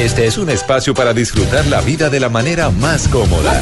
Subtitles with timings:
[0.00, 3.60] Este es un espacio para disfrutar la vida de la manera más cómoda.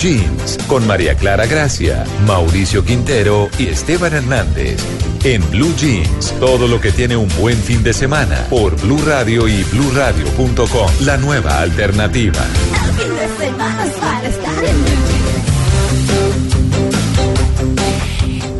[0.00, 4.82] Jeans, con María Clara Gracia, Mauricio Quintero y Esteban Hernández.
[5.24, 9.46] En Blue Jeans, todo lo que tiene un buen fin de semana por Blue Radio
[9.46, 12.40] y bluradio.com, la nueva alternativa.
[12.88, 15.40] El fin de semana es para estar en blue jeans.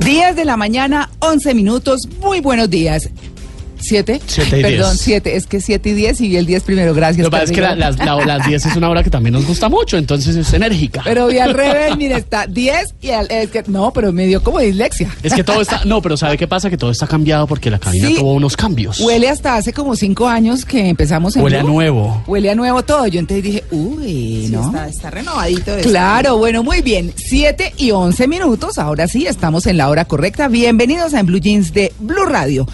[0.04, 2.02] 10 de la mañana, 11 minutos.
[2.20, 3.08] Muy buenos días.
[3.90, 4.20] ¿Siete?
[4.24, 5.00] Siete y Perdón, diez.
[5.00, 5.34] siete.
[5.36, 6.94] Es que siete y diez y el 10 primero.
[6.94, 7.24] Gracias.
[7.24, 9.32] Lo que pasa es que la- las, la- las 10 es una hora que también
[9.32, 11.00] nos gusta mucho, entonces es enérgica.
[11.04, 14.42] Pero vi al revés, mire, está 10 y al, es que, no, pero me dio
[14.44, 15.10] como dislexia.
[15.24, 15.84] Es que todo está.
[15.84, 16.70] No, pero ¿sabe qué pasa?
[16.70, 18.14] Que todo está cambiado porque la cabina Sí.
[18.14, 19.00] tuvo unos cambios.
[19.00, 21.72] Huele hasta hace como cinco años que empezamos en Huele a Blue.
[21.72, 22.22] nuevo.
[22.28, 23.06] Huele a nuevo todo.
[23.08, 24.66] Yo entonces dije, uy, ¿no?
[24.66, 25.74] Está, está renovadito.
[25.76, 25.88] esto.
[25.88, 27.12] Claro, bueno, muy bien.
[27.16, 28.78] 7 y 11 minutos.
[28.78, 30.46] Ahora sí, estamos en la hora correcta.
[30.46, 32.68] Bienvenidos a En Blue Jeans de Blue Radio.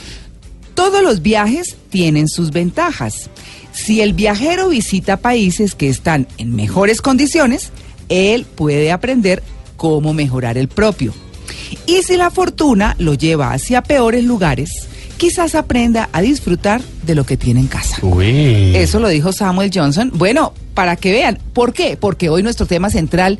[0.77, 3.31] Todos los viajes tienen sus ventajas.
[3.73, 7.71] Si el viajero visita países que están en mejores condiciones,
[8.11, 9.43] él puede aprender
[9.77, 11.13] cómo mejorar el propio.
[11.87, 14.71] Y si la fortuna lo lleva hacia peores lugares,
[15.17, 17.97] quizás aprenda a disfrutar de lo que tiene en casa.
[18.03, 18.77] Uy.
[18.77, 20.13] Eso lo dijo Samuel Johnson.
[20.15, 21.97] Bueno, para que vean, ¿por qué?
[21.97, 23.39] Porque hoy nuestro tema central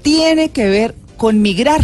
[0.00, 1.82] tiene que ver con migrar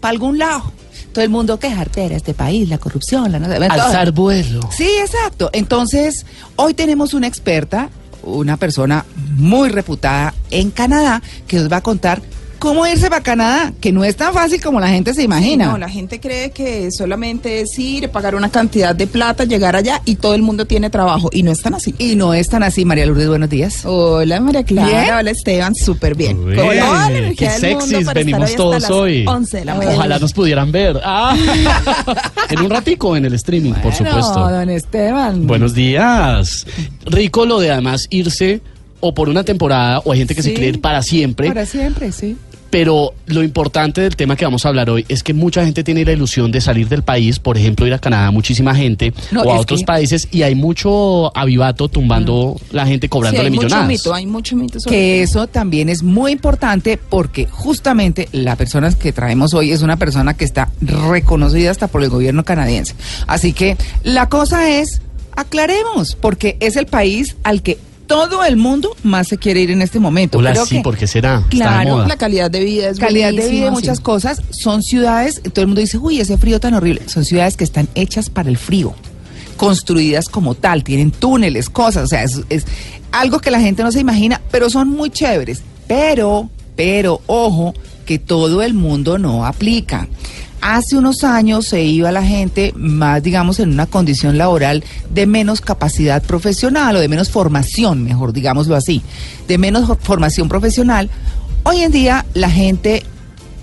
[0.00, 0.72] para algún lado.
[1.12, 3.38] Todo el mundo que era este país, la corrupción, la.
[3.38, 4.60] Alzar vuelo.
[4.70, 5.50] Sí, exacto.
[5.52, 6.26] Entonces,
[6.56, 7.90] hoy tenemos una experta,
[8.22, 9.04] una persona
[9.36, 12.20] muy reputada en Canadá, que nos va a contar
[12.58, 15.66] cómo irse para Canadá, que no es tan fácil como la gente se imagina.
[15.66, 20.02] No, la gente cree que solamente es ir, pagar una cantidad de plata, llegar allá
[20.04, 21.30] y todo el mundo tiene trabajo.
[21.32, 21.94] Y no es tan así.
[21.98, 23.84] Y no es tan así, María Lourdes, buenos días.
[23.84, 25.14] Hola María Clara, Bien.
[25.14, 26.38] hola Esteban, súper bien.
[26.38, 29.24] Uy, Con la qué sexys venimos todos hoy.
[29.26, 29.96] 11 de la mañana.
[29.96, 31.00] Ojalá nos pudieran ver.
[31.04, 31.36] Ah.
[32.50, 34.48] en un ratico en el streaming, por supuesto.
[34.50, 35.46] don Esteban.
[35.46, 36.66] Buenos días.
[37.04, 38.60] Rico lo de además irse
[39.00, 40.54] o por una temporada o hay gente que se Sí.
[40.54, 41.48] quiere ir para siempre.
[41.48, 42.36] Para siempre, sí.
[42.70, 46.04] Pero lo importante del tema que vamos a hablar hoy es que mucha gente tiene
[46.04, 49.52] la ilusión de salir del país, por ejemplo, ir a Canadá, muchísima gente, No, o
[49.54, 53.62] a otros que- países, y hay mucho avivato tumbando la gente Sí, cobrándole hay mucho
[53.68, 53.88] millonadas.
[53.88, 58.92] mito, hay mucho mito sobre Que eso también es muy importante porque justamente la persona
[58.92, 62.94] que traemos hoy es una persona que está reconocida hasta por el gobierno canadiense.
[63.26, 65.00] Así que la cosa es,
[65.36, 69.82] aclaremos, porque es el país al que todo el mundo más se quiere ir en
[69.82, 70.38] este momento.
[70.38, 71.36] Hola, Creo sí, que ¿por qué será?
[71.36, 72.08] Está de Claro, moda.
[72.08, 74.02] La calidad de vida es calidad de vida muchas sí.
[74.02, 77.02] cosas son ciudades, todo el mundo dice, uy, ese frío tan horrible.
[77.06, 78.94] Son ciudades que están hechas para el frío,
[79.56, 82.64] construidas como tal, tienen túneles, cosas, o sea, es, es
[83.12, 85.62] algo que la gente no se imagina, pero son muy chéveres.
[85.86, 87.74] Pero, pero, ojo,
[88.06, 90.08] que todo el mundo no aplica.
[90.60, 94.82] Hace unos años se iba la gente más, digamos, en una condición laboral
[95.12, 99.02] de menos capacidad profesional o de menos formación, mejor digámoslo así,
[99.46, 101.10] de menos formación profesional.
[101.64, 103.04] Hoy en día la gente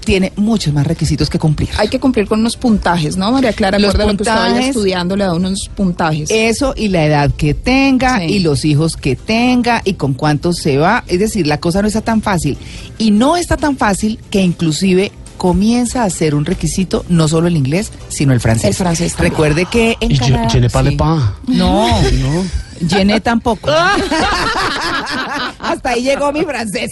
[0.05, 1.69] tiene muchos más requisitos que cumplir.
[1.79, 3.79] Hay que cumplir con unos puntajes, ¿no, María Clara?
[3.79, 6.29] Los Acuerda lo que puntajes- estudiando, le da unos puntajes.
[6.29, 8.25] Eso y la edad que tenga Sí.
[8.25, 11.03] y los hijos que tenga y con cuántos se va.
[11.07, 12.55] Es decir, la cosa no está tan fácil.
[13.00, 15.11] Y no está tan fácil que inclusive
[15.50, 18.69] comienza a ser un requisito no solo el inglés, sino el francés.
[18.69, 19.31] El francés también.
[19.33, 20.97] Recuerde que en Y je, Canadá- je ne parle sí.
[20.97, 21.22] pas.
[21.47, 22.44] No, No.
[22.81, 23.69] Llené tampoco.
[25.59, 26.89] Hasta ahí llegó mi francés.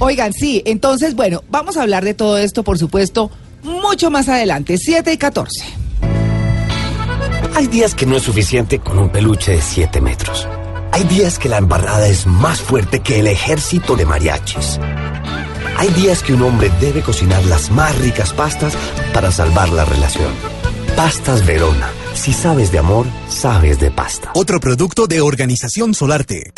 [0.00, 3.30] Oigan, sí, entonces, bueno, vamos a hablar de todo esto, por supuesto,
[3.62, 5.64] mucho más adelante, 7 y 14.
[7.54, 10.46] Hay días que no es suficiente con un peluche de 7 metros.
[10.92, 14.78] Hay días que la embarrada es más fuerte que el ejército de mariachis.
[15.78, 18.76] Hay días que un hombre debe cocinar las más ricas pastas
[19.14, 20.32] para salvar la relación.
[20.96, 21.88] Pastas Verona.
[22.14, 24.32] Si sabes de amor, sabes de pasta.
[24.34, 26.50] Otro producto de Organización Solarte.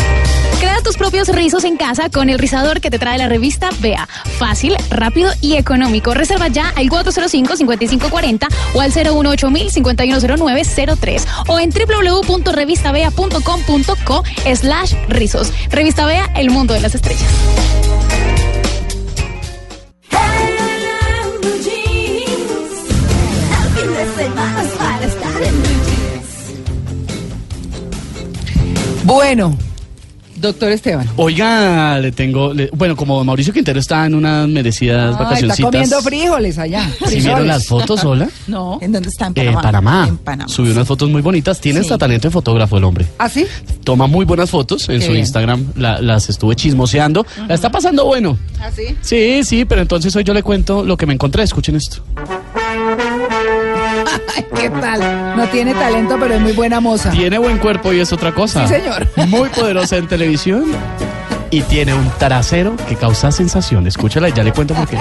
[0.58, 4.08] Crea tus propios rizos en casa con el rizador que te trae la revista Vea.
[4.38, 6.14] Fácil, rápido y económico.
[6.14, 14.24] Reserva ya al 405-5540 o al 018-5109-03 o en www.revistabea.com.co
[14.54, 15.52] slash rizos.
[15.68, 17.28] Revista Vea, el mundo de las estrellas.
[24.24, 26.26] Semanas para estar en Blue Jeans.
[29.04, 29.56] Bueno,
[30.36, 31.08] doctor Esteban.
[31.16, 35.58] Oiga, le tengo, le- bueno, como Mauricio Quintero está en unas merecidas Ay, vacacioncitas.
[35.58, 36.90] está comiendo frijoles allá.
[37.06, 38.28] ¿Sí vieron las fotos, hola?
[38.46, 38.78] No.
[38.82, 39.26] ¿En dónde está?
[39.26, 39.62] En Eh, Panamá.
[39.62, 40.06] Panamá.
[40.08, 40.48] En Panamá.
[40.48, 41.60] Subió unas fotos muy bonitas.
[41.60, 41.86] Tiene Sí.
[41.86, 43.06] hasta talento de fotógrafo el hombre.
[43.18, 43.46] ¿Ah, sí?
[43.84, 45.20] Toma muy buenas fotos en Qué su bien.
[45.20, 45.64] Instagram.
[45.76, 47.26] la- las estuve chismoseando.
[47.48, 48.38] La está pasando bueno.
[48.60, 48.96] ¿Ah, sí?
[49.00, 51.42] Sí, sí, pero entonces hoy yo le cuento lo que me encontré.
[51.42, 52.02] Escuchen esto.
[54.36, 55.36] Ay, ¿qué tal?
[55.36, 57.10] No tiene talento, pero es muy buena moza.
[57.10, 58.66] Tiene buen cuerpo y es otra cosa.
[58.66, 59.06] Sí, señor.
[59.28, 60.64] Muy poderosa en televisión.
[61.50, 63.86] Y tiene un trasero que causa sensación.
[63.86, 64.98] Escúchala y ya le cuento por qué.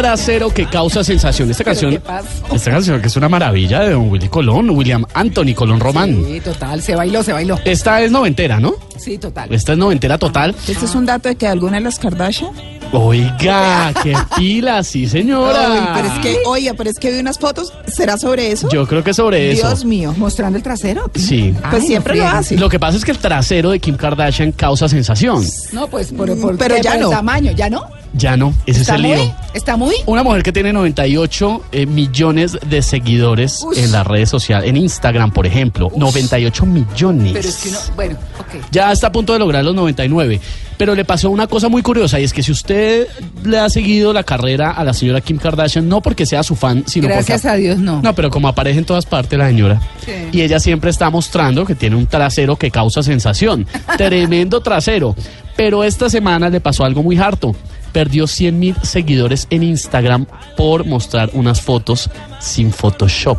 [0.00, 1.50] Trasero que causa sensación.
[1.50, 2.28] Esta canción, qué pasa?
[2.52, 6.22] esta canción que es una maravilla de don Willy Colón, William Anthony Colón Román.
[6.26, 7.58] Sí, total, se bailó, se bailó.
[7.64, 8.74] Esta es noventera, ¿no?
[8.98, 9.52] Sí, total.
[9.52, 10.54] Esta es noventera total.
[10.68, 12.50] Este es un dato de que alguna de las Kardashian.
[12.92, 15.66] Oiga, qué pila, sí señora.
[15.72, 17.72] Ay, pero es que, oye, pero es que vi unas fotos.
[17.86, 18.68] ¿Será sobre eso?
[18.70, 19.66] Yo creo que sobre eso.
[19.66, 20.14] Dios mío.
[20.16, 21.10] ¿Mostrando el trasero?
[21.14, 21.54] Sí.
[21.70, 22.56] Pues Ay, siempre no lo hace.
[22.56, 25.44] Lo que pasa es que el trasero de Kim Kardashian causa sensación.
[25.72, 27.10] No, pues por, por- Pero por ya el no.
[27.10, 27.84] tamaño, ¿ya no?
[28.16, 29.16] Ya no, ese es ¿Está el muy?
[29.16, 29.34] lío.
[29.54, 29.94] ¿Está muy?
[30.06, 33.78] Una mujer que tiene 98 eh, millones de seguidores Ush.
[33.78, 35.90] en las redes sociales, en Instagram, por ejemplo.
[35.96, 37.32] 98 millones.
[37.32, 38.66] Pero es que no, bueno, ok.
[38.70, 40.40] Ya está a punto de lograr los 99.
[40.76, 43.06] Pero le pasó una cosa muy curiosa y es que si usted
[43.44, 46.84] le ha seguido la carrera a la señora Kim Kardashian, no porque sea su fan,
[46.86, 47.54] sino Gracias porque...
[47.54, 48.02] a Dios, no.
[48.02, 49.80] No, pero como aparece en todas partes la señora.
[50.04, 50.12] Sí.
[50.32, 53.66] Y ella siempre está mostrando que tiene un trasero que causa sensación.
[53.96, 55.14] Tremendo trasero.
[55.56, 57.54] Pero esta semana le pasó algo muy harto.
[57.94, 60.26] Perdió 100 mil seguidores en Instagram
[60.56, 62.10] por mostrar unas fotos
[62.40, 63.38] sin Photoshop.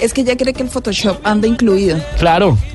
[0.00, 1.98] Es que ella cree que el Photoshop anda incluido.
[2.18, 2.56] Claro.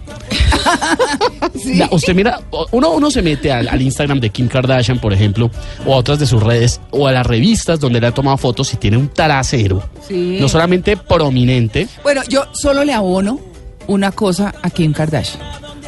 [1.62, 1.76] Sí.
[1.76, 2.40] La- usted mira,
[2.72, 5.50] uno, uno se mete al, al Instagram de Kim Kardashian, por ejemplo,
[5.86, 8.74] o a otras de sus redes, o a las revistas donde le ha tomado fotos
[8.74, 9.84] y tiene un trasero.
[10.08, 10.38] Sí.
[10.40, 13.40] No solamente prominente, Bueno, yo solo le abono
[13.88, 15.42] una cosa a Kim Kardashian.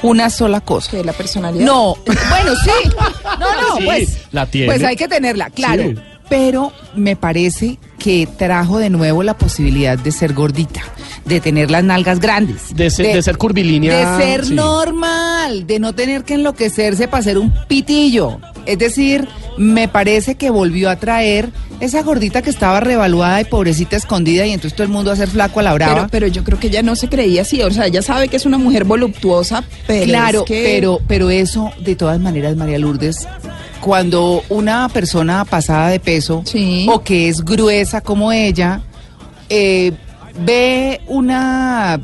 [0.03, 0.91] Una sola cosa.
[0.91, 1.65] Que la personalidad.
[1.65, 2.89] No, bueno, sí.
[3.39, 4.17] No, no, Sí, pues.
[4.31, 4.67] la tiene.
[4.67, 5.83] Pues hay que tenerla, claro.
[5.83, 5.95] Sí.
[6.29, 10.81] Pero me parece que trajo de nuevo la posibilidad de ser gordita,
[11.25, 12.75] de tener las nalgas grandes.
[12.75, 14.17] de ser, de ser curvilínea.
[14.17, 14.53] De ser sí.
[14.55, 18.39] normal, de no tener que enloquecerse para ser un pitillo.
[18.65, 19.27] Es decir,
[19.57, 21.49] me parece que volvió a traer
[21.79, 25.29] esa gordita que estaba revaluada y pobrecita escondida y entonces todo el mundo a ser
[25.29, 25.95] flaco a la brava.
[25.95, 27.61] Pero, pero yo creo que ella no se creía así.
[27.61, 30.05] O sea, ella sabe que es una mujer voluptuosa, pero.
[30.05, 33.27] claro, es que- pero, pero eso, de todas maneras, María Lourdes,
[33.83, 36.87] cuando una persona pasada de peso Sí.
[36.89, 38.79] o que es gruesa como ella,
[39.49, 39.91] eh,
[40.39, 41.99] ve una,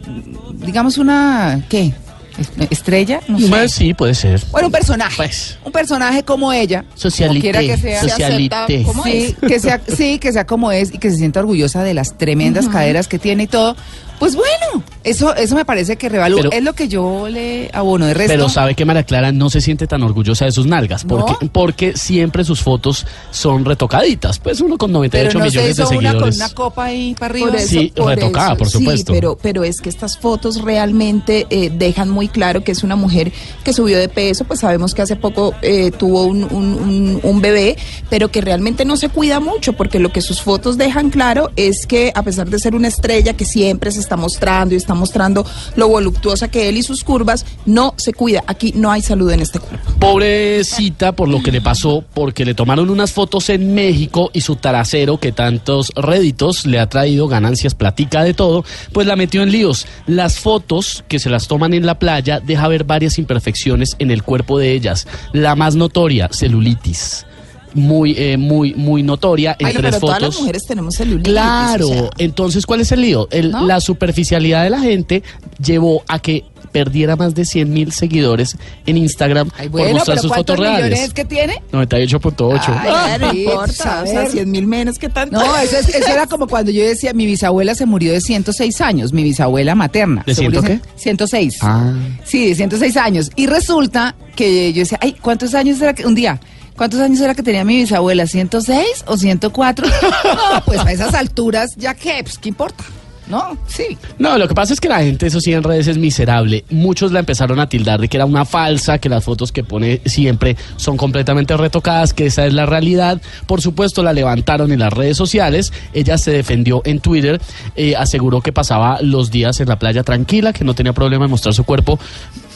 [0.56, 1.94] digamos una, ¿qué?
[2.38, 3.22] ¿Es- ¿Estrella?
[3.30, 3.48] No sé.
[3.50, 4.42] Pues sí, puede ser.
[4.52, 5.16] Bueno, un personaje.
[5.18, 5.58] Pues.
[5.66, 6.84] Un personaje como ella.
[6.96, 8.02] Socialité, como quiera que sea.
[8.02, 8.84] Socialité.
[8.84, 11.94] como Sí, que sea, sí, que sea como es y que se sienta orgullosa de
[11.94, 13.76] las tremendas caderas que tiene y todo.
[14.19, 16.50] Pues bueno, eso, eso me parece que revalúa.
[16.51, 18.06] Es lo que yo le abono.
[18.06, 21.06] De resto, Pero sabe que María Clara no se siente tan orgullosa de sus nalgas,
[21.06, 21.52] porque, ¿No?
[21.52, 24.40] porque siempre sus fotos son retocaditas.
[24.40, 26.35] Pues uno con 98 pero no se millones de hizo una con seguidores.
[26.38, 27.47] una copa ahí para arriba.
[27.47, 29.14] Por eso, Sí, por retocada, eso, por supuesto.
[29.14, 32.95] Sí, pero, pero es que estas fotos realmente eh, dejan muy claro que es una
[32.95, 33.31] mujer
[33.64, 37.42] que subió de peso, pues sabemos que hace poco eh, tuvo un, un- un- un
[37.42, 37.78] bebé,
[38.09, 41.85] pero que realmente no se cuida mucho, porque lo que sus fotos dejan claro es
[41.85, 45.45] que a pesar de ser una estrella que siempre se está mostrando y está mostrando
[45.75, 48.44] lo voluptuosa que él y sus curvas, no se cuida.
[48.47, 49.92] Aquí no hay salud en este cuerpo.
[49.99, 54.56] Pobrecita por lo que le pasó, porque le tomaron unas fotos en México y su
[54.56, 58.63] trasero, que tantos réditos le ha traído ganancias, platica de todo,
[58.94, 59.85] pues la metió en líos.
[60.07, 64.23] Las fotos que se las toman en la playa deja ver varias imperfecciones en el
[64.23, 65.07] cuerpo de ellas.
[65.33, 67.25] La más notoria, celulitis.
[67.73, 70.42] Muy, eh, muy, muy notoria en Ay, tres pero todas las fotos.
[70.42, 71.31] mujeres tenemos celulitis.
[71.31, 73.28] Claro, o sea, entonces, ¿cuál es el lío?
[73.31, 73.66] El- ¿No?
[73.68, 75.21] La superficialidad de la gente
[75.64, 80.18] llevó a que perdiera más de 100 mil seguidores en Instagram Ay, por bueno, mostrar
[80.18, 81.07] pero sus ¿cuántos fotos millones reales.
[81.07, 81.61] es que tiene?
[81.71, 82.59] 98.8.
[82.68, 84.31] Ay, Ah, no importa, o sea, saber.
[84.31, 85.35] 100 mil menos que tanto.
[85.40, 88.81] No, eso, es- eso era como cuando yo decía, mi bisabuela se murió de 106
[88.81, 90.23] años, mi bisabuela materna.
[90.26, 91.57] ¿De Se murió ciento de 106.
[91.61, 91.94] Ah.
[92.23, 93.31] Sí, de 106 años.
[93.35, 96.40] Y resulta que yo decía, ay, ¿cuántos años era que, un día,
[96.80, 98.24] ¿cuántos años era que tenía mi bisabuela?
[98.24, 99.86] ¿106 o 104?
[100.24, 102.86] No, pues a esas alturas, ya qué, pues qué importa.
[103.28, 103.57] ¿no?
[103.68, 103.98] Sí.
[104.18, 106.64] No, lo que pasa es que la gente, eso sí, en redes es miserable.
[106.69, 110.02] Muchos la empezaron a tildar de que era una falsa, que las fotos que pone
[110.06, 113.21] siempre son completamente retocadas, que esa es la realidad.
[113.45, 115.71] Por supuesto, la levantaron en las redes sociales.
[115.94, 117.40] Ella se defendió en Twitter,
[117.76, 121.31] eh, aseguró que pasaba los días en la playa tranquila, que no tenía problema en
[121.31, 122.00] mostrar su cuerpo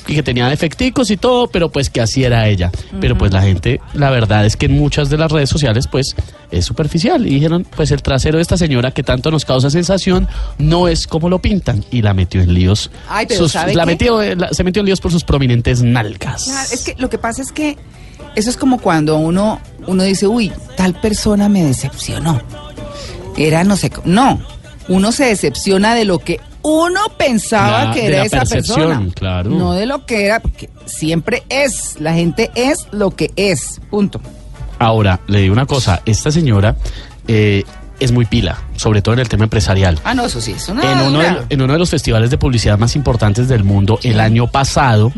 [0.05, 2.71] que tenía defecticos y todo, pero pues que así era ella.
[2.99, 6.15] Pero pues la gente, la verdad es que en muchas de las redes sociales pues
[6.51, 7.25] es superficial.
[7.27, 11.07] Y dijeron, pues el trasero de esta señora que tanto nos causa sensación no es
[11.07, 11.83] como lo pintan.
[11.91, 12.91] Y la metió en líos.
[13.09, 13.91] Ay, pero Sus- ¿sabe la qué?
[13.91, 16.45] metió, eh, la- se metió en líos por sus prominentes nalgas.
[16.45, 17.77] Claro, es que lo que pasa es que
[18.35, 22.41] eso es como cuando uno, uno dice, uy, tal persona me decepcionó.
[23.37, 24.39] Era no sé, no.
[24.89, 29.01] Uno se decepciona de lo que uno pensaba La- que era esa persona.
[29.13, 29.49] claro.
[29.51, 31.99] No de lo que era, porque siempre es.
[31.99, 33.79] La gente es lo que es.
[33.89, 34.19] Punto.
[34.79, 36.75] Ahora, le digo una cosa, esta señora
[37.27, 37.63] eh,
[37.99, 39.99] es muy pila, sobre todo en el tema empresarial.
[40.03, 42.37] Ah, no, eso sí, es una En uno, de, en uno de los festivales de
[42.37, 45.11] publicidad más importantes del mundo, el año pasado,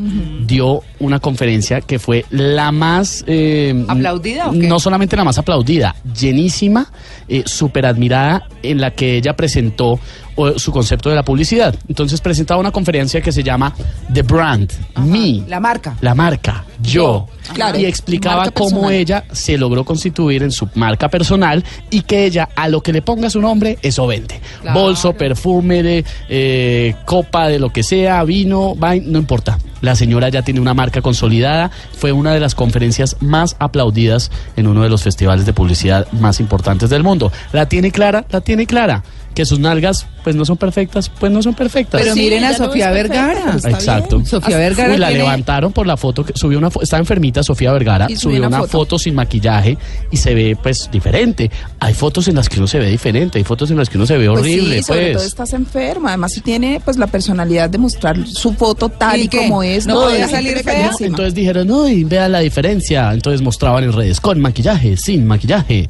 [0.45, 3.23] dio una conferencia que fue la más...
[3.27, 4.67] eh, ¿Aplaudida o qué?
[4.67, 6.91] No solamente la más aplaudida, llenísima,
[7.27, 9.99] eh, súper admirada, en la que ella presentó
[10.35, 11.75] o, su concepto de la publicidad.
[11.87, 13.73] Entonces presentaba una conferencia que se llama
[14.13, 14.71] The Brand,
[15.05, 15.95] Me, La marca.
[16.01, 17.27] la marca, yo.
[17.53, 18.93] Claro, y explicaba cómo personal.
[18.93, 23.01] ella se logró constituir en su marca personal y que ella a lo que le
[23.01, 24.41] ponga su nombre, eso vende.
[24.61, 24.79] Claro.
[24.79, 29.57] Bolso, perfume, de, eh, copa, de lo que sea, vino, vain, no importa.
[29.81, 31.69] La señora ya tiene una marca consolidada.
[31.95, 36.39] Fue una de las conferencias más aplaudidas en uno de los festivales de publicidad más
[36.39, 37.31] importantes del mundo.
[37.51, 39.03] La tiene clara, la tiene clara.
[39.35, 42.01] Que sus nalgas, pues no son perfectas, pues no son perfectas.
[42.01, 43.57] Pero Sí, miren a no Sofía Vergara.
[43.65, 44.15] Exacto.
[44.17, 44.25] bien.
[44.25, 47.43] Sofía Hasta- Vergara Uy, la tiene- levantaron por la foto que subió una está enfermita
[47.43, 48.71] Sofía Vergara, Y subió subió una una foto.
[48.71, 48.99] foto.
[48.99, 49.77] sin maquillaje
[50.11, 51.51] y se ve pues diferente.
[51.81, 54.05] Hay fotos en las que uno se ve diferente, hay fotos en las que uno
[54.05, 55.13] se ve Pues horrible, sí, sobre pues.
[55.17, 56.09] todo estás enferma.
[56.09, 59.85] Además, si tiene pues la personalidad de mostrar su foto tal ¿Y y, como es.
[59.85, 60.91] ¿No podía salir fea?
[60.97, 63.11] No, entonces dijeron, uy, vean la diferencia.
[63.11, 65.89] Entonces mostraban en redes con maquillaje, sin maquillaje.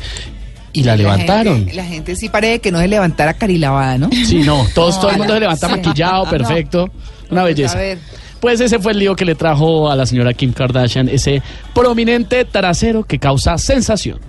[0.80, 1.58] Y la, levantaron.
[1.60, 4.10] gente- la gente sí parece que no se levantara carilavada, ¿no?
[4.12, 5.74] Sí, no, todos, todo el mundo se levanta Sí.
[5.76, 6.30] maquillado, No.
[6.32, 6.90] perfecto.
[7.32, 7.78] Una Pues, belleza.
[7.78, 7.98] a ver.
[8.40, 11.42] Pues ese fue el lío que le trajo a la señora Kim Kardashian, ese
[11.74, 14.20] prominente trasero que causa sensación.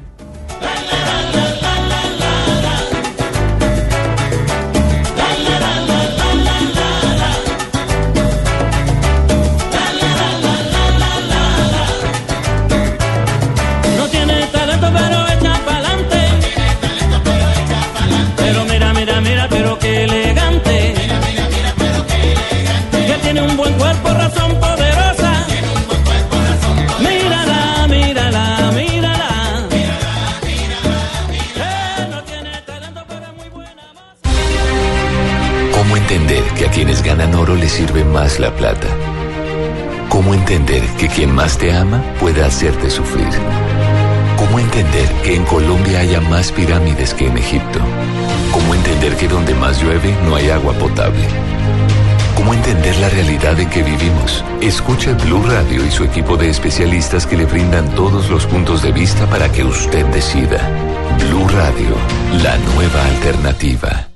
[37.17, 38.89] Ganan oro les sirve más la plata?
[40.11, 43.29] ¿Cómo entender que quien más te ama puede hacerte sufrir?
[44.37, 47.79] ¿Cómo entender que en Colombia haya más pirámides que en Egipto?
[48.53, 51.27] ¿Cómo entender que donde más llueve no hay agua potable?
[52.35, 54.45] ¿Cómo entender la realidad en que vivimos?
[54.61, 58.93] Escuche Blue Radio y su equipo de especialistas que le brindan todos los puntos de
[58.93, 60.59] vista para que usted decida.
[61.19, 61.97] Blue Radio,
[62.43, 64.16] la nueva alternativa.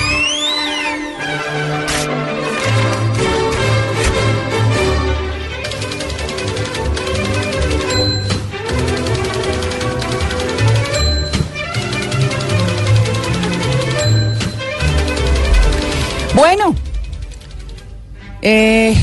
[18.41, 18.95] Eh,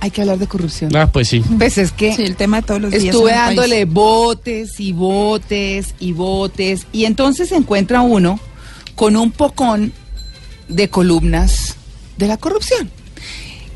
[0.00, 0.94] hay que hablar de corrupción.
[0.96, 1.42] Ah, pues sí.
[1.58, 3.04] Pues es que Sí, el tema de todos los días.
[3.04, 3.42] estuve país.
[3.42, 8.38] dándole botes y botes y botes y entonces se encuentra uno
[8.94, 9.92] con un pocón
[10.68, 11.76] de columnas
[12.18, 12.90] de la corrupción.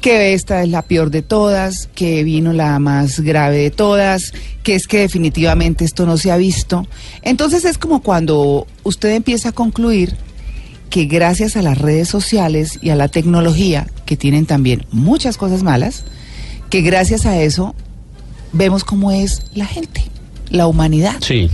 [0.01, 4.77] Que esta es la peor de todas, que vino la más grave de todas, que
[4.77, 6.87] es que definitivamente esto no se ha visto.
[7.23, 10.15] Entonces es como cuando usted empieza a concluir
[10.91, 15.63] que gracias a las redes sociales y a la tecnología, que tienen también muchas cosas
[15.63, 16.05] malas,
[16.71, 17.75] que gracias a eso
[18.53, 20.03] vemos cómo es la gente,
[20.51, 21.17] la humanidad.
[21.21, 21.51] Sí.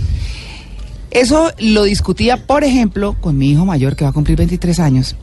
[1.11, 5.15] Eso lo discutía, por ejemplo, con mi hijo mayor, que va a cumplir 23 años,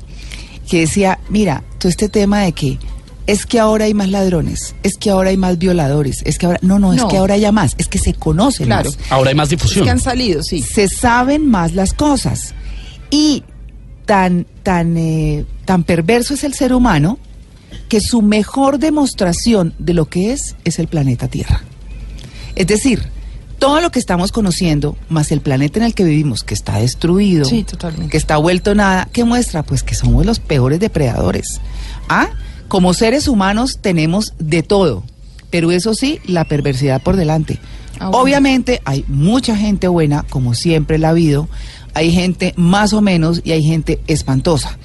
[0.68, 2.78] que decía, mira, todo este tema de que
[3.26, 6.58] es que ahora hay más ladrones, es que ahora hay más violadores, es que ahora,
[6.62, 7.08] no, no, es No.
[7.08, 8.90] que ahora haya más, es que se conocen Claro.
[8.90, 9.84] más Ahora hay más Es difusión.
[9.84, 10.62] que han salido, sí.
[10.62, 12.54] se saben más las cosas.
[13.10, 13.44] Y
[14.04, 17.18] tan, tan eh, tan perverso es el ser humano
[17.88, 21.62] que su mejor demostración de lo que es es el planeta Tierra.
[22.54, 23.02] Es decir,
[23.58, 27.44] todo lo que estamos conociendo, más el planeta en el que vivimos, que está destruido,
[27.44, 27.64] Sí,
[28.10, 29.62] que está vuelto nada, ¿qué muestra?
[29.62, 31.60] Pues que somos los peores depredadores.
[32.08, 32.30] ¿Ah?
[32.68, 35.04] Como seres humanos tenemos de todo,
[35.50, 37.60] pero eso sí, la perversidad por delante.
[38.00, 38.18] Ah, bueno.
[38.18, 41.48] Obviamente hay mucha gente buena, como siempre la ha habido,
[41.94, 44.78] hay gente más o menos y hay gente espantosa.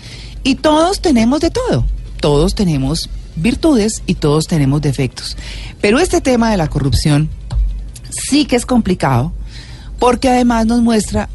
[0.43, 1.85] Y todos tenemos de todo,
[2.21, 5.37] todos tenemos virtudes y todos tenemos defectos.
[5.81, 7.29] Pero este tema de la corrupción
[8.09, 9.33] sí que es complicado,
[9.99, 11.29] porque además nos muestra,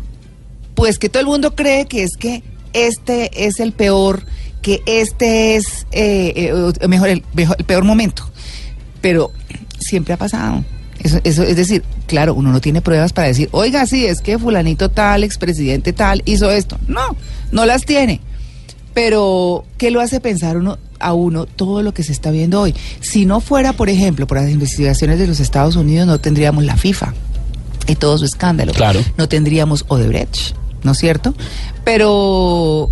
[0.74, 4.24] pues que todo el mundo cree que es que este es el peor,
[4.62, 6.32] que este es eh,
[6.80, 8.28] eh, mejor, el, mejor- el peor momento.
[9.00, 9.30] Pero
[9.78, 10.64] siempre ha pasado.
[11.02, 14.38] Eso, eso, es decir, claro, uno no tiene pruebas para decir, oiga, sí, es que
[14.38, 16.78] fulanito tal, expresidente tal, hizo esto.
[16.86, 17.16] No,
[17.50, 18.20] no las tiene.
[18.94, 22.74] Pero, ¿qué lo hace pensar uno, a uno todo lo que se está viendo hoy?
[23.00, 26.76] Si no fuera, por ejemplo, por las investigaciones de los Estados Unidos, no tendríamos la
[26.76, 27.14] FIFA
[27.86, 28.72] y todo su escándalo.
[28.72, 29.00] Claro.
[29.16, 31.34] No tendríamos Odebrecht, ¿no es cierto?
[31.84, 32.90] Pero,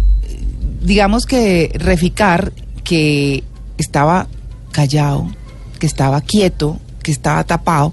[0.82, 2.52] digamos que Reficar,
[2.82, 3.44] que
[3.78, 4.26] estaba
[4.72, 5.30] callado,
[5.78, 6.78] que estaba quieto,
[7.10, 7.92] que estaba tapado,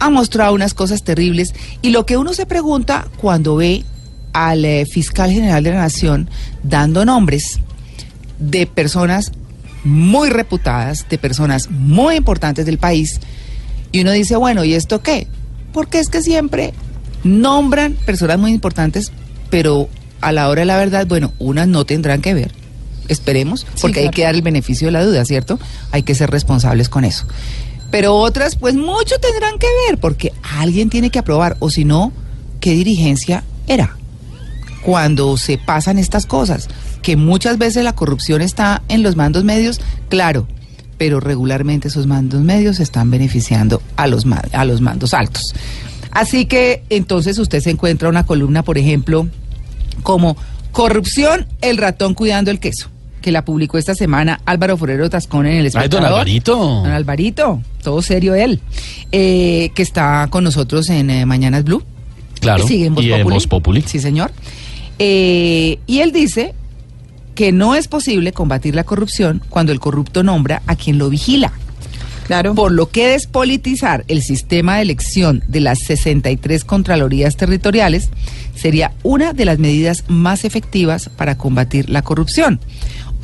[0.00, 1.54] ha mostrado unas cosas terribles.
[1.82, 3.84] Y lo que uno se pregunta cuando ve
[4.32, 6.30] al eh, fiscal general de la Nación
[6.62, 7.60] dando nombres
[8.38, 9.32] de personas
[9.84, 13.20] muy reputadas, de personas muy importantes del país,
[13.92, 15.26] y uno dice, bueno, ¿y esto qué?
[15.72, 16.72] Porque es que siempre
[17.24, 19.12] nombran personas muy importantes,
[19.48, 19.88] pero
[20.20, 22.50] a la hora de la verdad, bueno, unas no tendrán que ver,
[23.08, 24.16] esperemos, porque hay claro.
[24.16, 25.58] que dar el beneficio de la duda, ¿cierto?
[25.92, 27.26] Hay que ser responsables con eso.
[27.90, 32.12] Pero otras, pues mucho tendrán que ver, porque alguien tiene que aprobar, o si no,
[32.60, 33.96] ¿qué dirigencia era?
[34.82, 36.68] Cuando se pasan estas cosas,
[37.02, 40.46] que muchas veces la corrupción está en los mandos medios, claro,
[40.98, 45.54] pero regularmente esos mandos medios están beneficiando a los, a los mandos altos.
[46.10, 49.28] Así que entonces usted se encuentra una columna, por ejemplo,
[50.02, 50.36] como
[50.76, 52.90] Corrupción, el ratón cuidando el queso,
[53.26, 56.02] que la publicó esta semana Álvaro Forero Tascón en el Ay, espectador.
[56.02, 56.56] don Alvarito.
[56.56, 58.60] Don Alvarito, todo serio él,
[59.10, 61.82] eh, que está con nosotros en eh, Mañanas Blue.
[62.38, 62.62] Claro.
[62.62, 63.34] Y sigue en Voz y en Populi.
[63.34, 63.82] Voz Populi.
[63.84, 64.30] Sí, señor.
[65.00, 66.54] Eh, y él dice
[67.34, 71.52] que no es posible combatir la corrupción cuando el corrupto nombra a quien lo vigila.
[72.28, 72.54] Claro.
[72.54, 78.10] Por lo que despolitizar el sistema de elección de las 63 Contralorías Territoriales
[78.54, 82.60] sería una de las medidas más efectivas para combatir la corrupción.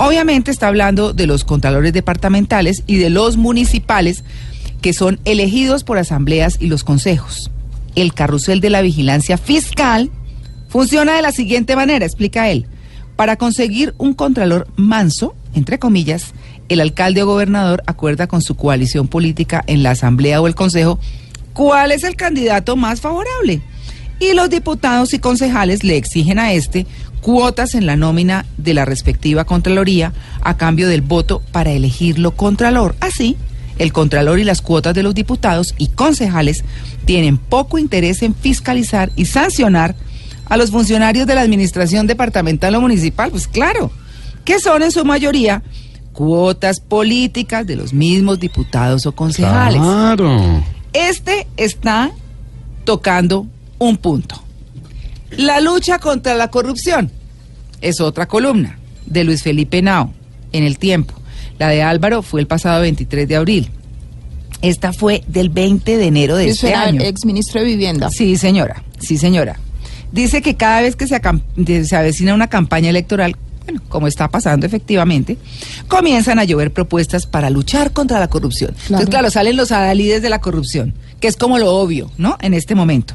[0.04, 4.24] Obviamente está hablando de los contralores departamentales y de los municipales
[4.80, 7.52] que son elegidos por asambleas y los consejos.
[7.94, 10.10] El carrusel de la vigilancia fiscal
[10.68, 12.66] funciona de la siguiente manera, explica él.
[13.14, 16.32] Para conseguir un contralor manso, entre comillas,
[16.68, 20.98] el alcalde o gobernador acuerda con su coalición política en la asamblea o el consejo
[21.52, 23.62] cuál es el candidato más favorable.
[24.18, 26.86] Y los diputados y concejales le exigen a este
[27.22, 32.94] cuotas en la nómina de la respectiva Contraloría a cambio del voto para elegirlo Contralor.
[33.00, 33.36] Así,
[33.78, 36.64] el Contralor y las cuotas de los diputados y concejales
[37.06, 39.94] tienen poco interés en fiscalizar y sancionar
[40.46, 43.30] a los funcionarios de la administración departamental o municipal.
[43.30, 43.90] Pues claro,
[44.44, 45.62] que son en su mayoría
[46.12, 49.80] cuotas políticas de los mismos diputados o concejales.
[49.80, 50.62] Claro.
[50.92, 52.10] Este está
[52.84, 53.46] tocando
[53.78, 54.41] un punto.
[55.36, 57.10] La lucha contra la corrupción
[57.80, 60.12] es otra columna de Luis Felipe Nao
[60.52, 61.14] en el tiempo.
[61.58, 63.70] La de Álvaro fue el pasado 23 de abril.
[64.62, 67.00] Esta fue del 20 de enero de este año.
[67.02, 68.10] ex ministro de Vivienda.
[68.10, 69.58] Sí, señora, sí, señora.
[70.12, 71.20] Dice que cada vez que se,
[71.84, 75.38] se avecina una campaña electoral, bueno, como está pasando efectivamente,
[75.88, 78.74] comienzan a llover propuestas para luchar contra la corrupción.
[78.84, 82.36] Entonces, claro, salen los adalides de la corrupción, que es como lo obvio, ¿no?
[82.40, 83.14] En este momento.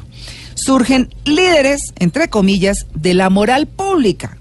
[0.58, 4.38] Surgen líderes, entre comillas, de la moral pública,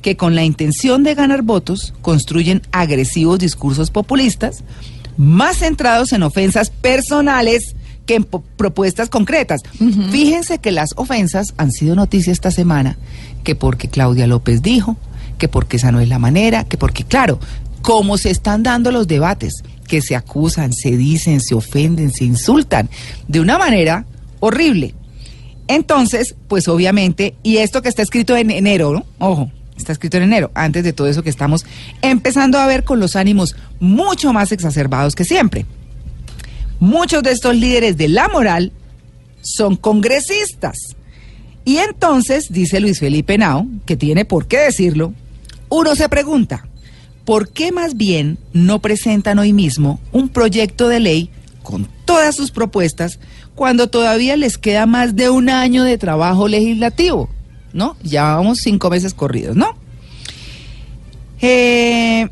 [0.00, 4.62] que con la intención de ganar votos construyen agresivos discursos populistas,
[5.16, 7.74] más centrados en ofensas personales
[8.06, 9.62] que en propuestas concretas.
[10.12, 12.96] Fíjense que las ofensas han sido noticia esta semana,
[13.42, 14.96] que porque Claudia López dijo,
[15.38, 17.40] que porque esa no es la manera, que porque, claro,
[17.82, 22.88] como se están dando los debates, que se acusan, se dicen, se ofenden, se insultan,
[23.26, 24.04] de una manera
[24.40, 24.94] horrible.
[25.68, 29.04] Entonces, pues obviamente, y esto que está escrito en enero.
[29.18, 31.66] Ojo, está escrito en enero, antes de todo eso que estamos
[32.02, 35.66] empezando a ver con los ánimos mucho más exacerbados que siempre.
[36.78, 38.72] Muchos de estos líderes de la moral
[39.40, 40.76] son congresistas.
[41.64, 45.12] Y entonces, dice Luis Felipe Nao, que tiene por qué decirlo,
[45.68, 46.66] uno se pregunta,
[47.24, 51.30] ¿por qué más bien no presentan hoy mismo un proyecto de ley
[51.62, 53.18] con todas sus propuestas
[53.56, 57.28] cuando todavía les queda más de un año de trabajo legislativo?
[57.72, 57.96] ¿No?
[58.04, 59.76] Ya vamos cinco meses corridos, ¿no?
[61.40, 62.28] Eh,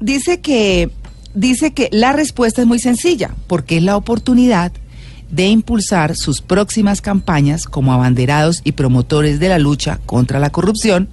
[0.00, 0.90] dice que
[1.34, 4.72] dice que la respuesta es muy sencilla, porque es la oportunidad
[5.30, 11.08] de impulsar sus próximas campañas como abanderados y promotores de la lucha contra la corrupción,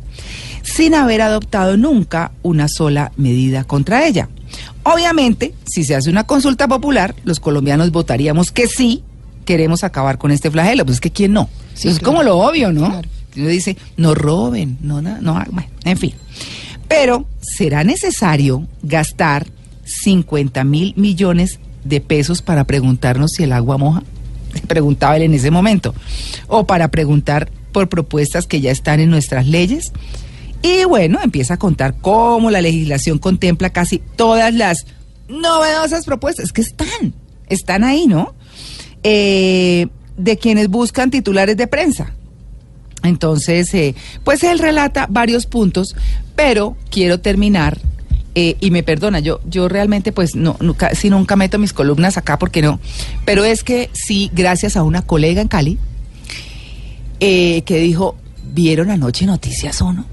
[0.61, 4.29] sin haber adoptado nunca una sola medida contra ella.
[4.83, 9.03] Obviamente, si se hace una consulta popular, los colombianos votaríamos que sí
[9.45, 10.85] queremos acabar con este flagelo.
[10.85, 11.49] Pues es que quién no.
[11.73, 12.11] Sí, es claro.
[12.11, 12.89] como lo obvio, ¿no?
[12.89, 13.09] Claro.
[13.37, 16.13] Uno dice, no roben, no, na- no, bueno, en fin.
[16.87, 19.47] Pero será necesario gastar
[19.85, 24.03] 50 mil millones de pesos para preguntarnos si el agua moja.
[24.67, 25.95] Preguntaba él en ese momento.
[26.47, 29.93] O para preguntar por propuestas que ya están en nuestras leyes.
[30.61, 34.85] Y bueno, empieza a contar cómo la legislación contempla casi todas las
[35.29, 36.45] novedosas propuestas.
[36.45, 37.13] Es que están,
[37.47, 38.35] están ahí, ¿no?
[39.03, 39.87] Eh,
[40.17, 42.13] de quienes buscan titulares de prensa.
[43.01, 45.95] Entonces, eh, pues él relata varios puntos,
[46.35, 47.79] pero quiero terminar,
[48.35, 52.17] eh, y me perdona, yo, yo realmente pues no, nunca, si nunca meto mis columnas
[52.17, 52.79] acá porque no,
[53.25, 55.79] pero es que sí, gracias a una colega en Cali,
[57.19, 58.15] que dijo,
[58.53, 60.05] ¿vieron anoche Noticias o no?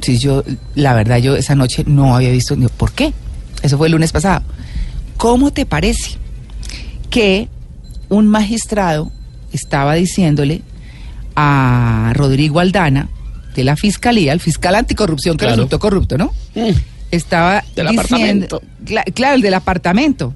[0.00, 0.42] Sí, yo,
[0.74, 3.12] la verdad, yo esa noche no había visto, ¿por qué?
[3.62, 4.42] Eso fue el lunes pasado.
[5.18, 6.12] ¿Cómo te parece
[7.10, 7.48] que
[8.10, 9.10] un magistrado
[9.52, 10.60] estaba diciéndole
[11.36, 13.08] a Rodrigo Aldana
[13.54, 15.56] de la fiscalía, el fiscal anticorrupción que Claro.
[15.56, 16.32] resultó corrupto, ¿no?
[17.10, 18.62] Estaba Del diciendo, apartamento.
[18.84, 20.34] Cla- claro, el del apartamento.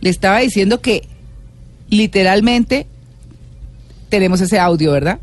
[0.00, 1.06] Le estaba diciendo que
[1.90, 2.86] literalmente
[4.08, 5.18] tenemos ese audio, ¿verdad?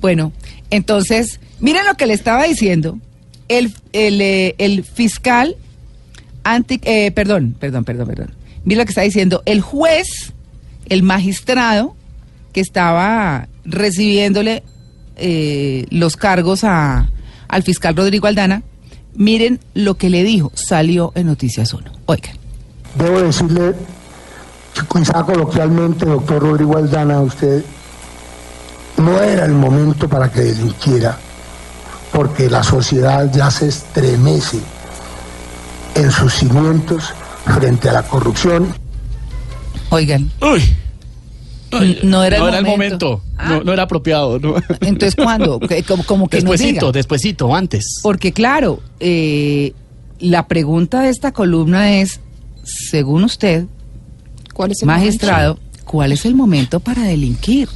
[0.00, 0.32] Bueno,
[0.70, 2.98] entonces, miren lo que le estaba diciendo
[3.48, 5.56] el, el, eh, el fiscal
[6.44, 8.34] anti, eh, perdón, perdón, perdón, perdón.
[8.64, 10.32] Miren lo que está diciendo el juez,
[10.88, 11.94] el magistrado
[12.52, 14.62] que estaba recibiéndole
[15.16, 17.08] eh, los cargos a,
[17.48, 18.62] al fiscal Rodrigo Aldana.
[19.14, 21.90] Miren lo que le dijo, salió en Noticias 1.
[22.06, 22.36] Oigan.
[22.96, 23.74] Debo decirle,
[24.92, 27.64] quizá coloquialmente, doctor Rodrigo Aldana, usted
[28.98, 31.18] no era el momento para que delinquiera,
[32.12, 34.58] porque la sociedad ya se estremece
[35.94, 38.74] en sus cimientos frente a la corrupción.
[39.90, 40.62] Oigan, Uy.
[42.04, 42.70] No era el el momento.
[42.70, 43.22] momento.
[43.36, 43.48] Ah.
[43.50, 44.38] No, no era apropiado.
[44.38, 44.54] ¿no?
[44.80, 45.58] entonces ¿cuándo?
[45.68, 48.00] Que- Como, como que nos Despuésito, despuésito, antes.
[48.02, 49.72] Porque claro, eh,
[50.20, 52.20] la pregunta de esta columna es,
[52.64, 53.66] según usted,
[54.54, 57.68] ¿Cuál es el magistrado, ¿cuál es el momento para delinquir?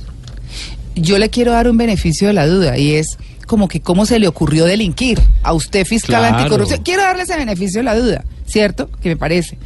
[0.95, 4.19] Yo le quiero dar un beneficio de la duda y es como que cómo se
[4.19, 6.37] le ocurrió delinquir a usted fiscal Claro.
[6.39, 6.83] anticorrupción.
[6.83, 8.89] Quiero darle ese beneficio de la duda, ¿cierto?
[9.03, 9.59] Que me parece.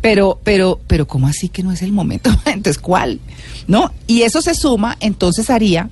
[0.00, 2.30] Pero, pero, pero, ¿cómo así que no es el momento?
[2.46, 3.20] Entonces, ¿cuál?
[3.66, 3.92] ¿No?
[4.06, 5.90] Y eso se suma, entonces haría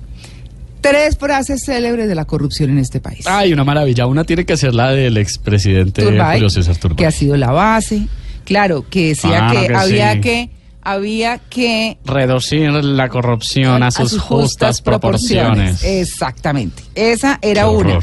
[0.81, 3.25] tres frases célebres de la corrupción en este país.
[3.25, 4.05] Ay, una maravilla.
[4.05, 6.97] Una tiene que ser la del expresidente Julio César Turbay.
[6.97, 8.07] que ha sido la base.
[8.43, 10.21] Claro, que decía que, que había sí.
[10.21, 10.49] que
[10.83, 15.83] había que Reducir la corrupción a sus, justas proporciones.
[15.83, 16.83] Exactamente.
[16.93, 17.99] Esa era una.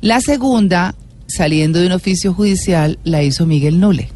[0.00, 0.94] La segunda,
[1.26, 4.08] saliendo de un oficio judicial, la hizo Miguel Nule.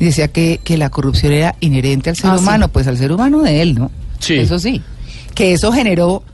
[0.00, 2.42] Y decía que, que la corrupción era inherente al ser Ah, sí.
[2.42, 3.90] humano, pues al ser humano de él, ¿no?
[4.18, 4.34] Sí.
[4.34, 4.82] Eso sí.
[5.34, 6.24] Que eso generó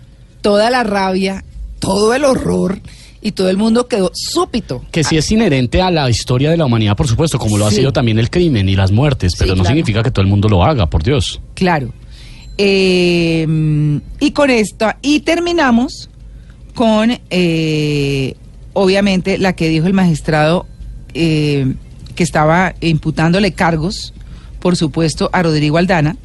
[0.41, 1.45] toda la rabia,
[1.81, 2.81] todo el horror
[3.21, 4.85] y todo el mundo quedó súpito.
[4.93, 7.71] Que sí es inherente a la historia de la humanidad, por supuesto, como lo ha
[7.73, 9.69] sido también el crimen y las muertes, pero no claro.
[9.75, 11.41] significa que todo el mundo lo haga, por Dios.
[11.55, 11.93] Claro.
[12.59, 13.47] Eh,
[14.21, 16.09] y con esto, y terminamos
[16.75, 18.35] con, eh,
[18.75, 20.67] obviamente, la que dijo el magistrado
[21.15, 21.75] eh,
[22.17, 24.13] que estaba imputándole cargos,
[24.59, 26.17] por supuesto, a Rodrigo Aldana.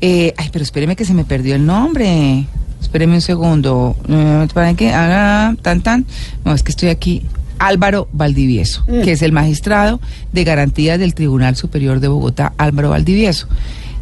[0.00, 2.44] Eh, ay, pero espéreme que se me perdió el nombre.
[2.80, 3.96] Espéreme un segundo.
[4.08, 6.06] Eh, ¿Para que haga tan tan?
[6.44, 7.22] No, es que estoy aquí.
[7.58, 10.00] Álvaro Valdivieso, que es el magistrado
[10.32, 13.48] de garantías del Tribunal Superior de Bogotá, Álvaro Valdivieso,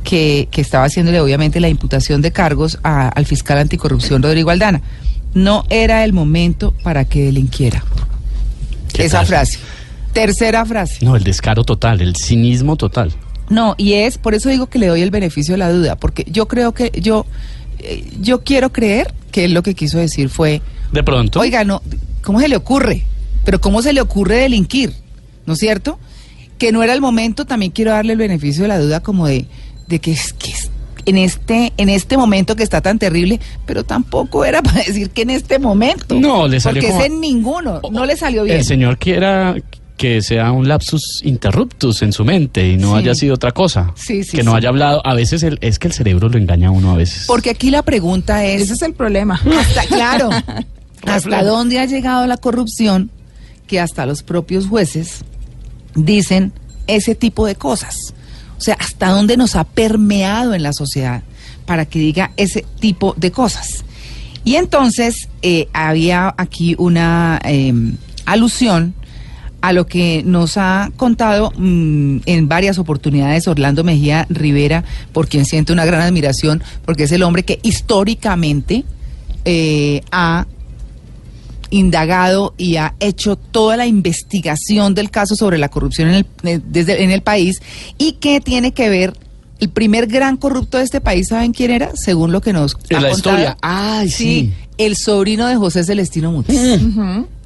[0.04, 4.82] que, que estaba haciéndole obviamente la imputación de cargos a- al fiscal anticorrupción Rodrigo Aldana.
[5.32, 7.82] No era el momento para que delinquiera.
[8.92, 9.26] ¿Qué Esa tal?
[9.26, 9.58] frase.
[10.16, 11.04] Tercera frase.
[11.04, 13.12] No, el descaro total, el cinismo total.
[13.48, 16.24] No, y es, por eso digo que le doy el beneficio de la duda, porque
[16.30, 17.26] yo creo que yo,
[17.78, 21.38] eh, yo quiero creer que él lo que quiso decir fue, De pronto.
[21.40, 21.82] oiga, no,
[22.22, 23.04] ¿cómo se le ocurre?
[23.44, 24.92] Pero ¿cómo se le ocurre delinquir?
[25.44, 25.98] ¿No es cierto?
[26.58, 29.44] Que no era el momento, también quiero darle el beneficio de la duda como de,
[29.86, 30.70] de que, es, que es-
[31.04, 35.22] en este, en este momento que está tan terrible, pero tampoco era para decir que
[35.22, 36.16] en este momento.
[36.18, 38.56] No, le salió Porque como- es en ninguno, no le salió bien.
[38.56, 39.54] El señor quiera
[39.96, 42.98] que sea un lapsus interruptus en su mente y no Sí.
[42.98, 43.92] haya sido otra cosa.
[43.96, 44.58] Sí, sí, que no sí.
[44.58, 45.00] haya hablado.
[45.06, 47.24] A veces el- es que el cerebro lo engaña a uno a veces.
[47.26, 49.40] Porque aquí la pregunta es, Ese es el problema.
[49.58, 50.28] hasta, claro,
[51.06, 53.10] hasta dónde ha llegado la corrupción
[53.66, 55.24] que hasta los propios jueces
[55.94, 56.52] dicen
[56.86, 57.96] ese tipo de cosas.
[58.58, 61.22] O sea, hasta dónde nos ha permeado en la sociedad
[61.64, 63.84] para que diga ese tipo de cosas.
[64.44, 67.72] Y entonces eh, había aquí una eh,
[68.26, 68.94] alusión
[69.66, 75.44] a lo que nos ha contado mm, en varias oportunidades Orlando Mejía Rivera, por quien
[75.44, 78.84] siento una gran admiración, porque es el hombre que históricamente
[79.44, 80.46] eh, ha
[81.70, 86.60] indagado y ha hecho toda la investigación del caso sobre la corrupción en el, eh,
[86.64, 87.60] desde, en el país
[87.98, 89.14] y que tiene que ver
[89.58, 91.90] el primer gran corrupto de este país, ¿saben quién era?
[91.96, 93.16] Según lo que nos ha la contado.
[93.16, 93.56] historia.
[93.62, 94.52] Ay, sí.
[94.78, 96.56] el sobrino de José Celestino Mutis.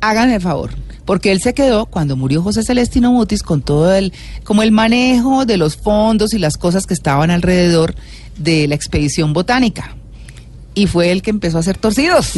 [0.02, 0.72] Háganme el favor,
[1.10, 4.12] porque él se quedó cuando murió José Celestino Mutis con todo el
[4.44, 7.96] como el manejo de los fondos y las cosas que estaban alrededor
[8.36, 9.96] de la expedición botánica.
[10.72, 12.34] Y fue el que empezó a hacer torcidos.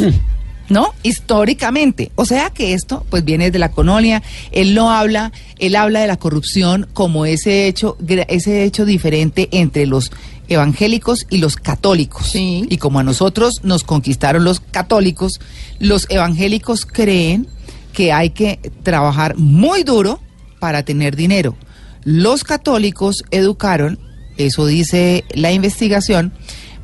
[0.70, 0.94] ¿No?
[1.02, 2.12] Históricamente.
[2.14, 4.22] O sea que esto pues viene de la colonia.
[4.52, 9.84] Él no habla, él habla de la corrupción como ese hecho, ese hecho diferente entre
[9.84, 10.10] los
[10.48, 12.26] evangélicos y los católicos.
[12.28, 12.66] Sí.
[12.70, 15.40] Y como a nosotros nos conquistaron los católicos,
[15.78, 17.48] los evangélicos creen
[17.92, 20.20] que hay que trabajar muy duro
[20.58, 21.56] para tener dinero.
[22.04, 23.98] Los católicos educaron,
[24.36, 26.32] eso dice la investigación,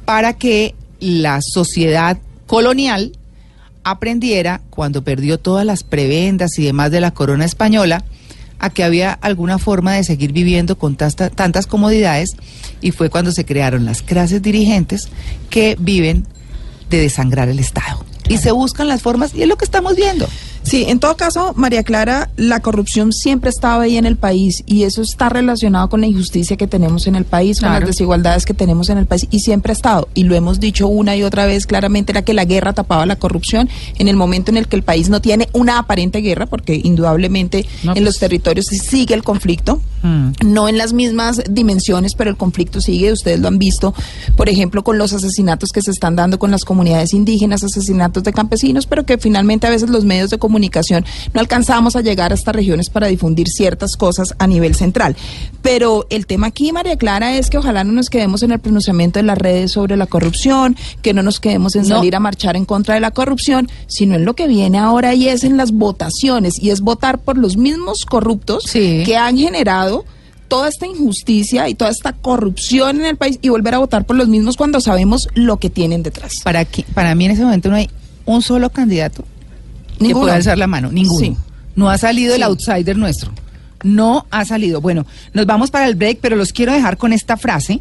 [0.04, 3.12] para que la sociedad colonial
[3.84, 8.04] aprendiera, cuando perdió todas las prebendas y demás de la corona española,
[8.58, 12.30] a que había alguna forma de seguir viviendo con tasta- tantas comodidades
[12.80, 15.08] y fue cuando se crearon las clases dirigentes
[15.48, 16.26] que viven
[16.90, 18.04] de desangrar el Estado.
[18.28, 20.28] Y se buscan las formas, y es lo que estamos viendo.
[20.68, 24.82] Sí, en todo caso, María Clara, la corrupción siempre estaba ahí en el país y
[24.82, 27.80] eso está relacionado con la injusticia que tenemos en el país, con Claro.
[27.80, 30.08] las desigualdades que tenemos en el país y siempre ha estado.
[30.14, 33.16] Y lo hemos dicho una y otra vez claramente, era que la guerra tapaba la
[33.16, 36.78] corrupción en el momento en el que el país no tiene una aparente guerra, porque
[36.84, 38.04] indudablemente No, en pues.
[38.04, 39.80] los territorios sí sigue el conflicto.
[40.44, 43.94] No en las mismas dimensiones, pero el conflicto sigue, ustedes lo han visto,
[44.36, 48.32] por ejemplo, con los asesinatos que se están dando con las comunidades indígenas, asesinatos de
[48.32, 52.34] campesinos, pero que finalmente a veces los medios de comunicación no alcanzamos a llegar a
[52.34, 55.16] estas regiones para difundir ciertas cosas a nivel central.
[55.62, 59.18] Pero el tema aquí, María Clara, es que ojalá no nos quedemos en el pronunciamiento
[59.18, 61.96] de las redes sobre la corrupción, que no nos quedemos en No.
[61.96, 65.28] salir a marchar en contra de la corrupción, sino en lo que viene ahora y
[65.28, 69.02] es en las votaciones, y es votar por los mismos corruptos Sí.
[69.04, 70.04] que han generado
[70.48, 74.16] toda esta injusticia y toda esta corrupción en el país y volver a votar por
[74.16, 76.36] los mismos cuando sabemos lo que tienen detrás.
[76.42, 77.90] Para, que, para mí en ese momento no hay
[78.24, 79.24] un solo candidato
[79.98, 80.24] que Ninguno.
[80.24, 81.18] pueda alzar la mano, ninguno.
[81.18, 81.36] Sí.
[81.76, 83.32] No ha salido el outsider nuestro.
[83.84, 84.80] No ha salido.
[84.80, 87.80] Bueno, nos vamos para el break, pero los quiero dejar con esta frase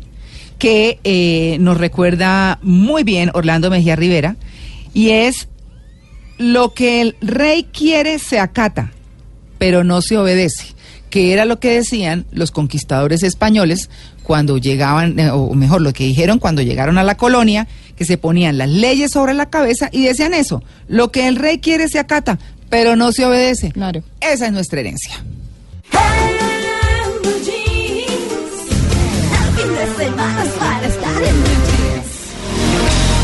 [0.58, 4.36] que eh, nos recuerda muy bien Orlando Mejía Rivera,
[4.94, 5.48] y es,
[6.38, 8.92] lo que el rey quiere se acata,
[9.58, 10.74] pero no se obedece,
[11.10, 13.90] que era lo que decían los conquistadores españoles
[14.24, 18.18] cuando llegaban, eh, o mejor, lo que dijeron cuando llegaron a la colonia, que se
[18.18, 22.00] ponían las leyes sobre la cabeza y decían eso, lo que el rey quiere se
[22.00, 22.38] acata,
[22.70, 23.72] pero no se obedece.
[23.72, 24.04] Claro.
[24.20, 25.24] Esa es nuestra herencia.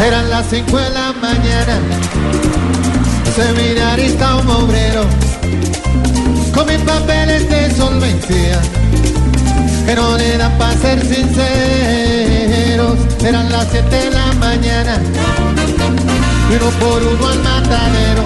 [0.06, 1.80] Eran las cinco de la mañana,
[3.36, 5.06] seminarista un obrero,
[6.54, 8.62] con mis papeles de solvencia,
[9.86, 12.98] que no le dan para ser sinceros.
[13.24, 15.02] Eran las siete de la mañana,
[16.50, 18.24] uno por uno al matadero,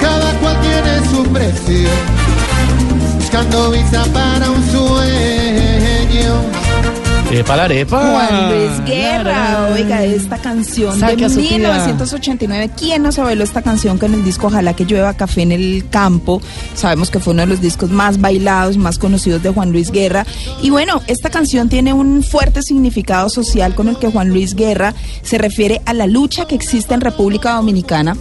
[0.00, 1.88] cada cual tiene su precio,
[3.18, 6.61] buscando visa para un sueño.
[7.32, 7.98] Epa, la arepa.
[7.98, 11.52] Juan Luis Guerra, oiga, esta canción Saque de a su tía.
[11.52, 12.70] 1989.
[12.76, 15.86] ¿Quién no se bailó esta canción con el disco Ojalá que llueva café en el
[15.88, 16.42] campo?
[16.74, 20.26] Sabemos que fue uno de los discos más bailados, más conocidos de Juan Luis Guerra.
[20.60, 24.94] Y bueno, esta canción tiene un fuerte significado social con el que Juan Luis Guerra
[25.22, 28.14] se refiere a la lucha que existe en República Dominicana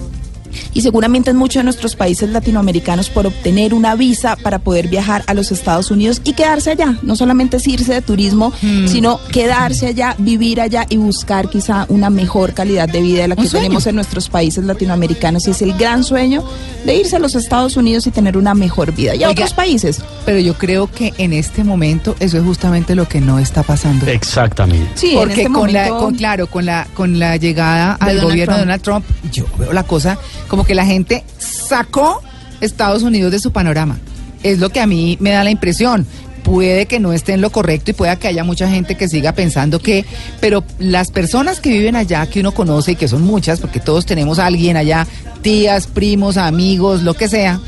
[0.74, 5.24] y seguramente en muchos de nuestros países latinoamericanos por obtener una visa para poder viajar
[5.28, 6.98] a los Estados Unidos y quedarse allá.
[7.02, 8.88] No solamente es irse de turismo, Hmm.
[8.88, 13.36] sino quedarse allá, vivir allá y buscar quizá una mejor calidad de vida de la
[13.36, 15.48] que tenemos en nuestros países latinoamericanos.
[15.48, 16.44] Y es el gran sueño
[16.86, 19.16] de irse a los Estados Unidos y tener una mejor vida.
[19.16, 20.02] Y a Oiga, otros países.
[20.26, 24.06] Pero yo creo que en este momento eso es justamente lo que no está pasando.
[24.08, 24.92] Exactamente.
[24.96, 28.24] Sí, en Porque este con la, con, claro, con la, con la llegada al Donald
[28.24, 28.60] gobierno de.
[28.62, 30.18] Donald Trump, yo veo la cosa
[30.52, 32.22] como que la gente sacó
[32.60, 33.98] Estados Unidos de su panorama.
[34.44, 36.06] Es lo que a mí me da la impresión.
[36.44, 39.32] Puede que no esté en lo correcto y pueda que haya mucha gente que siga
[39.32, 40.04] pensando que,
[40.42, 44.06] pero las personas que viven allá, que uno conoce y que son muchas, porque todos
[44.06, 45.08] tenemos a alguien allá,
[45.42, 47.62] tías, primos, amigos, lo que sea,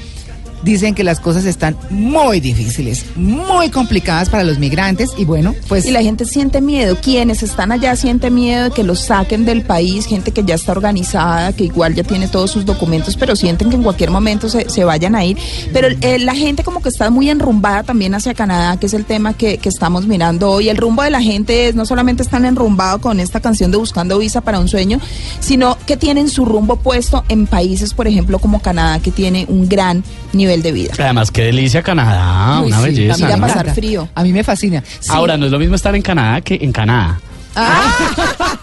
[0.63, 5.85] dicen que las cosas están muy difíciles, muy complicadas para los migrantes y bueno, pues
[5.85, 9.63] Y la gente siente miedo, quienes están allá sienten miedo de que los saquen del
[9.63, 13.69] país, gente que ya está organizada, que igual ya tiene todos sus documentos, pero sienten
[13.69, 15.37] que en cualquier momento se, se vayan a ir.
[15.73, 19.05] Pero eh, la gente como que está muy enrumbada también hacia Canadá, que es el
[19.05, 20.69] tema que, que estamos mirando hoy.
[20.69, 24.17] El rumbo de la gente es, no solamente están enrumbados con esta canción de Buscando
[24.17, 24.99] Visa para un Sueño,
[25.39, 29.67] sino que tienen su rumbo puesto en países, por ejemplo, como Canadá, que tiene un
[29.67, 30.93] gran nivel de vida.
[30.99, 33.13] Además, qué delicia Canadá, Uy, una sí, belleza.
[33.13, 33.47] a mí me Ya ¿no?
[33.47, 34.09] pasar frío.
[34.13, 34.83] A mí me fascina.
[34.99, 35.09] Sí.
[35.09, 37.19] Ahora, no es lo mismo estar en Canadá que en Canadá.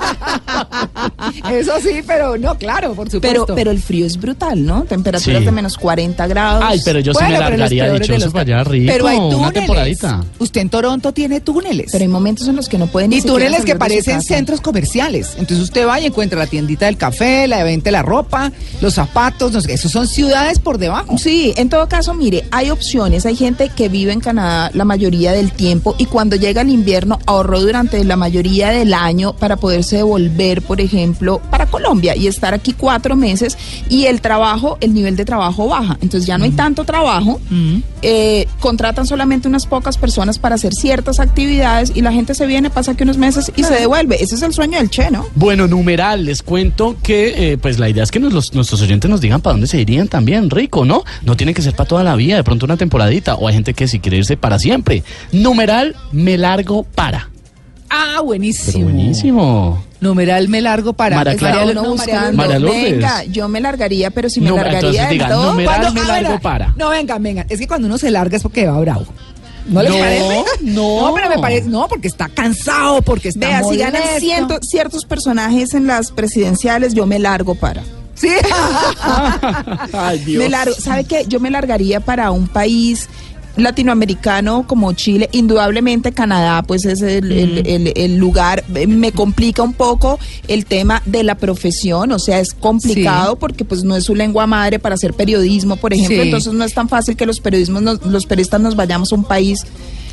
[1.51, 3.55] Eso sí, pero no, claro, por Pero, supuesto.
[3.55, 4.83] pero el frío es brutal, ¿no?
[4.85, 5.45] Temperaturas Sí.
[5.45, 6.65] de menos 40 grados.
[6.67, 8.93] Ay, pero yo sí Bueno, me pero los largaría dichoso los- para allá arriba.
[8.93, 9.53] Pero hay una túneles.
[9.55, 10.25] temporadita.
[10.39, 11.91] Usted en Toronto tiene túneles.
[11.93, 15.31] Pero hay momentos en los que no pueden y túneles que parecen centros comerciales.
[15.39, 18.95] Entonces usted va y encuentra la tiendita del café, la de venta la ropa, los
[18.95, 21.19] zapatos, no sé, esos son ciudades por debajo.
[21.19, 23.27] Sí, en todo caso, mire, hay opciones.
[23.27, 27.19] Hay gente que vive en Canadá la mayoría del tiempo y cuando llega el invierno
[27.27, 32.55] ahorró durante la mayoría del año para poderse devolver, por ejemplo, para Colombia y estar
[32.55, 35.95] aquí cuatro meses y el trabajo, el nivel de trabajo baja.
[36.01, 37.41] Entonces ya no hay tanto trabajo.
[38.03, 42.71] eh, contratan solamente unas pocas personas para hacer ciertas actividades y la gente se viene,
[42.71, 44.23] pasa aquí unos meses y se devuelve.
[44.23, 45.27] Ese es el sueño del Che, ¿no?
[45.35, 49.11] Bueno, numeral, les cuento que eh, pues la idea es que nos- los- nuestros oyentes
[49.11, 51.03] nos digan para dónde se irían también, rico, ¿no?
[51.25, 53.75] No tiene que ser para toda la vida, de pronto una temporadita, o hay gente
[53.75, 55.03] que si quiere irse para siempre.
[55.33, 57.29] Numeral, me largo para.
[57.91, 58.73] Ah, buenísimo.
[58.73, 59.85] Pero buenísimo.
[60.01, 61.17] Numeral me largo para.
[61.17, 61.65] María es Clara.
[61.65, 62.49] Uno no, buscando.
[62.61, 65.51] Venga, yo me largaría, pero si me No, largaría entonces del diga, todo.
[65.51, 66.75] numeral Cuando- me largo para.
[66.77, 67.47] No, venga, venga.
[67.49, 69.05] Es que cuando uno se larga es porque va bravo.
[69.67, 70.45] ¿No les No, parece?
[70.63, 71.01] no.
[71.09, 71.69] No, pero me parece.
[71.69, 76.95] No, porque está cansado, porque está Vea, si ganan ciento- ciertos personajes en las presidenciales,
[76.95, 77.83] yo me largo para.
[78.15, 78.29] Sí.
[79.93, 80.43] Ay, Dios.
[80.43, 81.25] Me largo, ¿sabe qué?
[81.29, 83.09] Yo me largaría para un país
[83.57, 89.63] latinoamericano como Chile, indudablemente Canadá pues es el, el- el- el lugar, eh, me complica
[89.63, 93.37] un poco el tema de la profesión, o sea, es complicado Sí.
[93.41, 96.23] porque pues no es su lengua madre para hacer periodismo, por ejemplo, Sí.
[96.29, 99.25] entonces no es tan fácil que los periodismos nos- los periodistas nos vayamos a un
[99.25, 99.61] país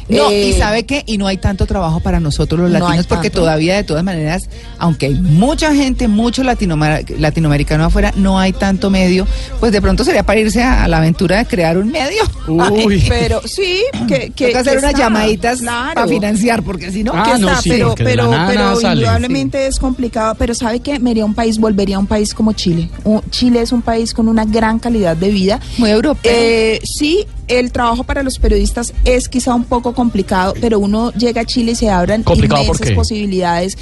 [0.09, 3.07] No, eh, y sabe qué, y no hay tanto trabajo para nosotros los No latinos,
[3.07, 8.53] porque todavía de todas maneras, aunque hay mucha gente, mucho latinoamar- latinoamericano afuera, no hay
[8.53, 9.27] tanto medio,
[9.59, 12.23] pues de pronto sería para irse a, a la aventura de crear un medio.
[12.47, 13.03] Uy.
[13.09, 15.93] pero sí, que, que, Toca hacer que unas está, llamaditas claro.
[15.95, 19.01] para financiar, porque si no, Ah, que no, está, sí, pero, pero, pero sale.
[19.01, 20.35] indudablemente es complicado.
[20.35, 20.99] Pero ¿sabe qué?
[20.99, 22.89] Me iría a un país, volvería a un país como Chile.
[23.29, 25.59] Chile es un país con una gran calidad de vida.
[25.77, 26.31] muy europeo.
[26.33, 31.41] Eh, sí, el trabajo para los periodistas es quizá un poco complicado, pero uno llega
[31.41, 33.77] a Chile y se abren ¿Complicado por inmensas posibilidades.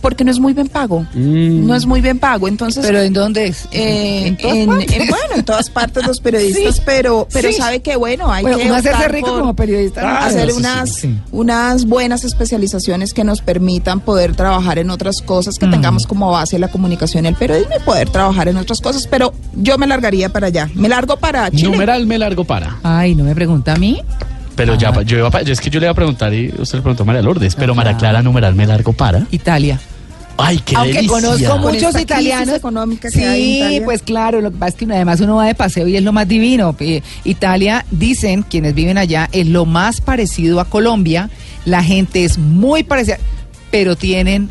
[0.00, 1.06] Porque no es muy bien pago.
[1.14, 1.66] Mm.
[1.66, 2.46] No es muy bien pago.
[2.48, 3.66] Entonces, pero ¿en dónde es?
[3.72, 4.92] eh, en todas en- partes.
[4.92, 7.54] en- bueno, en todas partes los periodistas, Sí, pero, pero sí.
[7.54, 10.02] sabe que bueno, hay Bueno, que hacerse rico por como periodista.
[10.02, 10.08] ¿no?
[10.08, 11.18] Ah, hacer sí, unas, sí.
[11.32, 15.70] unas buenas especializaciones que nos permitan poder trabajar en otras cosas, que Mm.
[15.70, 19.32] tengamos como base la comunicación y el periodismo y poder trabajar en otras cosas, pero
[19.54, 20.68] yo me largaría para allá.
[20.74, 21.70] Me largo para Chile.
[21.70, 22.78] Numeral, me largo para.
[22.82, 24.00] Ay, ¿no me pregunta a mí?
[24.56, 26.78] Pero ya, yo iba pa- yo es que yo le iba a preguntar y usted
[26.78, 27.98] le preguntó a María Lourdes, pero María Ajá.
[27.98, 29.26] Clara, numeral, me largo para.
[29.30, 29.78] Italia.
[30.38, 31.08] Ay, qué Aunque delicia.
[31.14, 32.56] conozco Con muchos italianos.
[32.56, 33.84] económica que sí, hay en Italia.
[33.86, 36.12] pues claro, lo que pasa es que además uno va de paseo y es lo
[36.12, 36.76] más divino.
[36.80, 41.30] Eh, Italia, dicen quienes viven allá, es lo más parecido a Colombia.
[41.64, 43.16] La gente es muy parecida,
[43.70, 44.50] pero tienen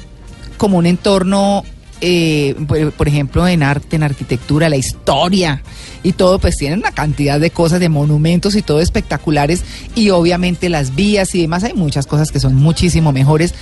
[0.58, 1.64] como un entorno,
[2.02, 5.64] eh, por, por ejemplo, en arte, en arquitectura, la historia
[6.04, 9.64] y todo, pues tienen una cantidad de cosas, de monumentos y todo espectaculares.
[9.96, 13.54] Y obviamente las vías y demás, hay muchas cosas que son muchísimo mejores.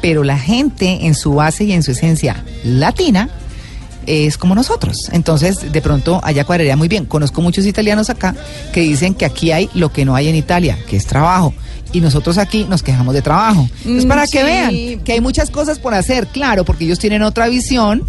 [0.00, 3.28] Pero la gente en su base y en su esencia latina
[4.06, 5.10] es como nosotros.
[5.12, 7.04] Entonces, de pronto, allá cuadraría muy bien.
[7.04, 8.34] Conozco muchos italianos acá
[8.72, 11.54] que dicen que aquí hay lo que no hay en Italia, que es trabajo.
[11.92, 13.68] Y nosotros aquí nos quejamos de trabajo.
[13.78, 17.22] Entonces, Mm, para que vean que hay muchas cosas por hacer, claro, porque ellos tienen
[17.22, 18.04] otra visión.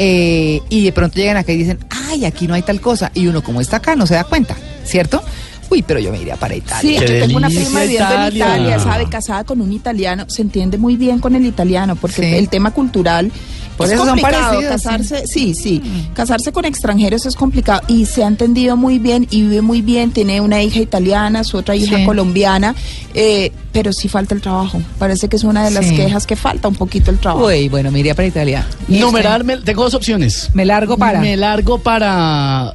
[0.00, 3.12] eh, y de pronto llegan acá y dicen, ay, aquí no hay tal cosa.
[3.14, 5.22] Y uno como está acá no se da cuenta, ¿cierto?
[5.70, 6.80] Uy, pero yo me iría para Italia.
[6.80, 8.46] Sí, Qué yo tengo una prima viviendo en Italia.
[8.56, 12.34] Italia, sabe, casada con un italiano, se entiende muy bien con el italiano, porque Sí.
[12.36, 13.30] el tema cultural
[13.76, 14.60] Por es eso son complicado.
[14.60, 14.66] sí.
[14.66, 15.82] casarse, sí, sí,
[16.14, 20.12] casarse con extranjeros es complicado y se ha entendido muy bien y vive muy bien.
[20.12, 22.04] Tiene una hija italiana, su otra hija Sí.
[22.04, 22.74] colombiana,
[23.14, 24.80] eh, pero sí falta el trabajo.
[24.98, 25.96] Parece que es una de las Sí.
[25.96, 27.46] quejas que falta un poquito el trabajo.
[27.46, 28.66] Uy, bueno, me iría para Italia.
[28.88, 29.58] ¿Y Numeral, usted?
[29.58, 30.50] me- tengo dos opciones.
[30.54, 31.20] Me largo para.
[31.20, 32.74] Me largo para.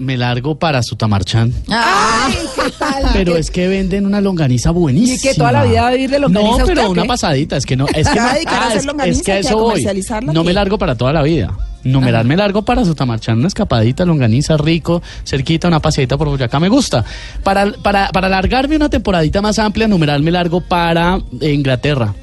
[0.00, 1.52] Me largo para Sutamarchán.
[1.68, 3.04] Ay, ¿qué tal?
[3.12, 5.14] Pero es que venden una longaniza buenísima.
[5.16, 7.08] ¿Y que toda la vida va a vivir de longaniza No, pero una qué?
[7.08, 7.56] pasadita.
[7.58, 7.86] Es que no.
[7.88, 9.86] Es que, ¿Se va a no- dedicar a hacer es, es que a eso voy.
[10.32, 11.54] No me largo para toda la vida.
[11.84, 16.68] Numeral me largo para Sutamarchán, una escapadita, longaniza, rico, cerquita, una paseadita por Boyacá, me
[16.68, 17.04] gusta.
[17.42, 22.14] Para, para, para alargarme una temporadita más amplia, numeral me largo para Inglaterra.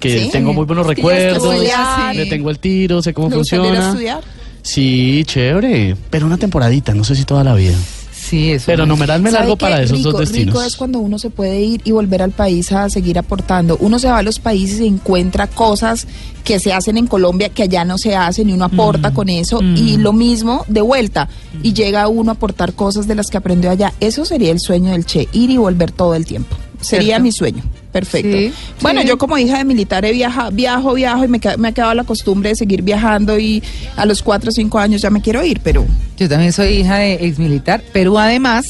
[0.00, 0.28] Que Sí.
[0.30, 2.30] tengo muy buenos recuerdos, estudiar, le sí.
[2.30, 4.20] tengo el tiro, sé cómo ¿Le gustaría ir a funciona.
[4.62, 7.76] Sí, chévere, pero una temporadita, no sé si toda la vida.
[8.12, 8.66] Sí, eso.
[8.66, 10.54] Pero numeral me ¿Sabe largo para esos rico, dos destinos.
[10.54, 13.78] Rico es cuando uno se puede ir y volver al país a seguir aportando.
[13.80, 16.06] Uno se va a los países y encuentra cosas
[16.44, 18.74] que se hacen en Colombia que allá no se hacen y uno Mm.
[18.74, 21.28] aporta con eso y lo mismo de vuelta
[21.62, 23.94] y llega uno a aportar cosas de las que aprendió allá.
[24.00, 26.54] Eso sería el sueño del Che, ir y volver todo el tiempo.
[26.80, 27.22] Sería Cierto.
[27.22, 27.62] mi sueño.
[27.92, 28.36] Perfecto.
[28.36, 29.08] Sí, bueno, sí.
[29.08, 32.04] yo como hija de militar he viaja, viajo, viajo y me, me ha quedado la
[32.04, 33.62] costumbre de seguir viajando y
[33.96, 35.84] a los cuatro o cinco años ya me quiero ir, pero
[36.16, 38.66] Yo también soy hija de ex militar, pero además,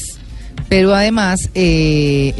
[0.69, 2.33] pero además, eh,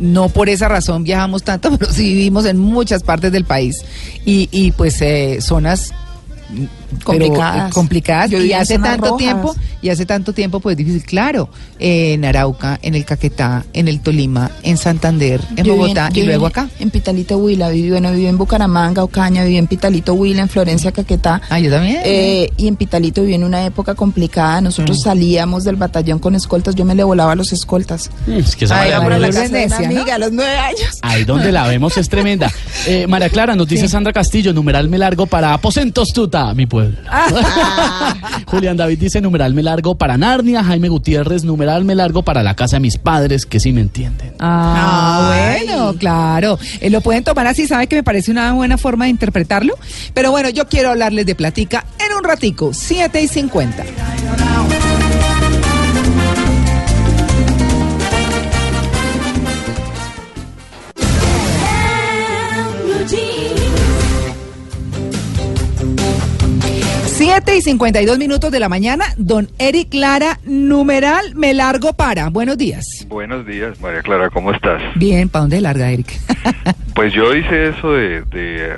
[0.00, 3.76] no por esa razón viajamos tanto, pero sí vivimos en muchas partes del país
[4.24, 5.92] y, y pues eh, zonas
[6.50, 7.70] mm, pero, Complicadas.
[7.70, 9.18] eh, complicadas Yo y hace tanto rojas.
[9.18, 13.88] tiempo y hace tanto tiempo pues difícil claro eh, en Arauca en el Caquetá en
[13.88, 18.10] el Tolima en Santander en Yo Bogotá y luego acá En Pitalito Huila, viví, bueno,
[18.12, 21.40] viví en Bucaramanga, Ocaña, viví en Pitalito Huila, en Florencia, Caquetá.
[21.48, 24.60] ah yo también Eh, y en Pitalito viví en una época complicada.
[24.60, 24.64] Mm.
[24.64, 26.74] Nosotros salíamos del batallón con escoltas.
[26.74, 28.10] Yo me le volaba a los escoltas.
[28.26, 30.98] Es que esa Ay, la de una amiga a los nueve años.
[31.02, 32.50] Ahí donde la vemos es tremenda.
[32.88, 36.96] Eh, María Clara, nos dice Sandra Castillo, numeral me largo para Aposentos Tuta, mi pueblo.
[38.46, 40.62] Julián David dice numeral me largo para Narnia.
[40.62, 44.34] Jaime Gutiérrez, numeral me largo para la casa de mis padres, que sí me entienden.
[44.38, 45.66] Ah, Ay.
[45.66, 46.58] bueno, claro.
[46.80, 49.74] Eh, lo pueden tomar así, sabe que me parece una buena forma de interpretarlo.
[50.14, 53.84] Pero bueno, yo quiero hablarles de platica en un ratico, 7 y 50.
[67.36, 72.30] 7 y 52 minutos de la mañana, don Eric Lara, numeral, me largo para.
[72.30, 73.04] Buenos días.
[73.08, 74.80] Buenos días, María Clara, ¿cómo estás?
[74.94, 76.06] Bien, ¿para dónde larga, Eric?
[76.94, 78.70] Pues yo hice eso de, de,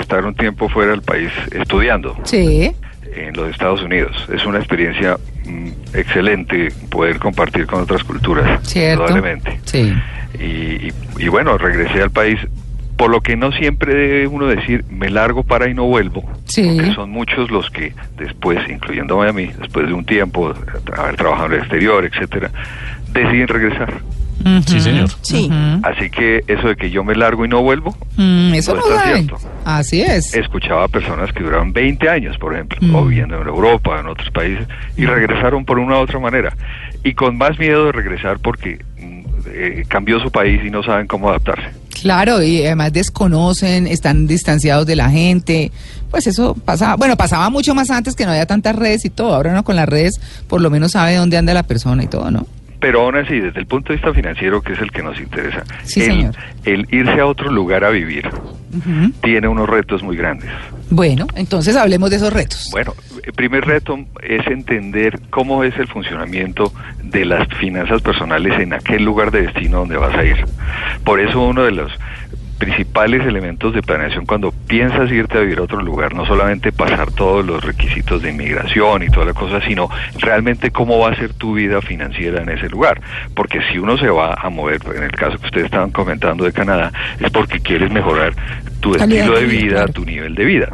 [0.00, 2.72] estar un tiempo fuera del país estudiando sí.
[3.14, 4.10] en los Estados Unidos.
[4.34, 5.16] Es una experiencia
[5.46, 9.04] mm, excelente poder compartir con otras culturas, Cierto.
[9.04, 9.60] probablemente.
[9.66, 9.92] Sí.
[10.40, 10.44] Y,
[10.88, 12.40] y- y bueno, regresé al país,
[13.04, 16.24] por lo que no siempre debe uno decir, me largo para y no vuelvo.
[16.46, 16.62] Sí.
[16.74, 20.54] Porque son muchos los que después, incluyéndome a mí, después de un tiempo,
[20.96, 22.50] haber trabajado en el exterior, etcétera,
[23.12, 23.92] deciden regresar.
[24.66, 25.08] Sí, señor.
[25.20, 25.50] Sí.
[25.82, 28.86] Así que eso de que yo me largo y no vuelvo, Mm, eso No no,
[28.88, 29.36] está cierto.
[29.66, 30.34] Así es.
[30.34, 32.94] escuchaba a personas que duraron 20 años, por ejemplo, Mm.
[32.94, 36.54] o viviendo en Europa, en otros países, y regresaron por una u otra manera.
[37.02, 38.93] Y con más miedo de regresar porque mm,
[39.46, 41.68] eh, cambió su país y no saben cómo adaptarse.
[42.02, 45.70] Claro, y además desconocen, están distanciados de la gente.
[46.10, 49.34] Pues eso pasaba, bueno, pasaba mucho más antes que no había tantas redes y todo.
[49.34, 52.30] Ahora uno con las redes por lo menos sabe dónde anda la persona y todo,
[52.30, 52.46] ¿no?
[52.84, 55.64] Pero aún así, desde el punto de vista financiero, que es el que nos interesa,
[55.84, 56.34] Sí, el, señor.
[56.66, 58.28] el irse a otro lugar a vivir
[59.22, 60.50] tiene unos retos muy grandes.
[60.90, 62.68] Bueno, entonces hablemos de esos retos.
[62.72, 68.74] Bueno, el primer reto es entender cómo es el funcionamiento de las finanzas personales en
[68.74, 70.44] aquel lugar de destino donde vas a ir.
[71.04, 71.90] Por eso uno de los
[72.58, 77.10] principales elementos de planeación cuando piensas irte a vivir a otro lugar, no solamente pasar
[77.12, 79.88] todos los requisitos de inmigración y toda la cosa, sino
[80.18, 83.00] realmente cómo va a ser tu vida financiera en ese lugar.
[83.34, 86.52] Porque si uno se va a mover, en el caso que ustedes estaban comentando de
[86.52, 88.34] Canadá, es porque quieres mejorar
[88.80, 90.68] tu estilo de vida, tu nivel de vida.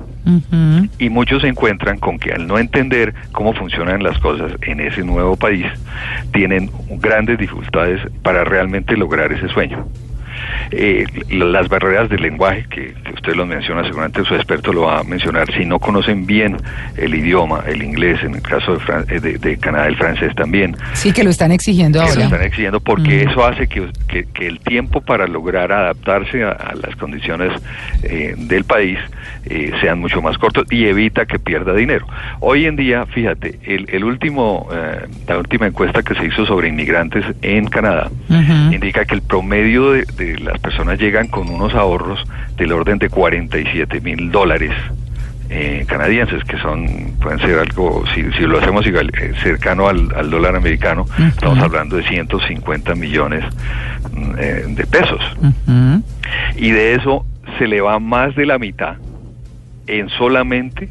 [0.98, 5.02] Y muchos se encuentran con que al no entender cómo funcionan las cosas en ese
[5.02, 5.66] nuevo país,
[6.32, 9.86] tienen grandes dificultades para realmente lograr ese sueño.
[10.72, 15.00] Eh, las barreras del lenguaje que, que usted lo menciona, seguramente su experto lo va
[15.00, 16.56] a mencionar, si no conocen bien
[16.96, 20.34] el idioma, el inglés, en el caso de, Fran- eh, de, de Canadá el francés
[20.36, 22.24] también, Sí, que lo están exigiendo que lo ahora.
[22.24, 23.28] están exigiendo porque Mm.
[23.30, 27.52] eso hace que, que- que el tiempo para lograr adaptarse a, a las condiciones
[28.02, 28.98] eh, del país
[29.46, 32.06] eh, sean mucho más cortos y evita que pierda dinero.
[32.40, 36.68] Hoy en día, fíjate, el, el último, eh, la última encuesta que se hizo sobre
[36.68, 38.10] inmigrantes en Canadá
[38.72, 42.22] indica que el promedio de, de las personas llegan con unos ahorros
[42.56, 44.72] del orden de 47 mil dólares
[45.52, 46.86] eh, canadienses, que son,
[47.20, 51.58] pueden ser algo, si, si lo hacemos igual, eh, cercano al, al dólar americano, estamos
[51.58, 53.44] hablando de 150 millones
[54.12, 55.20] mm, eh, de pesos.
[56.54, 57.26] Y de eso
[57.58, 58.94] se le va más de la mitad
[59.86, 60.88] en solamente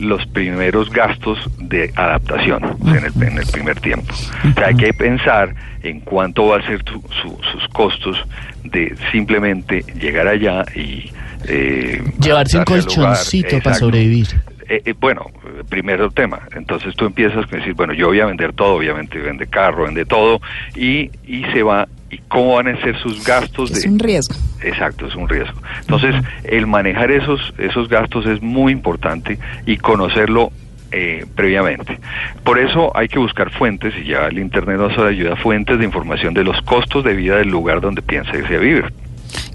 [0.00, 4.14] los primeros gastos de adaptación en, el, en el primer tiempo.
[4.50, 8.16] O sea, hay que pensar en cuánto va a ser tu- su- sus costos
[8.64, 11.10] de simplemente llegar allá y...
[11.48, 12.82] eh, Llevarse un lugar.
[12.84, 13.78] colchoncito para Exacto.
[13.80, 14.26] sobrevivir.
[14.70, 15.26] Eh, eh, bueno,
[15.68, 16.42] primero tema.
[16.54, 20.04] Entonces tú empiezas con decir, bueno, yo voy a vender todo, obviamente vende carro, vende
[20.04, 20.40] todo,
[20.76, 23.88] y, y se va, y cómo van a ser sus gastos Es de...
[23.88, 24.36] un riesgo.
[24.62, 25.60] Exacto, es un riesgo.
[25.80, 26.14] Entonces,
[26.44, 30.52] el manejar esos, esos gastos es muy importante y conocerlo
[30.92, 31.98] eh, previamente.
[32.44, 36.32] Por eso hay que buscar fuentes, y ya el Internet nos ayuda, fuentes de información
[36.32, 38.92] de los costos de vida del lugar donde piensa irse a vivir.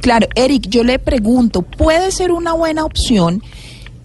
[0.01, 3.41] Claro, Eric, yo le pregunto, ¿puede ser una buena opción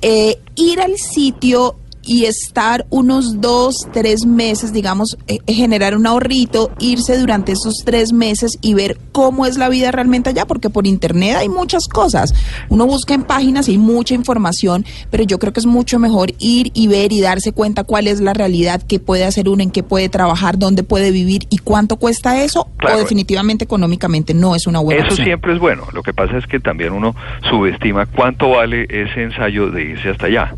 [0.02, 6.70] eh, ir al sitio y estar unos dos, tres meses, digamos, eh, generar un ahorrito,
[6.78, 10.46] irse durante esos tres meses y ver cómo es la vida realmente allá?
[10.46, 12.34] Porque por internet hay muchas cosas.
[12.68, 16.32] Uno busca en páginas y hay mucha información, pero yo creo que es mucho mejor
[16.38, 19.70] ir y ver y darse cuenta cuál es la realidad, qué puede hacer uno, en
[19.70, 22.96] qué puede trabajar, dónde puede vivir y cuánto cuesta eso, Claro.
[22.96, 25.26] o definitivamente económicamente no es una buena Eso opción.
[25.26, 25.84] siempre es bueno.
[25.92, 27.14] Lo que pasa es que también uno
[27.48, 30.54] subestima cuánto vale ese ensayo de irse hasta allá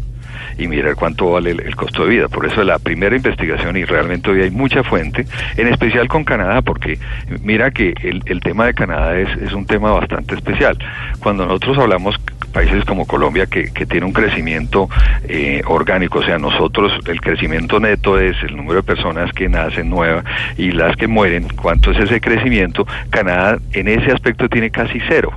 [0.58, 2.28] y mirar cuánto vale el, el costo de vida.
[2.28, 5.26] Por eso la primera investigación, y realmente hoy hay mucha fuente,
[5.56, 6.98] en especial con Canadá, porque
[7.42, 10.76] mira que el, tema de Canadá es, es un tema bastante especial.
[11.20, 12.16] Cuando nosotros hablamos
[12.52, 14.88] países como Colombia, que, que tiene un crecimiento
[15.28, 19.88] eh, orgánico, o sea, nosotros el crecimiento neto es el número de personas que nacen
[19.88, 20.24] nuevas
[20.56, 25.32] y las que mueren, cuánto es ese crecimiento, Canadá en ese aspecto tiene casi cero.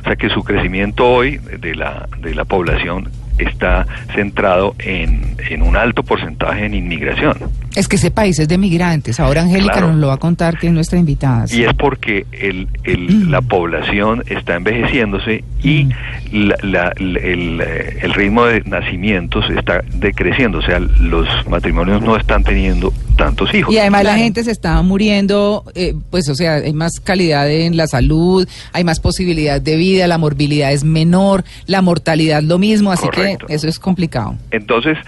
[0.00, 5.62] O sea que su crecimiento hoy de la, de la población está centrado en, en
[5.62, 7.36] un alto porcentaje en inmigración.
[7.78, 9.20] Es que ese país es de migrantes.
[9.20, 9.88] Ahora Angélica Claro.
[9.92, 11.44] nos lo va a contar que es nuestra invitada.
[11.48, 15.88] Y es porque el, el- la población está envejeciéndose y
[16.32, 20.58] la- la- el, eh, el ritmo de nacimientos está decreciendo.
[20.58, 23.72] O sea, los matrimonios no están teniendo tantos hijos.
[23.72, 27.76] Y además la gente se está muriendo, eh, pues o sea, hay más calidad en
[27.76, 32.90] la salud, hay más posibilidad de vida, la morbilidad es menor, la mortalidad lo mismo,
[32.90, 33.46] así Correcto.
[33.46, 34.34] que eso es complicado.
[34.50, 34.98] Entonces,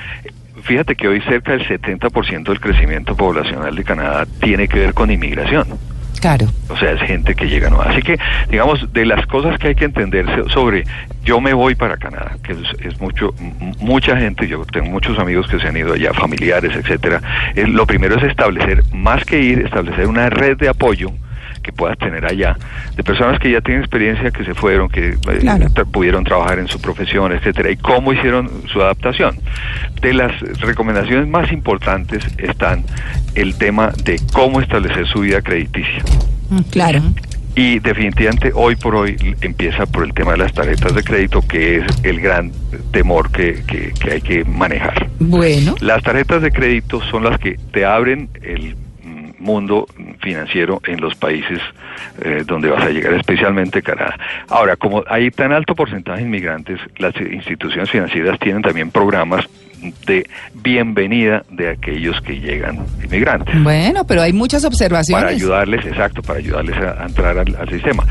[0.62, 5.11] fíjate que hoy cerca del 70% del crecimiento poblacional de Canadá tiene que ver con
[5.11, 5.66] inmigración.
[6.20, 6.46] Claro.
[6.68, 7.86] O sea, es gente que llega nueva.
[7.90, 8.18] Así que,
[8.50, 10.84] digamos, de las cosas que hay que entender so- sobre
[11.24, 13.34] yo me voy para Canadá, que es, es mucho,
[13.78, 17.22] mucha gente, yo tengo muchos amigos que se han ido allá, familiares, etcétera.
[17.54, 21.11] eh, lo primero es establecer, más que ir, establecer una red de apoyo
[21.70, 22.56] que puedas tener allá,
[22.96, 26.68] de personas que ya tienen experiencia, que se fueron, que eh, tra- pudieron trabajar en
[26.68, 29.36] su profesión, etcétera, y cómo hicieron su adaptación.
[30.00, 32.84] De las recomendaciones más importantes están
[33.34, 36.02] el tema de cómo establecer su vida crediticia.
[36.70, 37.00] Claro.
[37.56, 41.78] Y definitivamente hoy por hoy empieza por el tema de las tarjetas de crédito, que
[41.78, 42.52] es el gran
[42.92, 45.08] temor que, que- que hay que manejar.
[45.18, 45.74] Bueno.
[45.80, 48.89] Las tarjetas de crédito son las que te abren el mm,
[49.41, 49.86] mundo
[50.20, 51.61] financiero en los países
[52.22, 54.16] eh, donde vas a llegar, especialmente Canadá.
[54.49, 59.49] Ahora, como hay tan alto porcentaje de inmigrantes, las instituciones financieras tienen también programas
[60.06, 65.22] de bienvenida de aquellos que llegan inmigrantes Bueno, pero hay muchas observaciones.
[65.24, 68.04] para ayudarles, exacto, para ayudarles a, a entrar al, al sistema.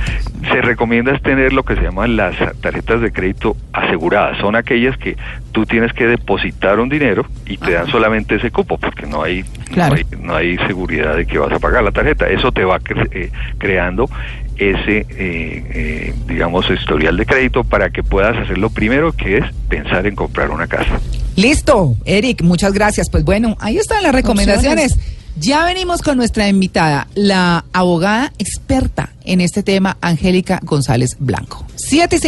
[0.51, 4.37] Se recomienda es tener lo que se llaman las tarjetas de crédito aseguradas.
[4.39, 5.15] Son aquellas que
[5.51, 9.43] tú tienes que depositar un dinero y te dan solamente ese cupo, porque no hay,
[9.71, 9.95] Claro.
[9.95, 12.27] no hay, no hay seguridad de que vas a pagar la tarjeta.
[12.29, 14.09] Eso te va cre- eh, creando
[14.57, 19.45] ese, eh, eh, digamos, historial de crédito para que puedas hacer lo primero que es
[19.69, 20.99] pensar en comprar una casa.
[21.39, 23.09] Listo, Eric, muchas gracias.
[23.09, 24.97] Pues bueno, ahí están las recomendaciones.
[25.37, 31.65] Ya venimos con nuestra invitada, la abogada experta en este tema, Angélica González Blanco.
[31.77, 32.19] 7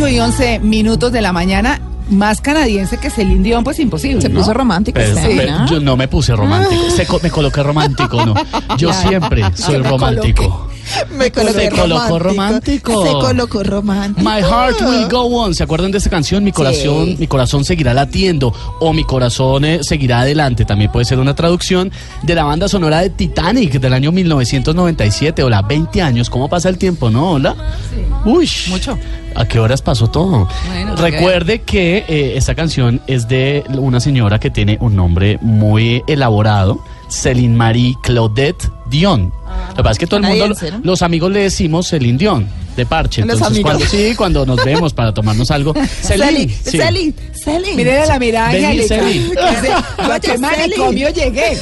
[0.00, 1.78] 8 y 11 minutos de la mañana,
[2.08, 4.22] más canadiense que Celine Dion, pues imposible.
[4.22, 4.40] Se ¿no?
[4.40, 4.94] puso romántico.
[4.98, 5.66] Pero- usted, pero ¿no?
[5.66, 6.88] yo no me puse romántico.
[6.90, 8.34] Se co- me coloqué romántico, no.
[8.78, 10.69] Yo siempre soy romántico.
[11.16, 13.06] Me coloqué Se colocó romántico.
[13.06, 14.28] Se colocó romántico.
[14.28, 15.54] My heart will go on.
[15.54, 16.42] ¿Se acuerdan de esta canción?
[16.44, 17.16] Mi corazón, Sí.
[17.18, 20.64] mi corazón seguirá latiendo o mi corazón eh, seguirá adelante.
[20.64, 21.90] También puede ser una traducción
[22.22, 25.42] de la banda sonora de Titanic del año 1997.
[25.42, 26.30] Hola, 20 años.
[26.30, 27.32] ¿Cómo pasa el tiempo, no?
[27.32, 27.54] Hola.
[28.24, 28.48] Uy.
[28.68, 28.98] Mucho.
[29.34, 30.48] ¿A qué horas pasó todo?
[30.66, 36.02] Bueno, Recuerde que eh, esta canción es de una señora que tiene un nombre muy
[36.08, 39.32] elaborado, Celine Marie Claudette Dion.
[39.70, 42.86] Lo que pasa es que todo el mundo, los amigos le decimos Celine Dion, de
[42.86, 43.22] parche.
[43.22, 45.74] Entonces, cuando, sí, cuando nos vemos para tomarnos algo.
[46.02, 46.48] Celine.
[46.48, 46.78] Celi, sí.
[46.78, 47.74] Celi, Celi.
[47.74, 48.94] Miren a la mirada Vení, angélica.
[48.96, 49.18] Celi.
[49.18, 51.56] Dice, ¿A Oye, qué manicomio llegué?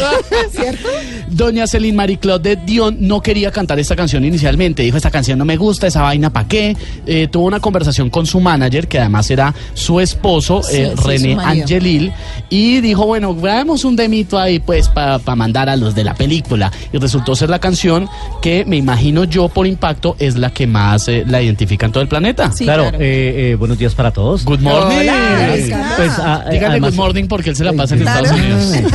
[0.50, 0.88] ¿Cierto?
[1.28, 4.82] Doña Celine Marie Claudette Dion no quería cantar esta canción inicialmente.
[4.82, 6.76] Dijo, esta canción no me gusta, esa vaina, ¿para qué?
[7.06, 11.02] Eh, tuvo una conversación con su manager, que además era su esposo, Sí, eh, sí,
[11.06, 11.36] René.
[11.40, 12.12] Angelil,
[12.50, 16.72] y dijo, bueno, grabemos un demito ahí, pues, para mandar a los de la película.
[16.92, 18.08] Y resultó ser la canción
[18.42, 22.02] que me imagino yo, por impacto, es la que más eh, la identifica en todo
[22.02, 22.50] el planeta.
[22.52, 22.98] Sí, claro, claro.
[23.00, 24.44] eh, eh, buenos días para todos.
[24.44, 24.98] Good morning.
[24.98, 25.96] Hola, Eh, Carlos.
[25.96, 28.24] Pues, ah, Dígale además- good morning porque él se la pasa en Claro.
[28.26, 28.72] Estados Unidos.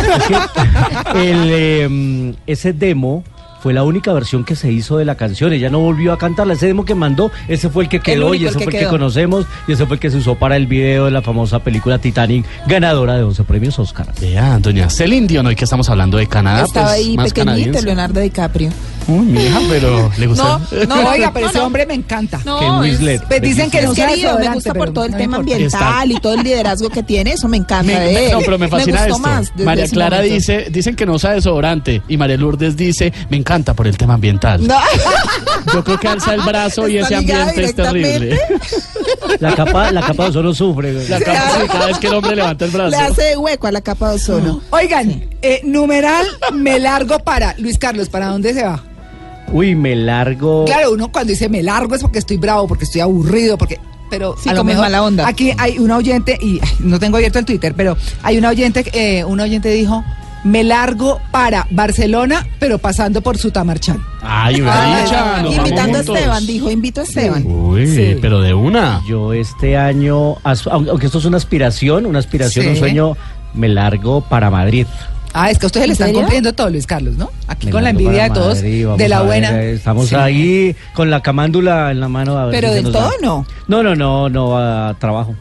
[1.03, 3.23] Es que el, eh, ese demo
[3.61, 5.53] fue la única versión que se hizo de la canción.
[5.53, 6.53] Ella no volvió a cantarla.
[6.53, 8.73] Ese demo que mandó, ese fue el que quedó único, y el ese que fue
[8.73, 8.89] el quedó.
[8.89, 11.59] que conocemos y ese fue el que se usó para el video de la famosa
[11.59, 14.07] película Titanic, ganadora de 11 premios Oscar.
[14.19, 17.45] Vea, doña Celine Dion, hoy que estamos hablando de Canadá, Estaba pues, ahí más pequeñito
[17.51, 17.81] canadiense.
[17.85, 18.69] Leonardo DiCaprio.
[19.07, 20.43] Uy, mi hija, pero le gusta.
[20.43, 21.65] No, No, no, oiga, pero no, ese no.
[21.65, 22.39] hombre me encanta.
[22.45, 23.23] No, es- Winslet.
[23.27, 25.53] Pues dicen que Es no usa querido, me gusta por todo el no tema importa.
[25.55, 28.31] ambiental y todo el liderazgo que tiene, eso me encanta Me- de me- él.
[28.31, 29.27] no, pero me fascina gustó esto.
[29.27, 30.35] más María Clara momento.
[30.35, 34.13] dice, dicen que no usa desodorante y María Lourdes dice, me encanta por el tema
[34.15, 34.65] ambiental.
[34.65, 34.77] No.
[35.73, 38.39] Yo creo que alza el brazo y ese ambiente es terrible.
[39.39, 40.93] La capa, la capa de ozono sufre.
[40.93, 41.07] güey.
[41.07, 42.89] La capa- sí, cada vez que el hombre levanta el brazo.
[42.91, 44.61] Le hace hueco a la capa de ozono.
[44.71, 47.55] Oigan, eh, numeral me largo para.
[47.57, 48.83] Luis Carlos, ¿para dónde se va?
[49.53, 50.65] Uy, me largo.
[50.65, 53.79] Claro, uno cuando dice me largo es porque estoy bravo, porque estoy aburrido, porque.
[54.09, 55.27] Pero Sí, a lo mejor mala onda.
[55.27, 58.83] aquí hay una oyente, y ay, no tengo abierto el Twitter, pero hay una oyente,
[58.93, 60.03] eh, una oyente dijo,
[60.43, 64.03] me largo para Barcelona, pero pasando por Sutamarchán.
[64.21, 66.01] Ay, Ah, invitando a.
[66.01, 67.43] Esteban, dijo, invito a Esteban.
[67.45, 68.17] Uy, Sí.
[68.21, 69.01] pero de una.
[69.07, 72.71] Yo este año, aunque aunque esto es una aspiración, una aspiración, Sí.
[72.71, 73.17] un sueño,
[73.55, 74.85] me largo para Madrid.
[75.33, 76.21] Ah, es que a ustedes le ¿En están serio?
[76.21, 77.31] cumpliendo todo, Luis Carlos, ¿no?
[77.47, 79.61] Aquí Me con la envidia de todos, Madrid, de la ver, buena.
[79.63, 80.15] eh, estamos Sí.
[80.15, 82.37] ahí con la camándula en la mano.
[82.37, 83.11] A ver Pero si del todo da.
[83.21, 83.45] no.
[83.67, 85.35] No, no, no, no, a trabajo.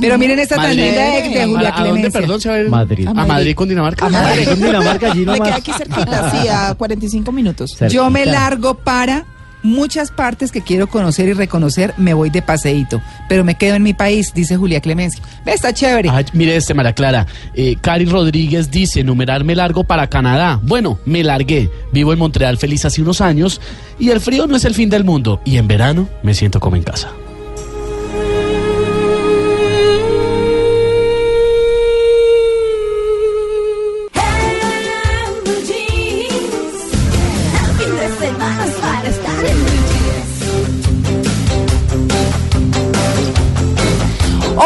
[0.00, 2.58] Pero miren esta tan linda de, de ¿A, Julia a dónde, perdón, se va a
[2.60, 2.68] ir?
[2.70, 3.06] Madrid.
[3.06, 4.06] A Madrid, con Dinamarca.
[4.06, 4.48] A Madrid.
[4.48, 5.40] Con Dinamarca allí Me nomás.
[5.48, 7.76] queda aquí cerquita, sí, a 45 minutos.
[7.90, 9.26] Yo me largo para
[9.64, 13.82] muchas partes que quiero conocer y reconocer, me voy de paseíto, pero me quedo en
[13.82, 15.20] mi país, dice Julia Clemencia.
[15.44, 16.10] Está chévere.
[16.32, 17.26] Mire este, María Clara.
[17.54, 20.60] Eh, Cari Rodríguez dice, numerarme largo para Canadá.
[20.62, 21.70] Bueno, me largué.
[21.92, 23.60] Vivo en Montreal feliz hace unos años
[23.98, 25.40] y el frío no es el fin del mundo.
[25.44, 27.10] Y en verano me siento como en casa.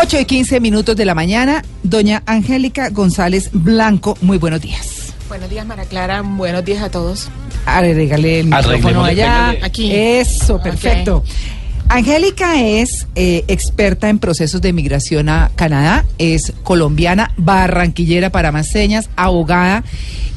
[0.08, 5.12] 8 y 15 minutos de la mañana, doña Angélica González Blanco, muy buenos días.
[5.28, 6.22] Buenos días, Mara Clara.
[6.22, 7.28] Buenos días a todos.
[7.66, 9.54] Agregale el micrófono allá.
[9.62, 9.92] Aquí.
[9.92, 11.22] Eso, perfecto.
[11.90, 18.68] Angélica es eh, experta en procesos de migración a Canadá, es colombiana, barranquillera para más
[18.68, 19.84] señas, abogada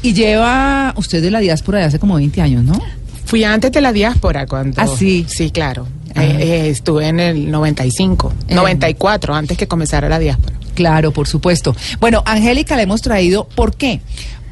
[0.02, 2.78] y lleva usted de la diáspora de hace como 20 años, ¿no?
[3.24, 4.82] Fui antes de la diáspora cuando...
[4.82, 5.26] ¿Ah, sí?
[5.30, 5.88] Sí, claro.
[6.16, 6.24] Ah.
[6.24, 8.56] Eh, eh, estuve en el 95, Eh.
[8.56, 10.56] 94, antes que comenzara la diáspora.
[10.76, 11.76] Claro, por supuesto.
[12.00, 14.02] Bueno, Angélica la hemos traído, ¿por qué?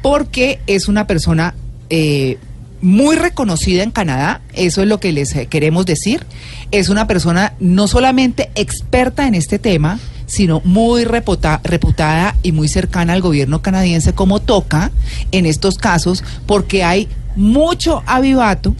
[0.02, 1.54] Porque es una persona
[1.90, 2.38] eh,
[2.82, 6.24] muy reconocida en Canadá, eso es lo que les queremos decir.
[6.70, 12.68] Es una persona no solamente experta en este tema, sino muy reputa- reputada y muy
[12.68, 14.92] cercana al gobierno canadiense como toca
[15.32, 18.74] en estos casos, porque hay mucho avivato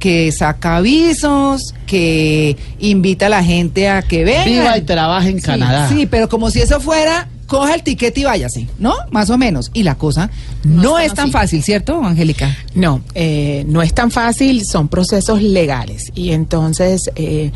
[0.00, 4.44] que saca avisos, que invita a la gente a que venga.
[4.44, 5.88] Viva y trabaje en Sí, Canadá.
[5.88, 8.94] Sí, pero como si eso fuera, coja el tiquete y váyase, ¿no?
[9.10, 9.70] Más o menos.
[9.74, 10.30] Y la cosa
[10.64, 12.56] no, es tan fácil, ¿cierto, Angélica?
[12.74, 16.10] No, eh, no es tan fácil, son procesos legales.
[16.14, 17.52] Y entonces, eh,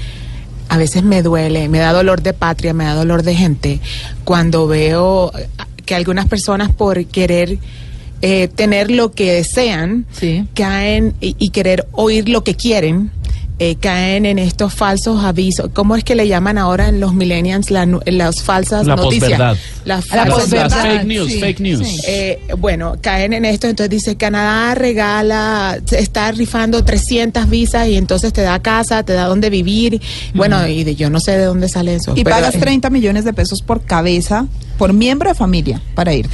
[0.68, 3.80] a veces me duele, me da dolor de patria, me da dolor de gente,
[4.24, 5.32] cuando veo
[5.86, 7.58] que algunas personas por querer
[8.26, 10.06] eh, tener lo que desean,
[10.54, 13.10] caen y, y querer oír lo que quieren,
[13.60, 15.70] eh, caen en estos falsos avisos.
[15.74, 19.38] ¿Cómo es que le llaman ahora en los millennials la nu- las falsas La noticias?
[19.38, 20.96] Las La falsas verdades.
[20.96, 22.02] fake news, fake news.
[22.08, 27.96] Eh, bueno, caen en esto, entonces dice Canadá regala, se está rifando 300 visas y
[27.96, 30.00] entonces te da casa, te da donde vivir.
[30.34, 32.12] Bueno, y de- yo no sé de dónde sale eso.
[32.16, 34.46] Y pero, pagas eh, 30 millones de pesos por cabeza,
[34.78, 36.28] por miembro de familia, para ir.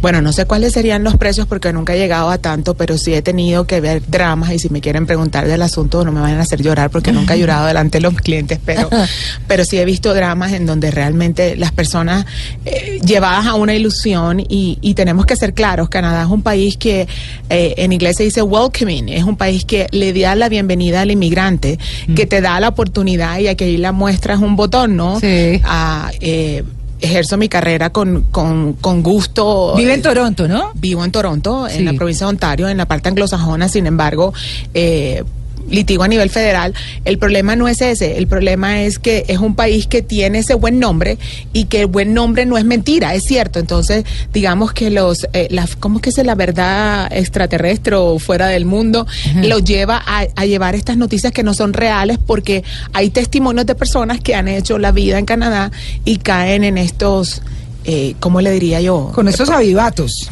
[0.00, 3.14] Bueno, no sé cuáles serían los precios porque nunca he llegado a tanto, pero sí
[3.14, 6.34] he tenido que ver dramas y si me quieren preguntar del asunto no me van
[6.34, 8.88] a hacer llorar porque nunca he llorado delante de los clientes, pero,
[9.48, 12.26] pero sí he visto dramas en donde realmente las personas
[12.64, 16.76] eh, llevadas a una ilusión y, y tenemos que ser claros, Canadá es un país
[16.76, 17.08] que
[17.50, 21.10] eh, en inglés se dice welcoming, es un país que le da la bienvenida al
[21.10, 21.78] inmigrante,
[22.14, 25.18] que te da la oportunidad y aquí la muestra es un botón, ¿no?
[25.64, 26.62] A, eh,
[27.00, 29.74] ejerzo mi carrera con, con, con gusto.
[29.76, 30.72] Vive en Toronto, ¿no?
[30.74, 31.78] Vivo en Toronto, Sí.
[31.78, 34.32] en la provincia de Ontario, en la parte anglosajona, sin embargo,
[34.74, 35.22] eh,
[35.70, 36.74] litigo a nivel federal.
[37.04, 40.54] El problema no es ese, el problema es que es un país que tiene ese
[40.54, 41.18] buen nombre
[41.52, 43.58] y que el buen nombre no es mentira, es cierto.
[43.58, 48.48] Entonces, digamos que los, eh, la, ¿cómo es que es la verdad extraterrestre o fuera
[48.48, 49.06] del mundo?
[49.42, 53.74] Lo lleva a, a llevar estas noticias que no son reales porque hay testimonios de
[53.74, 55.70] personas que han hecho la vida en Canadá
[56.04, 57.42] y caen en estos,
[57.84, 59.10] eh, ¿cómo le diría yo?
[59.14, 60.30] Con estos avivatos.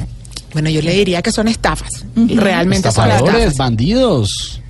[0.53, 2.05] Bueno, yo le diría que son estafas.
[2.15, 3.57] Realmente son Estafadores, estafas.
[3.59, 4.61] bandidos.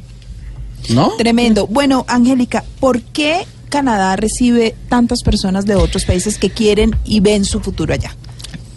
[0.89, 1.13] ¿No?
[1.17, 1.67] Tremendo.
[1.67, 7.45] Bueno, Angélica, ¿por qué Canadá recibe tantas personas de otros países que quieren y ven
[7.45, 8.15] su futuro allá?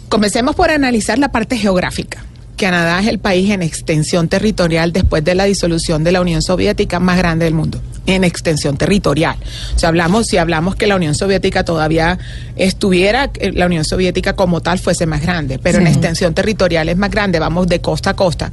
[0.08, 2.24] Comencemos por analizar la parte geográfica.
[2.56, 7.00] Canadá es el país en extensión territorial después de la disolución de la Unión Soviética
[7.00, 7.80] más grande del mundo,
[8.14, 9.36] en extensión territorial.
[9.74, 12.18] O sea, hablamos, si hablamos que la Unión Soviética todavía
[12.56, 17.10] estuviera, la Unión Soviética como tal fuese más grande, pero en extensión territorial es más
[17.10, 18.50] grande, vamos de costa a costa.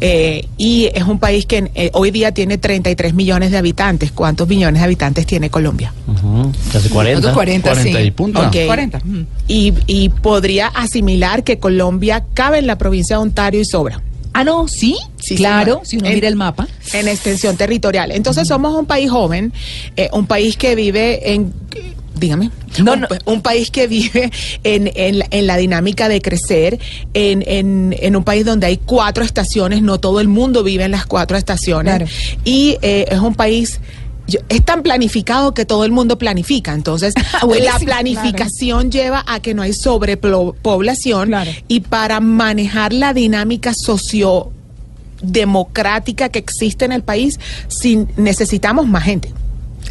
[0.00, 4.12] Eh, y es un país que eh, hoy día tiene 33 millones de habitantes.
[4.12, 5.92] ¿Cuántos millones de habitantes tiene Colombia?
[6.72, 7.20] Casi 40.
[7.20, 7.90] Nosotros 40, sí.
[7.90, 8.66] y.
[8.66, 8.98] 40.
[8.98, 9.26] mm.
[9.48, 14.00] y, y podría asimilar que Colombia cabe en la provincia de Ontario y sobra.
[14.32, 14.96] Ah, no, sí,
[15.36, 15.84] claro, señora.
[15.84, 16.68] si uno En- mira el mapa.
[16.92, 18.12] En extensión territorial.
[18.12, 19.52] Entonces somos un país joven,
[19.96, 21.52] eh, un país que vive en...
[22.14, 22.50] Dígame.
[22.78, 24.30] un, pa- un país que vive
[24.62, 26.78] en, en la- en la dinámica de crecer,
[27.14, 30.90] en, en- en un país donde hay cuatro estaciones, no todo el mundo vive en
[30.90, 31.96] las cuatro estaciones.
[31.96, 32.06] Claro.
[32.44, 33.80] Y eh, es un país...
[34.30, 36.72] yo- es tan planificado que todo el mundo planifica.
[36.72, 41.32] Entonces, la Buenísimo, planificación lleva a que no hay sobrepoblación
[41.68, 44.50] y para manejar la dinámica socio
[45.22, 49.32] democrática que existe en el país, sin, necesitamos más gente.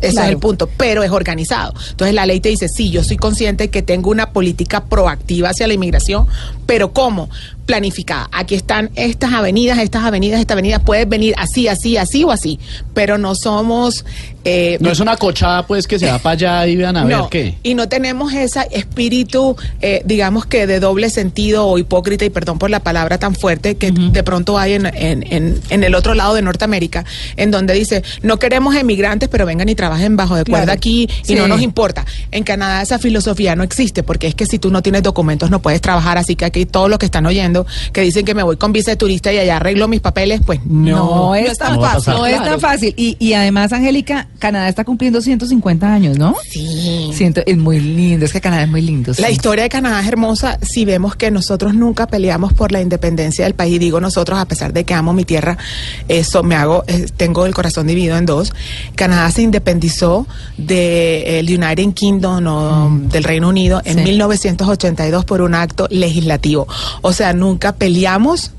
[0.02, 0.28] Ese Claro.
[0.28, 1.74] es el punto, pero es organizado.
[1.90, 5.68] Entonces la ley te dice, sí, yo soy consciente que tengo una política proactiva hacia
[5.68, 6.26] la inmigración,
[6.66, 7.30] pero ¿cómo?
[7.70, 8.28] Planificada.
[8.32, 12.58] Aquí están estas avenidas, estas avenidas, esta avenida, puedes venir así, así, así o así,
[12.96, 14.06] pero no somos...
[14.50, 17.18] eh, No es una cochada, pues, que se va para allá y vean a ver
[17.30, 17.56] qué.
[17.64, 22.58] Y no tenemos ese espíritu, eh, digamos que de doble sentido o hipócrita, y perdón
[22.60, 26.14] por la palabra tan fuerte, que de pronto hay en, en, en, en el otro
[26.14, 27.06] lado de Norteamérica,
[27.38, 30.78] en donde dice, no queremos emigrantes, pero vengan y trabajen bajo de cuerda Claro.
[30.78, 31.36] aquí y Sí.
[31.36, 32.06] no nos importa.
[32.32, 35.62] En Canadá esa filosofía no existe, porque es que si tú no tienes documentos no
[35.62, 38.58] puedes trabajar, así que aquí todos los que están oyendo, que dicen que me voy
[38.58, 40.90] con visa de turista y allá arreglo mis papeles, pues no.
[41.30, 42.14] No, es tan fácil.
[42.14, 42.94] No es tan fácil.
[42.98, 46.36] Y, y además, Angélica, Canadá está cumpliendo 150 años, ¿no?
[46.50, 47.12] Sí.
[47.14, 49.12] Siento, es muy lindo, es que Canadá es muy lindo.
[49.20, 49.34] La sí.
[49.34, 53.54] historia de Canadá es hermosa si vemos que nosotros nunca peleamos por la independencia del
[53.54, 53.80] país.
[53.80, 55.58] Digo nosotros, a pesar de que amo mi tierra,
[56.08, 58.54] eso me hago, eh, tengo el corazón dividido en dos.
[58.96, 60.26] Canadá se independizó
[60.58, 64.04] del United Kingdom o del Reino Unido en Sí.
[64.04, 66.68] 1982 por un acto legislativo.
[67.02, 68.52] O sea, nunca peleamos,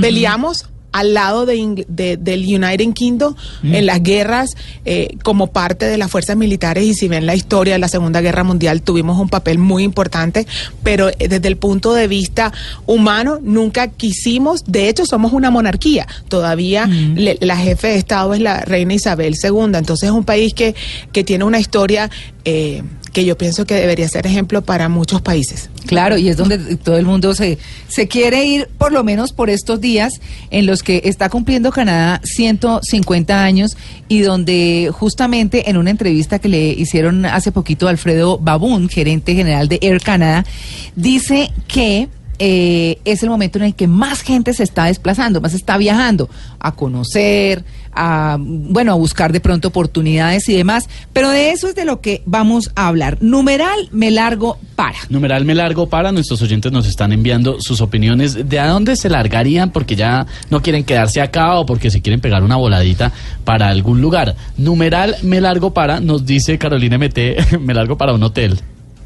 [0.00, 4.50] peleamos al lado de, de- del United Kingdom en las guerras
[4.84, 6.84] eh, como parte de las fuerzas militares.
[6.84, 10.46] Y si ven la historia de la Segunda Guerra Mundial tuvimos un papel muy importante,
[10.82, 12.52] pero eh, desde el punto de vista
[12.86, 18.40] humano nunca quisimos, de hecho somos una monarquía, todavía le- la jefe de Estado es
[18.40, 20.74] la reina Isabel II, entonces es un país que,
[21.12, 22.10] que tiene una historia
[22.44, 22.82] eh,
[23.12, 25.70] que yo pienso que debería ser ejemplo para muchos países.
[25.86, 27.58] Claro, y es donde todo el mundo se,
[27.88, 30.14] se quiere ir, por lo menos por estos días
[30.50, 33.76] en los que está cumpliendo Canadá 150 años
[34.08, 39.68] y donde justamente en una entrevista que le hicieron hace poquito Alfredo Babún, gerente general
[39.68, 40.44] de Air Canada,
[40.96, 42.08] dice que
[42.38, 46.28] eh, es el momento en el que más gente se está desplazando, más está viajando
[46.58, 47.64] a conocer,
[47.94, 50.88] a bueno, a buscar de pronto oportunidades y demás.
[51.12, 53.18] Pero de eso es de lo que vamos a hablar.
[53.20, 54.96] Numeral me largo para.
[55.08, 59.08] Numeral me largo para, nuestros oyentes nos están enviando sus opiniones de a dónde se
[59.08, 63.12] largarían porque ya no quieren quedarse acá o porque se quieren pegar una voladita
[63.44, 64.36] para algún lugar.
[64.56, 68.60] Numeral me largo para, nos dice Carolina MT, me largo para un hotel.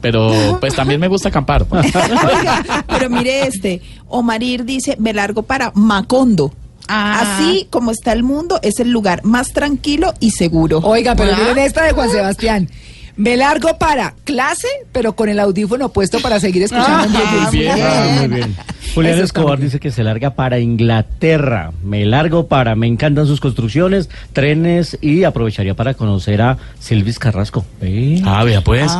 [0.06, 1.66] Pero pues también me gusta acampar.
[1.70, 6.52] Oiga, pero mire este, Omarir dice, me largo para Macondo.
[6.86, 7.36] Ah.
[7.38, 10.78] Así como está el mundo, es el lugar más tranquilo y seguro.
[10.84, 11.38] Oiga, pero Ah.
[11.40, 12.68] miren esta de Juan Sebastián.
[13.16, 17.08] Me largo para clase, pero con el audífono puesto para seguir escuchando.
[17.08, 17.52] Blue Jeans.
[17.52, 18.56] Muy bien, ah, muy bien.
[18.94, 21.72] Julián Escobar dice que se larga para Inglaterra.
[21.82, 27.64] Me largo para, me encantan sus construcciones, trenes y aprovecharía para conocer a Silvis Carrasco.
[27.80, 28.22] Ve.
[28.24, 28.90] Ah, vea pues.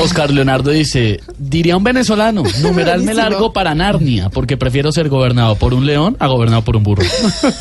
[0.00, 5.56] Oscar Leonardo dice, diría un venezolano, numeral me largo para Narnia, porque prefiero ser gobernado
[5.56, 7.02] por un león a gobernado por un burro.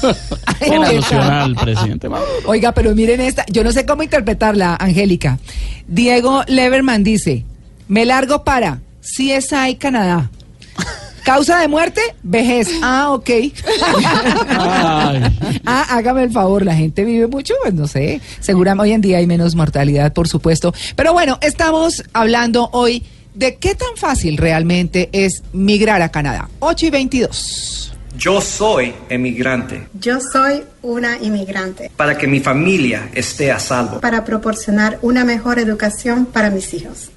[0.59, 2.07] en alusión al presidente.
[2.45, 5.39] Oiga, pero miren esta, yo no sé cómo interpretarla, Angélica.
[5.87, 7.45] Diego Leverman dice,
[7.87, 10.29] me largo para CSI Canadá.
[11.23, 12.69] Causa de muerte, vejez.
[12.81, 13.29] Ah, ok.
[15.65, 18.19] Ah, hágame el favor, la gente vive mucho, pues no sé.
[18.41, 20.73] Seguramente hoy en día hay menos mortalidad, por supuesto.
[20.95, 23.03] Pero bueno, estamos hablando hoy
[23.33, 26.49] de qué tan fácil realmente es migrar a Canadá.
[26.59, 27.92] 8 y 22.
[28.15, 33.99] Yo soy emigrante Yo soy una inmigrante para que mi familia esté a salvo.
[34.01, 37.09] para proporcionar una mejor educación para mis hijos.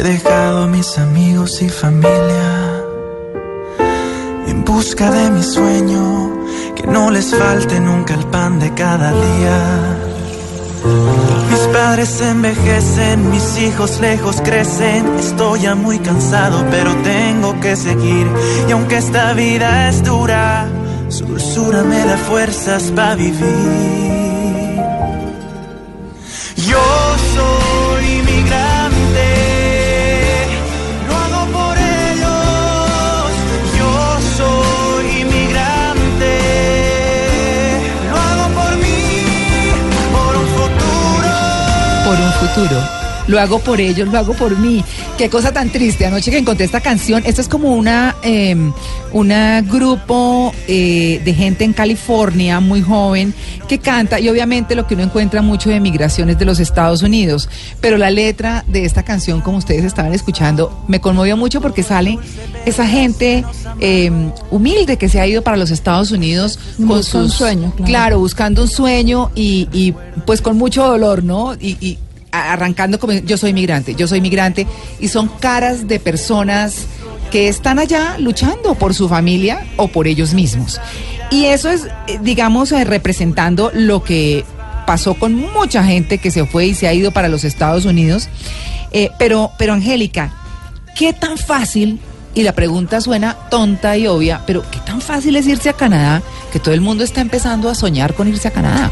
[0.00, 2.84] He dejado a mis amigos y familia.
[4.46, 6.32] En busca de mi sueño,
[6.74, 9.58] que no les falte nunca el pan de cada día.
[11.50, 15.04] Mis padres envejecen, mis hijos lejos crecen.
[15.18, 18.26] Estoy ya muy cansado, pero tengo que seguir.
[18.68, 20.66] Y aunque esta vida es dura,
[21.08, 24.29] su dulzura me da fuerzas para vivir.
[42.54, 42.80] Futuro.
[43.26, 44.82] Lo hago por ellos, lo hago por mí.
[45.16, 46.04] Qué cosa tan triste.
[46.04, 48.56] Anoche que encontré esta canción, esto es como una, eh,
[49.12, 53.32] una grupo eh, de gente en California muy joven
[53.68, 57.48] que canta y obviamente lo que uno encuentra mucho de migraciones de los Estados Unidos.
[57.80, 62.18] Pero la letra de esta canción, como ustedes estaban escuchando, me conmovió mucho porque sale
[62.66, 63.44] esa gente
[63.78, 64.10] eh,
[64.50, 67.84] humilde que se ha ido para los Estados Unidos con Busca un sus sueño, claro.
[67.88, 69.94] claro, buscando un sueño y, y,
[70.26, 71.54] pues con mucho dolor, ¿no?
[71.54, 74.66] Y, y a- arrancando como yo soy migrante, yo soy migrante,
[75.00, 76.86] y son caras de personas
[77.30, 80.80] que están allá luchando por su familia o por ellos mismos.
[81.30, 84.44] Y eso es, eh, digamos, eh, representando lo que
[84.86, 88.28] pasó con mucha gente que se fue y se ha ido para los Estados Unidos.
[88.90, 90.34] Eh, pero, pero Angélica,
[90.96, 92.00] ¿qué tan fácil,
[92.34, 96.22] y la pregunta suena tonta y obvia, pero qué tan fácil es irse a Canadá,
[96.52, 98.90] que todo el mundo está empezando a soñar con irse a Canadá?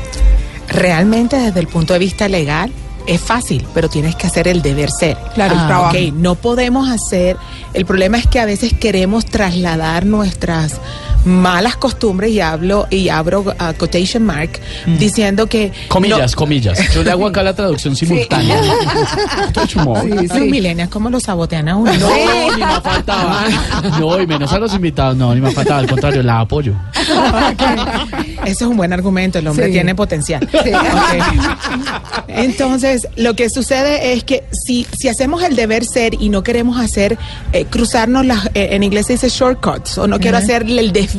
[0.68, 2.70] Realmente desde el punto de vista legal
[3.08, 5.16] es fácil, pero tienes que hacer el deber ser.
[5.34, 5.96] Claro, el Ah, trabajo.
[5.96, 7.36] ok, no podemos hacer,
[7.74, 10.80] el problema es que a veces queremos trasladar nuestras
[11.28, 14.58] malas costumbres y hablo y abro uh, quotation mark
[14.98, 16.78] diciendo que Comillas, comillas.
[16.94, 18.60] Yo le hago acá la traducción simultánea.
[19.76, 21.92] no, los millennials como lo sabotean a uno.
[21.94, 22.08] No,
[22.56, 23.44] ni me faltaba.
[24.00, 25.16] No, y menos a los invitados.
[25.16, 25.80] No, ni me faltaba.
[25.80, 26.72] Al contrario, la apoyo.
[28.44, 29.72] Ese es un buen argumento, el hombre Sí.
[29.72, 30.48] tiene potencial.
[30.50, 30.70] Sí.
[32.28, 36.78] Entonces, lo que sucede es que si, si hacemos el deber ser y no queremos
[36.80, 37.18] hacer,
[37.52, 40.44] eh, cruzarnos las, eh, en inglés se dice shortcuts, o no quiero Ujú.
[40.44, 41.17] hacerle el desvío,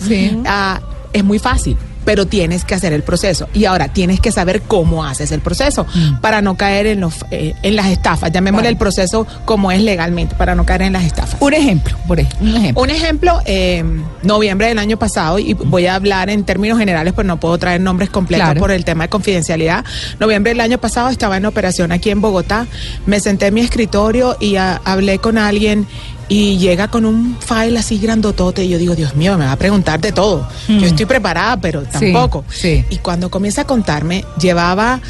[0.00, 0.40] Sí.
[0.46, 0.80] ah,
[1.12, 1.76] es muy fácil.
[2.02, 3.46] Pero tienes que hacer el proceso.
[3.52, 5.86] Y ahora tienes que saber cómo haces el proceso
[6.22, 8.32] para no caer en, los, eh, en las estafas.
[8.32, 8.68] Llamémosle Vale.
[8.70, 11.36] el proceso como es legalmente, para no caer en las estafas.
[11.40, 12.82] Un ejemplo, por ejemplo, un ejemplo.
[12.82, 13.84] Un ejemplo, eh,
[14.22, 17.82] noviembre del año pasado, y voy a hablar en términos generales, pero no puedo traer
[17.82, 18.60] nombres completos Claro.
[18.60, 19.84] por el tema de confidencialidad.
[20.18, 22.66] Noviembre del año pasado estaba en operación aquí en Bogotá,
[23.04, 25.86] me senté en mi escritorio y ah, hablé con alguien
[26.30, 29.56] y llega con un file así grandotote y yo digo, Dios mío, me va a
[29.56, 30.48] preguntar de todo.
[30.68, 30.78] Mm.
[30.78, 32.44] Yo estoy preparada, pero tampoco.
[32.48, 32.84] sí.
[32.88, 35.00] Y cuando comienza a contarme, llevaba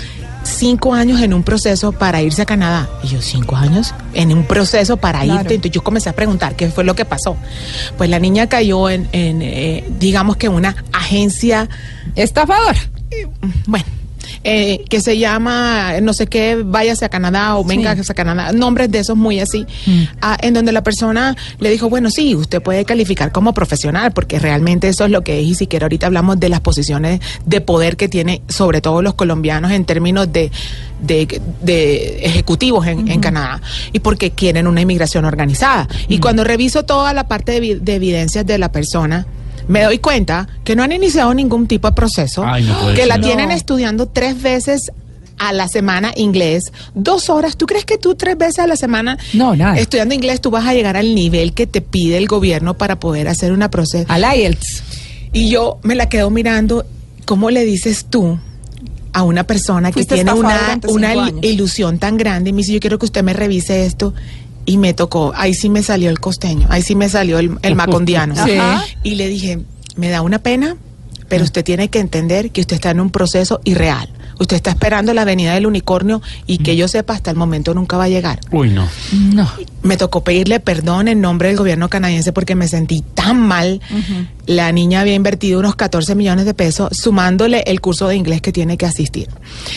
[0.42, 2.88] cinco años en un proceso para irse a Canadá.
[3.04, 5.40] Y yo, cinco años en un proceso para Claro.
[5.42, 5.54] irte.
[5.56, 7.36] Entonces yo comencé a preguntar qué fue lo que pasó.
[7.98, 11.68] Pues la niña cayó en, en, eh, digamos que una agencia...
[12.16, 12.78] Estafadora.
[13.66, 13.84] bueno.
[14.44, 18.90] Eh, que se llama no sé qué, váyase a Canadá o venga a Canadá, nombres
[18.90, 19.66] de esos muy así,
[20.20, 24.38] ah, en donde la persona le dijo, bueno, sí, usted puede calificar como profesional, porque
[24.38, 27.96] realmente eso es lo que es, y siquiera ahorita hablamos de las posiciones de poder
[27.96, 30.50] que tiene, sobre todo los colombianos, en términos de,
[31.00, 33.60] de, de ejecutivos en, en Canadá,
[33.92, 35.88] y porque quieren una inmigración organizada.
[36.08, 39.26] Y cuando reviso toda la parte de, de evidencias de la persona,
[39.70, 43.20] me doy cuenta que no han iniciado ningún tipo de proceso, Ay, no que la
[43.20, 43.54] tienen No.
[43.54, 44.90] estudiando tres veces
[45.38, 47.56] a la semana inglés, dos horas.
[47.56, 49.16] ¿Tú crees que tú tres veces a la semana
[49.78, 53.26] estudiando inglés tú vas a llegar al nivel que te pide el gobierno para poder
[53.28, 54.04] hacer una proceso?
[54.08, 54.82] Al IELTS.
[55.32, 56.84] Y yo me la quedo mirando,
[57.24, 58.38] ¿cómo le dices tú?
[59.12, 60.68] a una persona que Fuiste tiene una,
[61.10, 61.34] años.
[61.42, 64.14] ilusión tan grande y me dice, yo quiero que usted me revise esto.
[64.70, 67.74] Y me tocó, ahí sí me salió el costeño, ahí sí me salió el, el
[67.74, 68.34] macondiano.
[68.46, 68.56] Sí.
[69.02, 69.58] Y le dije,
[69.96, 70.76] me da una pena,
[71.28, 74.08] pero usted tiene que entender que usted está en un proceso irreal.
[74.38, 77.96] Usted está esperando la venida del unicornio y que yo sepa, hasta el momento nunca
[77.96, 78.38] va a llegar.
[78.52, 78.88] Uy, no.
[79.12, 79.50] No.
[79.82, 83.80] Me tocó pedirle perdón en nombre del gobierno canadiense porque me sentí tan mal.
[84.46, 88.52] La niña había invertido unos 14 millones de pesos sumándole el curso de inglés que
[88.52, 89.28] tiene que asistir.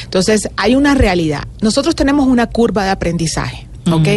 [0.04, 1.44] Entonces, hay una realidad.
[1.62, 3.68] Nosotros tenemos una curva de aprendizaje.
[3.92, 4.08] ¿Ok?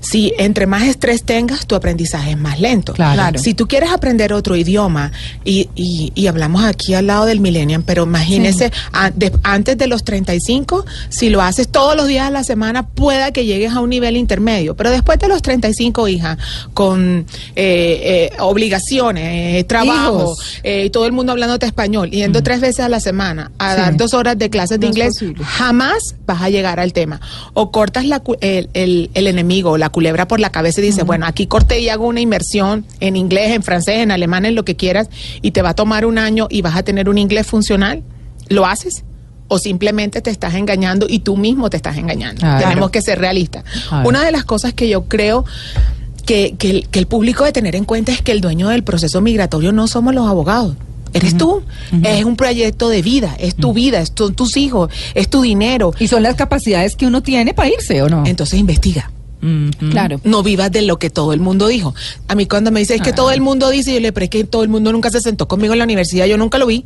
[0.00, 2.94] Si entre más estrés tengas, tu aprendizaje es más lento.
[2.94, 3.38] Claro.
[3.38, 5.12] Si tú quieres aprender otro idioma,
[5.44, 9.86] y, y- y hablamos aquí al lado del millennium, pero imagínese, a- de- antes de
[9.88, 13.80] los 35, si lo haces todos los días de la semana, pueda que llegues a
[13.80, 14.74] un nivel intermedio.
[14.74, 16.38] Pero después de los 35, hija,
[16.72, 22.80] con eh, eh, obligaciones, eh, trabajo, eh, todo el mundo hablándote español, yendo tres veces
[22.80, 23.80] a la semana a Sí.
[23.80, 25.44] dar dos horas de clases de No inglés, posible.
[25.44, 27.20] jamás vas a llegar al tema.
[27.54, 31.04] O cortas la cu- el, el- el enemigo, la culebra por la cabeza y dices,
[31.04, 34.64] bueno, aquí corté y hago una inversión en inglés, en francés, en alemán, en lo
[34.64, 35.08] que quieras,
[35.42, 38.02] y te va a tomar un año y vas a tener un inglés funcional.
[38.48, 39.04] ¿Lo haces?
[39.48, 42.46] O simplemente te estás engañando y tú mismo te estás engañando.
[42.68, 43.64] Tenemos que ser realistas.
[44.06, 45.44] Una de las cosas que yo creo
[46.26, 48.84] que, que el, que el público debe tener en cuenta es que el dueño del
[48.84, 50.76] proceso migratorio no somos los abogados.
[51.12, 51.62] Eres tú,
[52.04, 55.92] es un proyecto de vida, es tu vida, es tu- tus hijos, es tu dinero.
[55.98, 58.24] Y son las capacidades que uno tiene para irse, ¿o no?
[58.26, 59.10] Entonces investiga.
[59.90, 60.20] Claro.
[60.24, 61.94] No vivas de lo que todo el mundo dijo.
[62.28, 64.30] A mí cuando me dice es que todo el mundo dice, yo le pero es
[64.30, 66.84] que todo el mundo nunca se sentó conmigo en la universidad, yo nunca lo vi.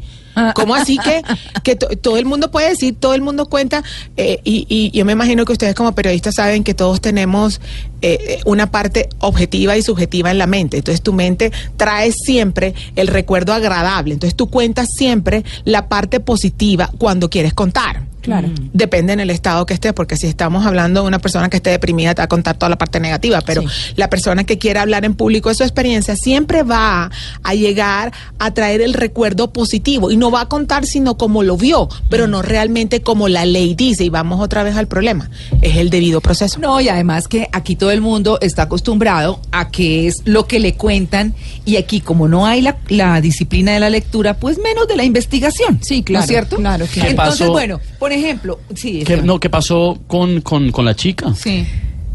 [0.54, 1.22] ¿Cómo así que,
[1.62, 3.82] que to- todo el mundo puede decir, todo el mundo cuenta?
[4.16, 7.60] Eh, y, y yo me imagino que ustedes como periodistas saben que todos tenemos
[8.02, 10.76] eh, eh, una parte objetiva y subjetiva en la mente.
[10.78, 14.14] Entonces tu mente trae siempre el recuerdo agradable.
[14.14, 18.02] Entonces tú cuentas siempre la parte positiva cuando quieres contar.
[18.24, 18.48] Claro.
[18.72, 21.68] Depende en el estado que esté, porque si estamos hablando de una persona que esté
[21.68, 23.62] deprimida, te va a contar toda la parte negativa, pero
[23.96, 27.10] la persona que quiera hablar en público de su experiencia siempre va
[27.42, 31.58] a llegar a traer el recuerdo positivo y no va a contar sino como lo
[31.58, 34.04] vio, pero no realmente como la ley dice.
[34.04, 35.28] Y vamos otra vez al problema,
[35.60, 36.58] es el debido proceso.
[36.60, 40.60] No, y además que aquí todo el mundo está acostumbrado a que es lo que
[40.60, 41.34] le cuentan
[41.66, 45.04] y aquí como no hay la, la disciplina de la lectura, pues menos de la
[45.04, 45.78] investigación.
[45.82, 46.56] Sí, claro, ¿No es cierto?
[46.56, 47.06] claro, claro.
[47.06, 49.02] ¿Qué Entonces, bueno, por ejemplo, sí.
[49.02, 51.32] ¿Qué, no, ¿qué pasó con, con, con la chica?
[51.34, 51.66] Sí.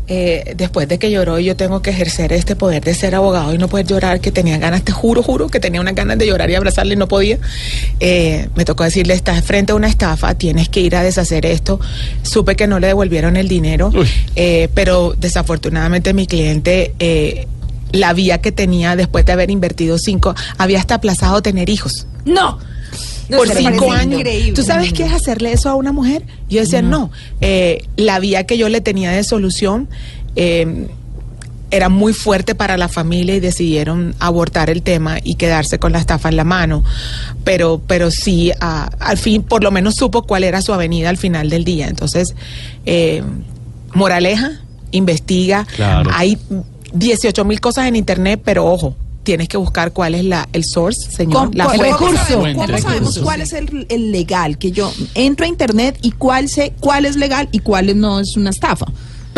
[0.07, 3.57] Eh, después de que lloró, yo tengo que ejercer este poder de ser abogado y
[3.57, 6.47] no poder llorar, que tenía ganas, te juro, juro, que tenía unas ganas de llorar
[6.51, 7.39] y abrazarle y no podía.
[7.99, 11.79] Eh, me tocó decirle, estás frente a una estafa, tienes que ir a deshacer esto.
[12.21, 13.91] Supe que no le devolvieron el dinero,
[14.35, 16.93] eh, pero desafortunadamente mi cliente...
[16.99, 17.47] eh,
[17.91, 22.05] la vía que tenía después de haber invertido cinco, había hasta aplazado tener hijos.
[22.23, 22.59] No.
[23.29, 24.19] No, por cinco años.
[24.19, 24.53] increíble.
[24.53, 26.23] ¿Tú sabes qué es hacerle eso a una mujer?
[26.49, 27.11] Yo decía, no.
[27.41, 29.87] Eh, la vía que yo le tenía de solución
[30.35, 30.87] eh,
[31.71, 35.99] era muy fuerte para la familia y decidieron abortar el tema y quedarse con la
[35.99, 36.83] estafa en la mano.
[37.43, 41.49] Pero, pero sí, al fin, por lo menos supo cuál era su avenida al final
[41.49, 41.87] del día.
[41.87, 42.35] Entonces,
[42.85, 43.21] eh,
[43.93, 44.61] moraleja,
[44.91, 45.65] investiga.
[45.75, 46.09] Claro.
[46.13, 46.37] Hay
[46.93, 48.95] 18 mil cosas en internet, pero ojo.
[49.23, 51.33] Tienes que buscar cuál es la, el source, señor.
[51.33, 52.17] ¿Cómo, la cómo fuente.
[52.17, 54.57] sabemos, cómo sabemos cuál es el, el legal?
[54.57, 58.35] Que yo entro a internet y cuál sé cuál es legal y cuál no es
[58.37, 58.85] una estafa.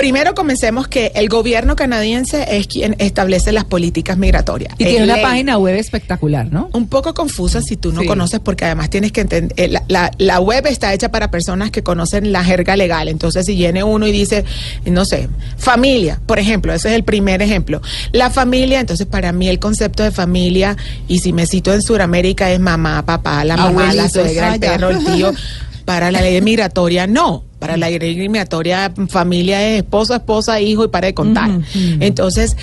[0.02, 4.74] Primero comencemos que el gobierno canadiense es quien establece las políticas migratorias.
[4.80, 6.72] Y Es tiene una página web espectacular, ¿no?
[6.74, 8.08] Un poco confusa si tú no Sí.
[8.08, 11.70] conoces, porque además tienes que entender, eh, la, la- la web está hecha para personas
[11.70, 13.10] que conocen la jerga legal.
[13.10, 14.44] Entonces, si viene uno y dice,
[14.86, 17.80] no sé, familia, por ejemplo, ese es el primer ejemplo.
[18.12, 20.78] La familia, entonces para mí el concepto de familia,
[21.08, 24.90] y si me cito en Sudamérica, es mamá, papá, la mamá, la suegra, el perro,
[24.90, 25.32] el tío.
[25.86, 27.44] Para la ley migratoria, no.
[27.62, 31.52] Para la eliminatoria, familia es esposo, esposa, hijo y para de contar.
[32.00, 32.58] Entonces,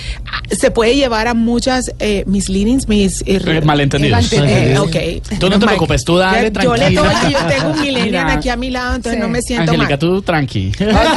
[0.51, 3.21] se puede llevar a muchas eh, misleadings, mis...
[3.21, 4.29] eh, Eh, malentendidos.
[4.33, 5.39] eh, ok.
[5.39, 7.01] Tú no te preocupes, tú dale, Yo le tranquila.
[7.01, 9.21] doy, yo tengo un millennial aquí a mi lado, entonces Sí.
[9.21, 9.99] no me siento Angélica, mal.
[9.99, 10.71] tú tranqui.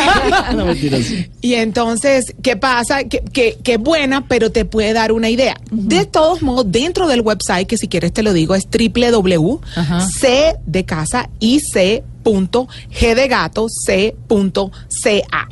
[0.57, 1.03] no mentiras.
[1.41, 3.03] Y entonces, ¿qué pasa?
[3.03, 5.57] Que, que, buena, pero te puede dar una idea.
[5.73, 10.85] De todos modos, dentro del website, que si quieres te lo digo, es www.c de
[10.85, 14.71] casa y c punto g de gato c punto
[15.03, 15.49] ca.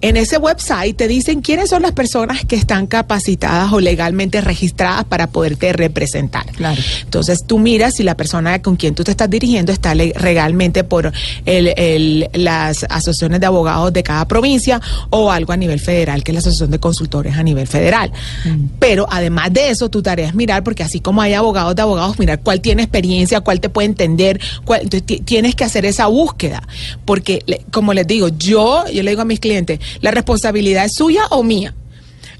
[0.00, 5.04] En ese website te dicen quiénes son las personas que están capacitadas o legalmente registradas
[5.04, 6.46] para poderte representar.
[6.46, 6.80] Claro.
[7.02, 10.84] Entonces tú miras si la persona con quien tú te estás dirigiendo está le- legalmente
[10.84, 11.12] por
[11.44, 16.32] el- el- las asociaciones de abogados de cada provincia o algo a nivel federal, que
[16.32, 18.10] es la asociación de consultores a nivel federal.
[18.78, 22.18] Pero además de eso, tu tarea es mirar, porque así como hay abogados de abogados,
[22.18, 26.06] mirar cuál tiene experiencia, cuál te puede entender, cuál, entonces ti- tienes que hacer esa
[26.06, 26.62] búsqueda.
[27.04, 29.59] Porque, como les digo, yo, yo le digo a mis clientes,
[30.00, 31.74] la responsabilidad es suya o mía.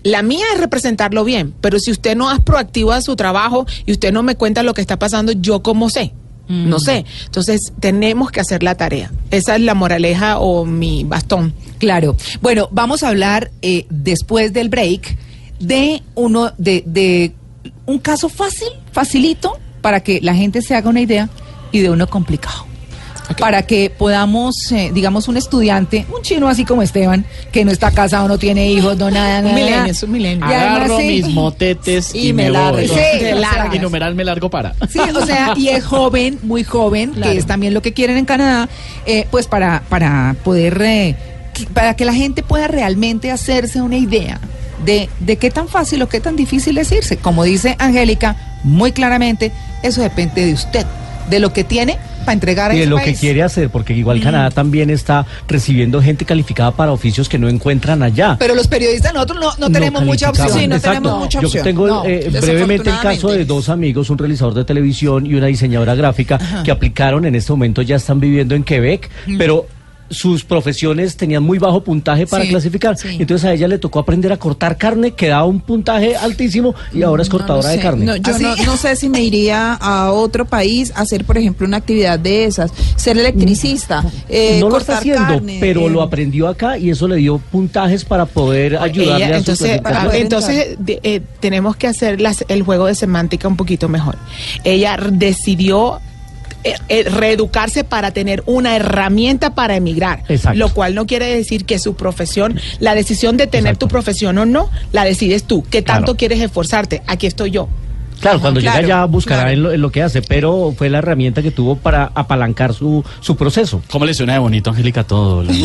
[0.03, 3.93] La mía es representarlo bien, pero si usted no es proactivo a su trabajo y
[3.93, 6.13] usted no me cuenta lo que está pasando, yo cómo sé.
[6.49, 7.05] No sé.
[7.27, 9.13] Entonces, tenemos que hacer la tarea.
[9.31, 11.55] Esa es la moraleja o mi bastón.
[11.79, 12.17] Claro.
[12.43, 15.17] Bueno, vamos a hablar eh, después del break
[15.61, 17.35] de uno de, de
[17.87, 21.31] un caso fácil, facilito, para que la gente se haga una idea
[21.71, 22.70] y de uno complicado.
[23.39, 27.91] Para que podamos, eh, digamos, un estudiante, un chino así como Esteban, que no está
[27.91, 29.55] casado, no tiene hijos, no nada, Un nada.
[29.55, 30.45] milenio, es un milenio.
[30.45, 31.07] Agarro sí.
[31.07, 32.79] mis motetes y, Y me me largo.
[32.79, 32.89] voy.
[32.89, 33.75] Sí, te largas.
[33.75, 34.75] y numeral me largo para.
[34.91, 38.25] Sí, o sea, y es joven, muy joven, que es también lo que quieren en
[38.25, 38.69] Canadá,
[39.07, 41.17] eh, pues para, para poder, eh,
[41.73, 44.41] para que la gente pueda realmente hacerse una idea
[44.85, 47.17] de, de qué tan fácil o qué tan difícil es irse.
[47.17, 49.53] Como dice Angélica, muy claramente,
[49.83, 50.85] eso depende de usted,
[51.31, 53.93] de lo que tiene para entregar a Y de ese lo que quiere hacer, porque
[53.95, 58.37] igual Canadá también está recibiendo gente calificada para oficios que no encuentran allá.
[58.39, 60.49] Pero los periodistas nosotros no, no tenemos mucha opción.
[60.49, 61.23] calificaban.
[61.25, 61.49] Exacto.
[61.49, 65.35] Yo tengo No, eh, brevemente el caso de dos amigos, un realizador de televisión y
[65.35, 69.39] una diseñadora gráfica, que aplicaron en este momento, ya están viviendo en Quebec, Mm.
[69.39, 69.67] pero
[70.11, 72.97] sus profesiones tenían muy bajo puntaje para Sí, clasificar.
[73.05, 77.03] Entonces a ella le tocó aprender a cortar carne, que daba un puntaje altísimo y
[77.03, 77.81] ahora es cortadora de sé.
[77.81, 78.05] carne.
[78.05, 81.67] No, yo no, no sé si me iría a otro país a hacer, por ejemplo,
[81.67, 82.73] una actividad de esas.
[82.97, 87.07] Ser electricista, eh, no lo está haciendo, carne, pero eh, lo aprendió acá y eso
[87.09, 91.77] le dio puntajes para poder ayudarle Ella, a su entonces, ah, entonces de- eh, tenemos
[91.77, 94.17] que hacer las- el juego de semántica un poquito mejor.
[94.65, 96.01] Ella decidió
[96.65, 100.59] eh, eh, reeducarse para tener una herramienta para emigrar, Exacto.
[100.59, 104.47] lo cual no quiere decir que su profesión, la decisión de tener tu profesión o
[104.47, 105.65] no, la decides tú.
[105.71, 106.17] ¿Qué tanto Claro.
[106.17, 107.03] quieres esforzarte?
[107.07, 107.69] Aquí estoy yo.
[108.21, 109.55] Claro, cuando Claro, llega ya buscará claro.
[109.57, 113.03] en, lo, en lo que hace, pero fue la herramienta que tuvo para apalancar su,
[113.21, 113.81] su proceso.
[113.91, 115.43] ¿Cómo le suena de bonito, Angélica, todo?
[115.43, 115.65] La- Sí.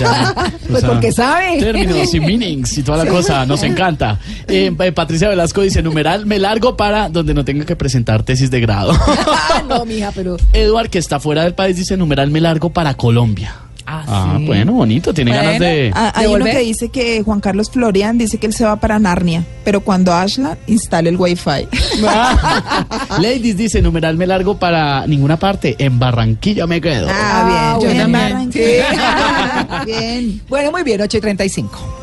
[0.00, 1.58] ya, o Pues sea, porque sabe.
[1.60, 4.18] Términos y meanings y toda la cosa, nos encanta.
[4.48, 8.50] Eh, eh, Patricia Velasco dice, numeral, me largo para donde no tenga que presentar tesis
[8.50, 8.92] de grado.
[9.06, 10.36] Ah, no, mija, pero...
[10.52, 13.54] Eduard, que está fuera del país, dice, numeral, me largo para Colombia.
[13.86, 14.46] Ah, sí.
[14.46, 15.92] bueno, bonito, tiene ganas de...
[15.94, 18.98] Ah, hay uno que dice que Juan Carlos Florian dice que él se va para
[18.98, 21.68] Narnia, pero cuando Ashla instale el wifi.
[23.18, 27.08] Ladies dice, numeral, me largo para ninguna parte, en Barranquilla me quedo.
[27.10, 28.52] Ah, bien, yo también.
[28.52, 28.60] Sí.
[29.86, 30.40] Bien.
[30.48, 32.02] Bueno, muy bien, 8 y 35.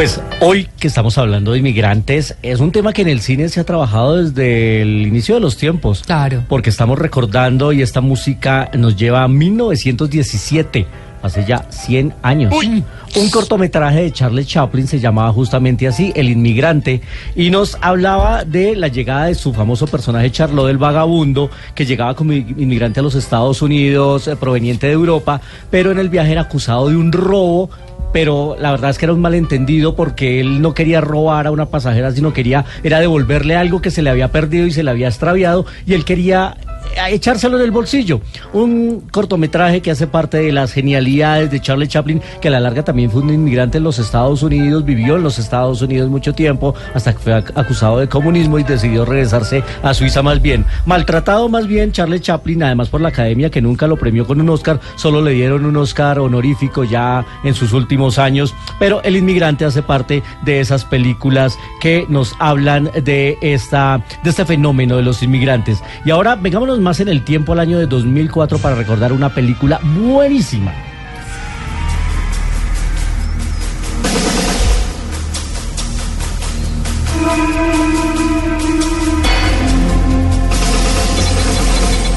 [0.00, 3.60] Pues hoy que estamos hablando de inmigrantes, es un tema que en el cine se
[3.60, 6.04] ha trabajado desde el inicio de los tiempos.
[6.06, 6.42] Claro.
[6.48, 10.86] Porque estamos recordando y esta música nos lleva a 1917,
[11.20, 12.54] hace ya 100 años.
[12.54, 17.02] Un cortometraje de Charles Chaplin se llamaba justamente así, El Inmigrante,
[17.36, 22.14] y nos hablaba de la llegada de su famoso personaje Charlot el Vagabundo, que llegaba
[22.14, 26.40] como inmigrante a los Estados Unidos, eh, proveniente de Europa, pero en el viaje era
[26.40, 27.68] acusado de un robo
[28.12, 31.66] pero la verdad es que era un malentendido porque él no quería robar a una
[31.66, 35.08] pasajera, sino quería era devolverle algo que se le había perdido y se le había
[35.08, 36.56] extraviado y él quería
[36.98, 38.20] a echárselo en el bolsillo.
[38.52, 42.82] Un cortometraje que hace parte de las genialidades de Charlie Chaplin, que a la larga
[42.84, 46.74] también fue un inmigrante en los Estados Unidos, vivió en los Estados Unidos mucho tiempo,
[46.94, 50.64] hasta que fue ac- acusado de comunismo y decidió regresarse a Suiza más bien.
[50.86, 54.48] Maltratado más bien Charlie Chaplin, además por la academia que nunca lo premió con un
[54.48, 59.64] Oscar, solo le dieron un Oscar honorífico ya en sus últimos años, pero El inmigrante
[59.64, 65.22] hace parte de esas películas que nos hablan de esta de este fenómeno de los
[65.22, 65.82] inmigrantes.
[66.04, 69.80] Y ahora vengámonos más en el tiempo al año de 2004 para recordar una película
[69.82, 70.72] buenísima.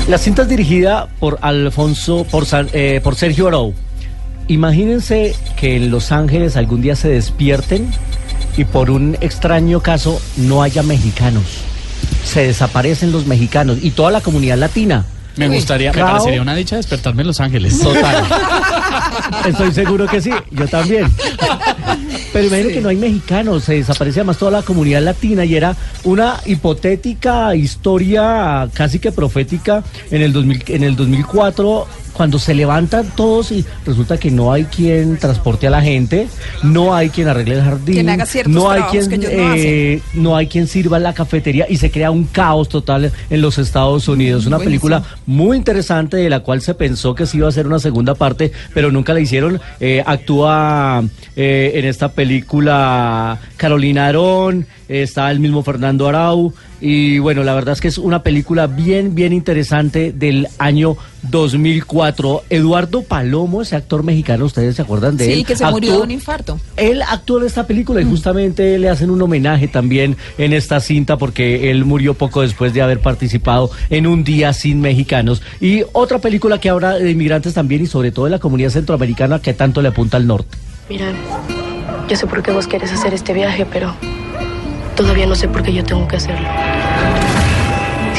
[0.08, 3.74] La cinta es dirigida por Alfonso, por, San- eh, por Sergio Arau.
[4.48, 7.90] Imagínense que en Los Ángeles algún día se despierten
[8.58, 11.64] y por un extraño caso no haya mexicanos.
[12.24, 15.06] Se desaparecen los mexicanos y toda la comunidad latina.
[15.36, 17.80] Me gustaría, me parecería una dicha despertarme en Los Ángeles.
[17.80, 18.24] Total.
[19.48, 21.12] Estoy seguro que sí, yo también.
[22.32, 25.76] Pero imagínense que no hay mexicanos, se desaparece además toda la comunidad latina y era
[26.04, 33.08] una hipotética historia casi que profética en el, 2000, en el 2004 cuando se levantan
[33.16, 36.28] todos y resulta que no hay quien transporte a la gente,
[36.62, 38.06] no hay quien arregle el jardín,
[38.48, 42.12] no hay quien no eh, no hay quien sirva en la cafetería y se crea
[42.12, 44.46] un caos total en los Estados Unidos.
[44.46, 44.90] Una Buenísimo.
[44.90, 48.16] película muy interesante de la cual se pensó que se iba a hacer una segunda
[48.16, 49.60] parte, pero nunca la hicieron.
[49.80, 51.04] Eh, actúa
[51.36, 56.54] eh, en esta película Carolina Arón, eh, está el mismo Fernando Arau.
[56.86, 62.44] Y bueno, la verdad es que es una película bien, bien interesante del año 2004.
[62.50, 65.38] Eduardo Palomo, ese actor mexicano, ¿ustedes se acuerdan de él?
[65.40, 66.60] Sí, que se murió de Actuó- un infarto.
[66.76, 71.16] él actuó en esta película y justamente le hacen un homenaje también en esta cinta
[71.18, 75.42] porque él murió poco después de haber participado en Un Día Sin Mexicanos.
[75.62, 79.40] Y otra película que habla de inmigrantes también y sobre todo de la comunidad centroamericana
[79.40, 80.58] que tanto le apunta al norte.
[80.90, 81.14] Mira,
[82.10, 83.96] yo sé por qué vos querés hacer este viaje, pero
[84.96, 86.48] todavía no sé por qué yo tengo que hacerlo.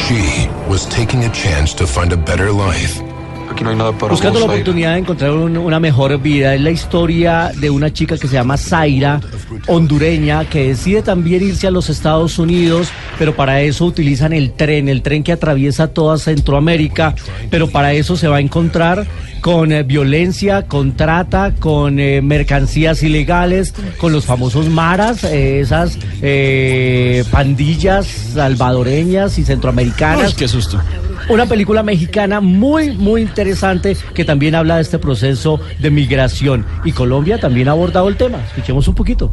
[0.07, 3.14] She was taking a chance to find a better life.
[3.55, 6.55] Aquí no hay nada para Buscando la oportunidad de encontrar un- una mejor vida.
[6.56, 9.20] Es la historia de una chica que se llama Zaira,
[9.68, 14.89] hondureña, que decide también irse a los Estados Unidos, pero para eso utilizan el tren,
[14.89, 17.14] el tren que atraviesa toda Centroamérica,
[17.48, 19.06] pero para eso se va a encontrar
[19.40, 25.97] con eh, violencia, con trata, con eh, mercancías ilegales, con los famosos maras, eh, esas
[26.22, 30.31] eh, pandillas salvadoreñas y centroamericanas.
[30.31, 30.81] Uy, qué susto.
[31.29, 36.67] Una película mexicana muy, muy interesante que también habla de este proceso de migración.
[36.85, 38.39] Y Colombia también ha abordado el tema.
[38.49, 39.33] Escuchemos un poquito.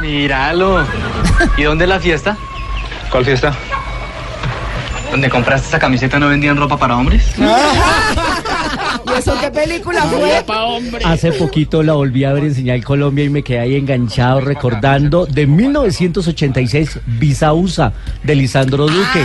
[0.00, 0.84] Míralo.
[1.56, 2.36] ¿Y dónde es la fiesta?
[3.10, 3.54] ¿Cuál fiesta?
[5.10, 7.24] ¿Donde compraste esa camiseta no vendían ropa para hombres?
[9.14, 10.44] ¿Y eso qué película fue?
[11.04, 15.26] Hace poquito la volví a ver en Señal Colombia y me quedé ahí enganchado recordando
[15.26, 17.92] de 1986 Visa USA
[18.22, 19.24] de Lisandro Duque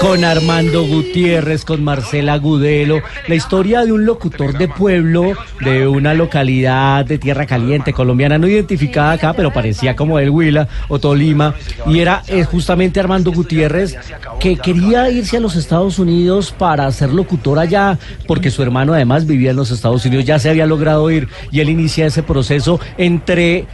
[0.00, 6.14] con Armando Gutiérrez, con Marcela Gudelo, la historia de un locutor de pueblo de una
[6.14, 11.54] localidad de Tierra Caliente colombiana no identificada acá, pero parecía como el Huila o Tolima
[11.86, 13.96] y era eh, justamente Armando Gutiérrez
[14.38, 19.19] que quería irse a los Estados Unidos para ser locutor allá porque su hermano además
[19.26, 22.80] vivía en los Estados Unidos, ya se había logrado ir y él inicia ese proceso
[22.98, 23.66] entre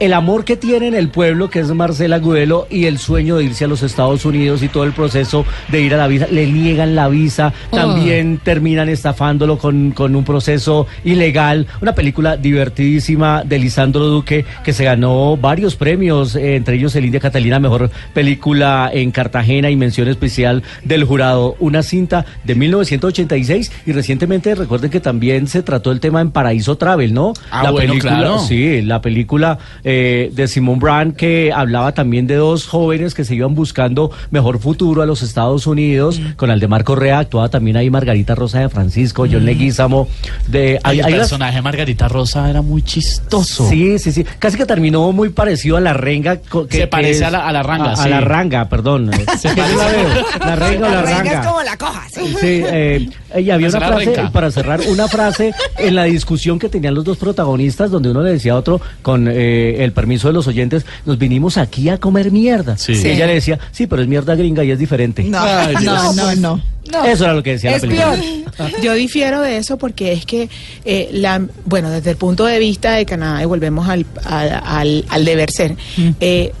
[0.00, 3.44] el amor que tiene en el pueblo, que es Marcela Gudelo, y el sueño de
[3.44, 6.46] irse a los Estados Unidos y todo el proceso de ir a la visa, le
[6.46, 11.66] niegan la visa, también terminan estafándolo con, con un proceso ilegal.
[11.82, 17.04] Una película divertidísima de Lisandro Duque, que se ganó varios premios, eh, entre ellos el
[17.04, 21.56] India Catalina, mejor película en Cartagena y mención especial del jurado.
[21.60, 26.76] Una cinta de 1986 y recientemente recuerden que también se trató el tema en Paraíso
[26.78, 27.34] Travel, ¿no?
[27.50, 28.38] Ah, bueno, claro.
[28.38, 29.89] Sí, la película eh,
[30.34, 35.02] de Simon Brand que hablaba también de dos jóvenes que se iban buscando mejor futuro
[35.02, 36.20] a los Estados Unidos.
[36.36, 40.08] Con Aldemar Correa actuaba también ahí Margarita Rosa de Francisco, John Leguizamo.
[40.48, 43.68] De, el hay- las- personaje de Margarita Rosa era muy chistoso.
[43.68, 44.24] Sí, sí, sí.
[44.38, 46.36] Casi que terminó muy parecido a la renga.
[46.38, 49.10] que- Se que parece es- a la- a la ranga, A, a la ranga, perdón.
[49.38, 50.08] Se la veo.
[50.40, 51.40] La renga o la Venga, ranga.
[51.40, 52.20] es como la coja, sí.
[52.40, 53.08] Sí, eh,
[53.38, 54.30] y había una la frase, renca.
[54.32, 58.32] para cerrar, una frase en la discusión que tenían los dos protagonistas, donde uno le
[58.32, 62.30] decía a otro, con eh, el permiso de los oyentes, nos vinimos aquí a comer
[62.30, 62.76] mierda.
[62.76, 62.92] Sí.
[63.04, 65.22] Ella le decía, sí, pero es mierda gringa y es diferente.
[65.24, 66.62] No, Ay, no, no, no.
[66.90, 67.04] No.
[67.04, 68.16] Eso era lo que decía Es la película.
[68.56, 68.80] peor.
[68.82, 70.48] Yo difiero de eso porque es que,
[70.84, 75.04] eh, la, bueno, desde el punto de vista de Canadá, y volvemos al, al, al-
[75.08, 75.76] al deber ser,
[76.20, 76.52] eh,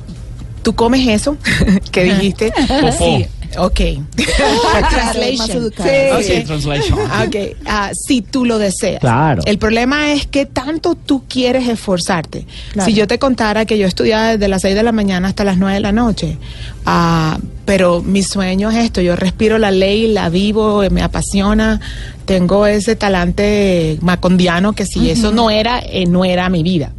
[0.62, 1.36] tú comes eso
[1.90, 2.52] que dijiste,
[2.96, 3.26] sí,
[3.58, 3.80] Ok.
[4.90, 5.72] Translation.
[5.76, 5.88] Sí.
[6.12, 6.22] Ok.
[6.22, 6.98] Sí, translation.
[7.00, 9.00] Ok, ah, si tú lo deseas.
[9.00, 9.42] Claro.
[9.44, 12.46] El problema es que tanto tú quieres esforzarte.
[12.72, 12.88] Claro.
[12.88, 15.58] Si yo te contara que yo estudiaba desde las 6 de la mañana hasta las
[15.58, 16.38] 9 de la noche,
[16.86, 21.80] ah, pero mi sueño es esto, yo respiro la ley, la vivo, me apasiona,
[22.24, 26.92] tengo ese talante macondiano que si eso no era, eh, no era mi vida.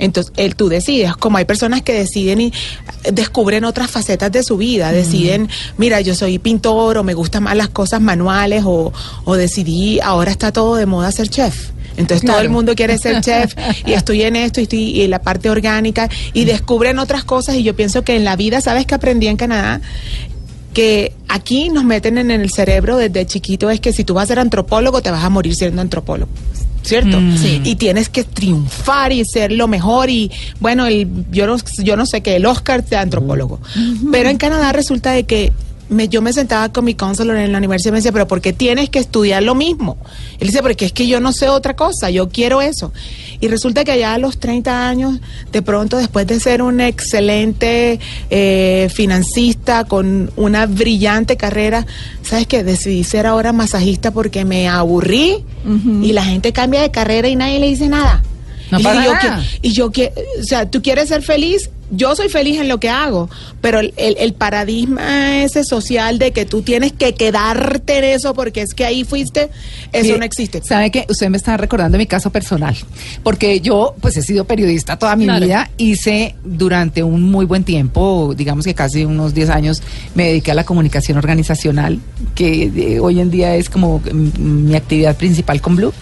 [0.00, 2.52] Entonces, él, tú decides, como hay personas que deciden y
[3.12, 5.48] descubren otras facetas de su vida, deciden,
[5.78, 8.92] mira, yo soy pintor o me gustan más las cosas manuales o,
[9.24, 11.70] o decidí, ahora está todo de moda ser chef.
[11.96, 13.54] Entonces todo el mundo quiere ser chef
[13.86, 17.56] y estoy en esto y estoy y en la parte orgánica y descubren otras cosas
[17.56, 19.80] y yo pienso que en la vida, ¿sabes que aprendí en Canadá?
[20.72, 24.26] que aquí nos meten en el cerebro desde chiquito es que si tú vas a
[24.28, 26.30] ser antropólogo te vas a morir siendo antropólogo.
[26.82, 27.20] ¿Cierto?
[27.20, 27.36] Mm.
[27.36, 27.60] Sí.
[27.64, 30.30] Y tienes que triunfar y ser lo mejor y
[30.60, 33.60] bueno, el, yo, no, yo no sé qué, el Oscar de antropólogo.
[34.10, 35.52] Pero en Canadá resulta de que
[35.90, 38.40] me, yo me sentaba con mi counselor en la universidad y me decía, pero ¿por
[38.40, 39.98] qué tienes que estudiar lo mismo?
[40.38, 42.92] Él dice, porque es que yo no sé otra cosa, yo quiero eso.
[43.40, 45.18] Y resulta que allá a los 30 años,
[45.50, 47.98] de pronto después de ser un excelente
[48.28, 51.86] eh, financista con una brillante carrera,
[52.22, 52.62] ¿sabes qué?
[52.64, 55.44] Decidí ser ahora masajista porque me aburrí
[56.02, 58.22] y la gente cambia de carrera y nadie le dice nada.
[58.70, 62.28] No y, yo, que- y yo que, o sea, tú quieres ser feliz, yo soy
[62.28, 63.28] feliz en lo que hago,
[63.60, 68.32] pero el, el- el paradigma ese social de que tú tienes que quedarte en eso
[68.32, 69.48] porque es que ahí fuiste,
[69.92, 70.62] eso no existe.
[70.62, 72.76] ¿Sabe que Usted me está recordando mi caso personal.
[73.24, 75.44] Porque yo, pues he sido periodista toda mi Claro.
[75.44, 75.68] vida.
[75.78, 79.82] Hice durante un muy buen tiempo, digamos que casi unos 10 años,
[80.14, 81.98] me dediqué a la comunicación organizacional,
[82.36, 84.38] que eh, hoy en día es como mm,
[84.68, 85.92] mi actividad principal con Blue.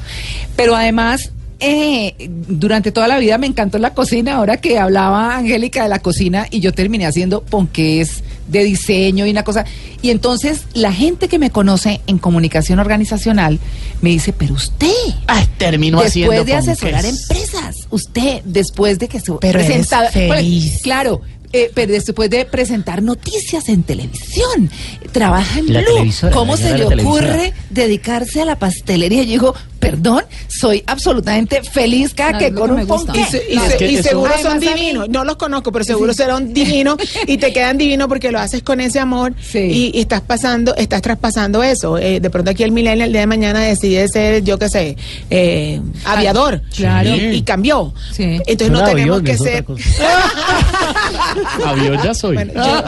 [0.55, 1.31] Pero además.
[1.61, 5.99] Eh, durante toda la vida me encantó la cocina, ahora que hablaba Angélica de la
[5.99, 9.65] cocina y yo terminé haciendo ponqués de diseño y una cosa.
[10.01, 13.59] Y entonces la gente que me conoce en comunicación organizacional
[14.01, 14.87] me dice, pero usted,
[15.27, 20.11] Ay, terminó haciendo después de asesorar empresas, usted, después de que se Pero eres presenta-
[20.11, 20.71] feliz.
[20.73, 21.21] Pues, claro.
[21.53, 24.71] eh, pero después de presentar noticias en televisión,
[25.13, 26.11] trabaja en La Blue.
[26.33, 29.23] ¿Cómo se le ocurre dedicarse a la pastelería?
[29.25, 33.13] Yo digo, perdón, soy absolutamente feliz cada No, que con que un me gusta.
[33.13, 33.21] ponqué.
[33.21, 35.09] Y, se- y No, se- es que y eso- seguro Además, son divinos.
[35.09, 36.97] No los conozco, pero seguro serán divinos
[37.27, 39.59] y te quedan divinos porque lo haces con ese amor Sí.
[39.59, 41.97] y, y estás pasando, estás traspasando eso.
[41.99, 44.97] Eh, de pronto aquí el millennial el día de mañana decide ser, yo qué sé,
[45.31, 46.63] eh, aviador.
[46.75, 47.09] claro.
[47.11, 47.93] Y, y cambió.
[48.13, 48.41] Sí.
[48.47, 49.65] Entonces no tenemos avión, que ser.
[51.65, 52.35] Avión ya soy.
[52.35, 52.83] Bueno, yo,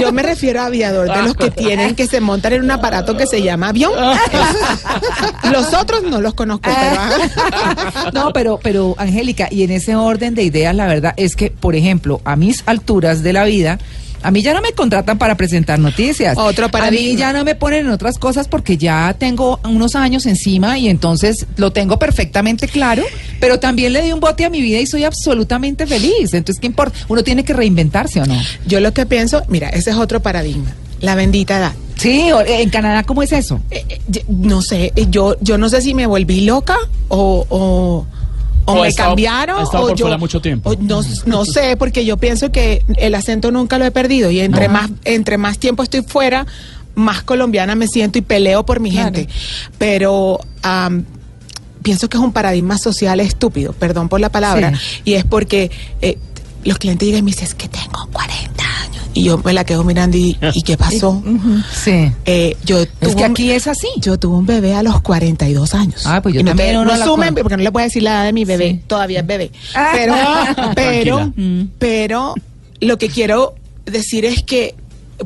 [0.00, 3.16] yo me refiero a aviador, de los que tienen que se montan en un aparato
[3.16, 3.92] que se llama avión.
[5.52, 10.42] Los otros no los conozco, pero No, pero, pero Angélica, y en ese orden de
[10.42, 13.78] ideas, la verdad es que, por ejemplo, a mis alturas de la vida,
[14.22, 16.36] a mí ya no me contratan para presentar noticias.
[16.36, 20.26] Otro A mí ya no me ponen en otras cosas porque ya tengo unos años
[20.26, 23.04] encima y entonces lo tengo perfectamente claro,
[23.40, 26.34] pero también le di un bote a mi vida y soy absolutamente feliz.
[26.34, 26.98] Entonces, ¿qué importa?
[27.08, 28.40] Uno tiene que reinventarse o no.
[28.66, 31.72] yo lo que pienso, mira, ese es otro paradigma, la bendita edad.
[31.96, 33.60] Sí, o- en Canadá, ¿cómo es eso?
[33.70, 36.76] Eh, eh, no sé, eh, yo, yo no sé si me volví loca
[37.08, 38.06] o, o,
[38.66, 40.70] o me estado- cambiaron estado o por yo fuera mucho tiempo.
[40.70, 44.40] o no, no sé porque yo pienso que el acento nunca lo he perdido y
[44.40, 44.74] entre No.
[44.74, 46.46] más entre más tiempo estoy fuera
[46.94, 49.06] más colombiana me siento y peleo por mi Claro.
[49.14, 49.28] gente
[49.78, 50.38] pero
[51.82, 55.00] pienso que es un paradigma social estúpido perdón por la palabra Sí.
[55.04, 55.70] y es porque
[56.02, 56.18] eh,
[56.64, 59.64] los clientes llegan y me dicen es que tengo 40 años y yo me la
[59.64, 61.22] quedo mirando y, ¿y qué pasó
[61.72, 62.12] Sí.
[62.24, 63.88] eh, yo Es tuve que un- aquí es así.
[63.98, 66.02] yo tuve un bebé a los 42 años.
[66.06, 68.02] Ah, pues yo Y no también te- no asumen, con- porque no le puedo decir
[68.02, 68.70] la edad de mi bebé.
[68.72, 68.80] Sí.
[68.86, 69.50] Todavía es bebé.
[69.74, 69.90] Ah.
[69.92, 70.14] Pero,
[70.74, 71.66] pero, Tranquila.
[71.78, 72.34] pero,
[72.80, 73.54] lo que quiero
[73.86, 74.74] decir es que,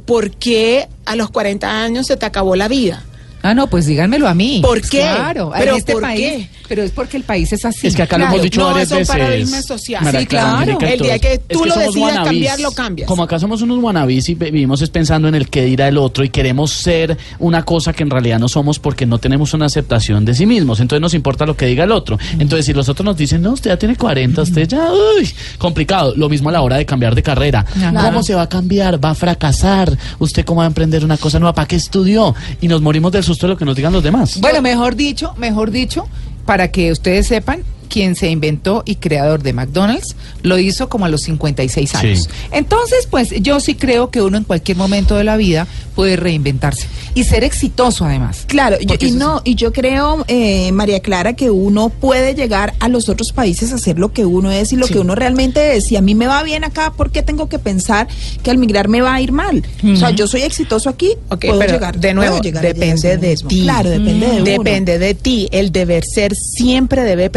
[0.06, 3.04] ¿por qué a los 40 años se te acabó la vida?
[3.42, 4.60] Ah, no, pues díganmelo a mí.
[4.62, 5.00] ¿Por qué?
[5.00, 6.20] Claro, ¿Pero en este por país.
[6.20, 6.48] qué?
[6.68, 7.86] Pero es porque el país es así.
[7.88, 9.08] Es que acá lo hemos dicho no, varias es un veces.
[9.16, 10.04] paradigma social.
[10.04, 10.78] María Sí, claro.
[10.80, 13.06] El día que Es tú lo decidas cambiar, lo cambias.
[13.08, 16.24] Como acá somos unos wannabes y vivimos es pensando en el que dirá el otro
[16.24, 20.24] y queremos ser una cosa que en realidad no somos porque no tenemos una aceptación
[20.24, 20.80] de sí mismos.
[20.80, 22.18] Entonces nos importa lo que diga el otro.
[22.38, 25.28] Entonces si los otros nos dicen, no, usted ya tiene 40, usted ya, uy,
[25.58, 26.14] complicado.
[26.16, 27.64] Lo mismo a la hora de cambiar de carrera.
[27.64, 28.00] Claro.
[28.02, 29.04] ¿Cómo se va a cambiar?
[29.04, 29.98] ¿Va a fracasar?
[30.20, 31.52] ¿Usted cómo va a emprender una cosa nueva?
[31.54, 32.34] ¿Para qué estudió?
[32.62, 34.40] Y nos morimos del susto de lo que nos digan los demás.
[34.40, 36.06] Bueno, mejor dicho, mejor dicho,
[36.46, 41.08] para que ustedes sepan quien se inventó y creador de McDonald's, lo hizo como a
[41.08, 42.20] los 56 años.
[42.24, 42.28] Sí.
[42.52, 46.86] Entonces, pues yo sí creo que uno en cualquier momento de la vida puede reinventarse
[47.14, 48.44] y ser exitoso además.
[48.46, 52.88] Claro, yo- y no, y yo creo, eh, María Clara, que uno puede llegar a
[52.88, 54.94] los otros países a ser lo que uno es y lo Sí.
[54.94, 55.84] que uno realmente es.
[55.84, 58.08] Si a mí me va bien acá, ¿por qué tengo que pensar
[58.42, 59.62] que al migrar me va a ir mal?
[59.84, 61.98] O sea, yo soy exitoso aquí, puedo pero llegar.
[61.98, 63.62] de nuevo, llegar depende de ti.
[63.62, 64.44] Claro, depende de uno.
[64.44, 65.48] Depende de ti.
[65.52, 67.28] El deber ser siempre debe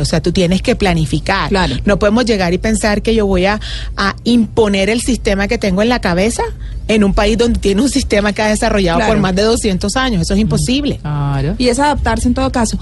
[0.00, 1.48] O sea, tú tienes que planificar.
[1.48, 1.76] Claro.
[1.84, 3.60] No podemos llegar y pensar que yo voy a,
[3.96, 6.42] a imponer el sistema que tengo en la cabeza
[6.88, 9.12] en un país donde tiene un sistema que ha desarrollado Claro.
[9.12, 10.22] por más de 200 años.
[10.22, 10.98] Eso es imposible.
[11.02, 11.54] Claro.
[11.58, 12.78] Y es adaptarse en todo caso.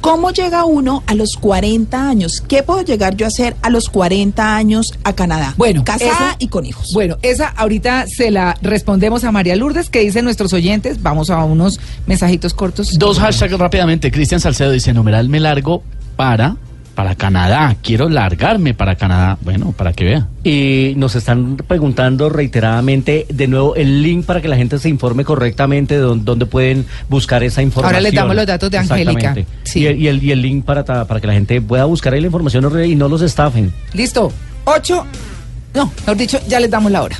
[0.00, 2.42] ¿Cómo llega uno a los 40 años?
[2.48, 5.54] ¿Qué puedo llegar yo a hacer a los 40 años a Canadá?
[5.58, 6.88] Bueno, casada esa- y con hijos.
[6.94, 11.02] Bueno, esa ahorita se la respondemos a María Lourdes, que dicen nuestros oyentes.
[11.02, 12.98] Vamos a unos mensajitos cortos.
[12.98, 14.10] Dos hashtags rápidamente.
[14.10, 15.82] Cristian Salcedo dice, numeral me largo
[16.16, 16.56] para,
[16.94, 17.76] para Canadá.
[17.82, 19.38] Quiero largarme para Canadá.
[19.42, 20.28] Bueno, para que vea.
[20.44, 25.24] Y nos están preguntando reiteradamente de nuevo el link para que la gente se informe
[25.24, 27.94] correctamente de dónde, dónde pueden buscar esa información.
[27.94, 29.10] Ahora les damos los datos de Angélica.
[29.12, 29.46] Exactamente.
[29.78, 32.20] Y, el, y el- y el link para, para que la gente pueda buscar ahí
[32.20, 33.72] la información y no los estafen.
[33.94, 34.32] Listo.
[34.64, 35.06] Ocho.
[35.74, 37.16] No, mejor dicho, ya les damos la hora.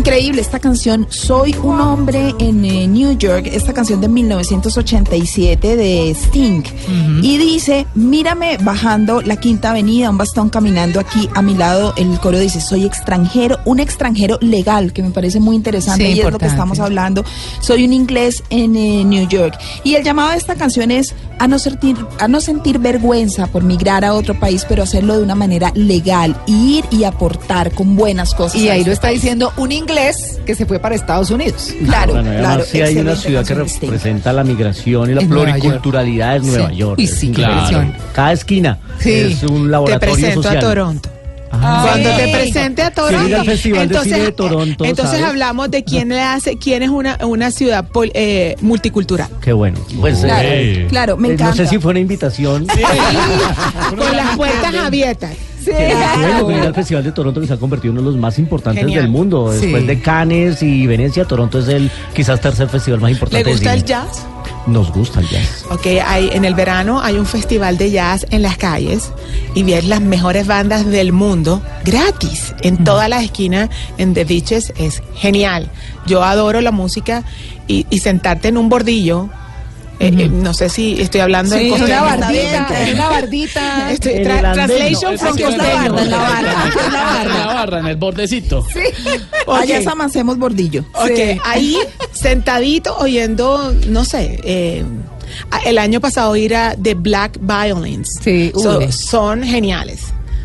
[0.00, 6.10] Increíble esta canción, Soy un hombre en eh, New York, esta canción de 1987 de
[6.10, 6.62] Sting.
[7.22, 11.92] Y dice, mírame bajando la quinta avenida, un bastón caminando aquí a mi lado.
[11.96, 16.20] El coro dice, soy extranjero, un extranjero legal, que me parece muy interesante Sí, y
[16.20, 17.24] es lo que estamos hablando.
[17.60, 19.58] Soy un inglés en eh, New York.
[19.84, 23.64] Y el llamado de esta canción es a no, sentir, a no sentir vergüenza por
[23.64, 28.34] migrar a otro país, pero hacerlo de una manera legal, ir y aportar con buenas
[28.34, 28.60] cosas.
[28.60, 29.22] Y ahí lo está país.
[29.22, 31.72] diciendo un inglés que se fue para Estados Unidos.
[31.86, 32.62] Claro, Bueno, claro.
[32.64, 36.52] sí hay una ciudad que representa la migración y la En Nueva pluriculturalidad es York.
[36.56, 36.76] Nueva Sí.
[36.76, 36.98] York.
[36.98, 37.54] Uy, sí, qué increíble.
[37.54, 37.94] impresión.
[38.14, 39.10] Cada esquina Sí.
[39.12, 40.56] es un Te laboratorio presento social.
[40.58, 41.08] a Toronto.
[41.52, 41.84] Ah.
[41.88, 42.16] Cuando Sí.
[42.16, 45.26] te presente a Toronto, Festival de Cine de Toronto, entonces ¿sabes?
[45.26, 49.28] hablamos de quién le hace, quién es una, una ciudad pol- eh, multicultural.
[49.40, 49.78] Qué bueno.
[50.00, 51.50] Pues, Claro, eh, claro, me encanta.
[51.50, 52.66] No sé si fue una invitación.
[53.96, 55.32] Con las puertas abiertas.
[55.58, 55.70] Sí.
[55.76, 58.20] Que bueno, venir al Festival de Toronto que se ha convertido en uno de los
[58.20, 59.02] más importantes Genial.
[59.02, 59.52] del mundo.
[59.52, 59.60] Sí.
[59.66, 63.44] Después de Cannes y Venecia, Toronto es el quizás tercer festival más ¿Le importante.
[63.44, 63.88] de gusta el cine.
[63.88, 64.24] jazz?
[64.66, 65.64] Nos gusta el jazz.
[65.70, 69.10] Ok, hay, en el verano hay un festival de jazz en las calles
[69.54, 74.72] y ver las mejores bandas del mundo gratis en todas las esquinas en The Beaches
[74.76, 75.70] es genial.
[76.06, 77.24] Yo adoro la música
[77.66, 79.30] y, y sentarte en un bordillo.
[80.00, 82.02] Eh, eh, no sé si estoy hablando Sí, en una costeño.
[82.04, 83.92] bardita, en una bardita.
[83.92, 86.92] Estoy En tra- el andén, translation no, from la barra, la barra, es la En
[86.92, 87.38] barra.
[87.38, 88.66] la barra, en el bordecito.
[89.46, 89.80] Allá Ok.
[89.80, 90.84] es amancemos bordillo.
[90.94, 91.38] Ok, Sí.
[91.44, 91.76] ahí
[92.12, 94.84] sentadito oyendo, no sé, eh,
[95.64, 98.08] el año pasado ir a The Black Violins.
[98.22, 100.00] Sí, So- son geniales.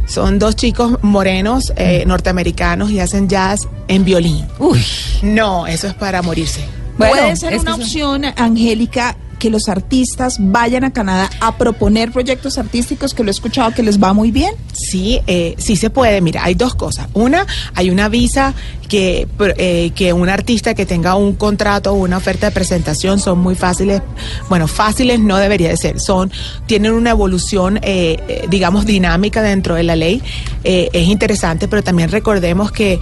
[0.08, 4.46] Son dos chicos morenos eh, norteamericanos y hacen jazz en violín.
[4.60, 4.80] Uy.
[5.24, 6.62] No, eso es para morirse.
[6.98, 13.14] Puede ser una opción, Angélica, que los artistas vayan a Canadá a proponer proyectos artísticos
[13.14, 14.56] que lo he escuchado que les va muy bien.
[14.74, 16.20] Sí, eh, sí se puede.
[16.20, 17.10] Mira, hay dos cosas.
[17.14, 17.46] Una,
[17.76, 18.56] hay una visa
[18.88, 19.28] que,
[19.58, 23.56] eh, que un artista que tenga un contrato o una oferta de presentación son muy
[23.56, 24.02] fáciles.
[24.50, 26.00] Bueno, fáciles no debería de ser.
[26.00, 26.32] Son,
[26.66, 30.22] tienen una evolución, eh, eh, digamos, dinámica dentro de la ley.
[30.64, 33.00] Es interesante, pero también recordemos que,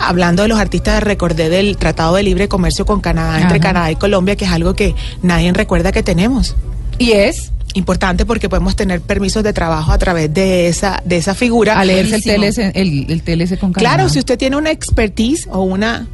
[0.00, 3.68] hablando de los artistas, recordé del Tratado de Libre Comercio con Canadá, entre Ajá.
[3.68, 6.56] Canadá y Colombia, que es algo que nadie recuerda que tenemos
[6.98, 11.34] Y es importante porque podemos tener permisos de trabajo a través de esa de esa
[11.34, 11.78] figura.
[11.78, 12.22] a leerse el.
[12.22, 14.08] TLS, el, el TLS con Claro, Canadá.
[14.10, 16.06] si usted tiene una expertise o una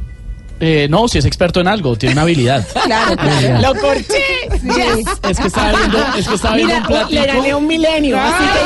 [0.61, 2.65] Eh, no, si es experto en algo, tiene una habilidad.
[2.85, 3.61] Claro, claro.
[3.61, 4.23] lo corché.
[4.63, 5.05] Yes.
[5.29, 7.21] Es que estaba viendo, es que estaba viendo Mira, un platico.
[7.21, 8.17] le gané un milenio.
[8.19, 8.59] así que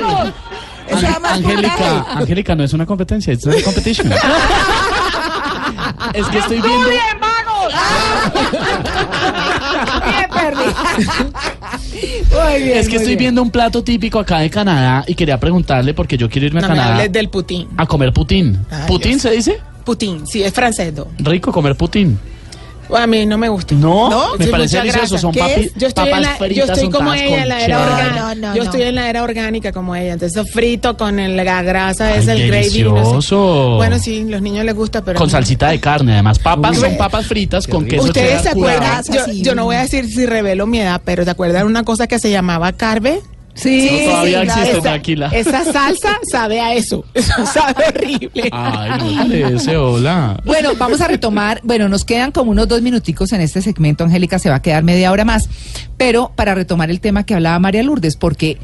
[0.00, 0.32] yo-
[1.26, 2.06] Angélica.
[2.14, 4.12] Angélica, no es una competencia, es una competition.
[6.14, 6.88] es que estoy viendo.
[10.64, 13.18] Muy bien, es que estoy bien.
[13.18, 16.66] viendo un plato típico acá de Canadá y quería preguntarle porque yo quiero irme No
[16.66, 17.68] a me Canadá hables del Putin.
[17.76, 18.58] a comer putín.
[18.70, 19.58] Ay, ¿Putín se dice?
[19.84, 20.92] Putin, sí, es francés.
[20.94, 21.06] ¿no?
[21.18, 22.18] Rico comer putín.
[22.92, 23.74] A mí no me gusta.
[23.74, 25.72] No, me Sí, parece delicioso, son ¿Qué papi- es?
[25.76, 28.14] yo estoy papas en la, fritas Yo estoy como ella en la era orgánica.
[28.20, 28.62] No, no, yo no.
[28.64, 30.12] estoy en la era orgánica como ella.
[30.14, 32.82] Entonces frito con el- la grasa es Ay, el gravy.
[32.82, 33.00] no sé.
[33.00, 33.74] delicioso.
[33.76, 36.38] Bueno, sí, los niños les gusta, pero Con salsita de carne, además.
[36.38, 36.82] Papas Uy.
[36.84, 40.26] son papas fritas con queso Ustedes se acuerdan, yo, yo no voy a decir si
[40.26, 43.20] revelo mi edad, pero ¿te acuerdan una cosa que se llamaba carve?
[43.54, 45.28] Sí, No, todavía existe, esa, tranquila.
[45.32, 47.04] Esa salsa sabe a eso.
[47.14, 48.48] Eso sabe horrible.
[48.50, 50.40] Ay, no parece, hola.
[50.44, 51.60] Bueno, vamos a retomar.
[51.62, 54.04] Bueno, nos quedan como unos dos minuticos en este segmento.
[54.04, 55.48] Angélica se va a quedar media hora más.
[55.96, 58.58] Pero para retomar el tema que hablaba María Lourdes, porque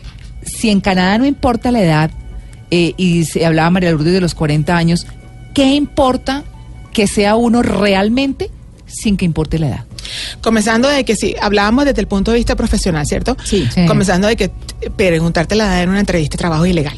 [0.44, 2.10] si en Canadá no importa la edad,
[2.72, 5.06] eh, y se hablaba María Lourdes de los 40 años,
[5.54, 6.44] ¿qué importa
[6.92, 8.50] que sea uno realmente
[8.86, 9.84] sin que importe la edad?
[10.40, 13.36] Comenzando de que si hablábamos desde el punto de vista profesional, ¿cierto?
[13.44, 13.68] Sí.
[13.86, 14.50] Comenzando de que
[14.96, 16.96] preguntarte la edad en una entrevista de trabajo es ilegal.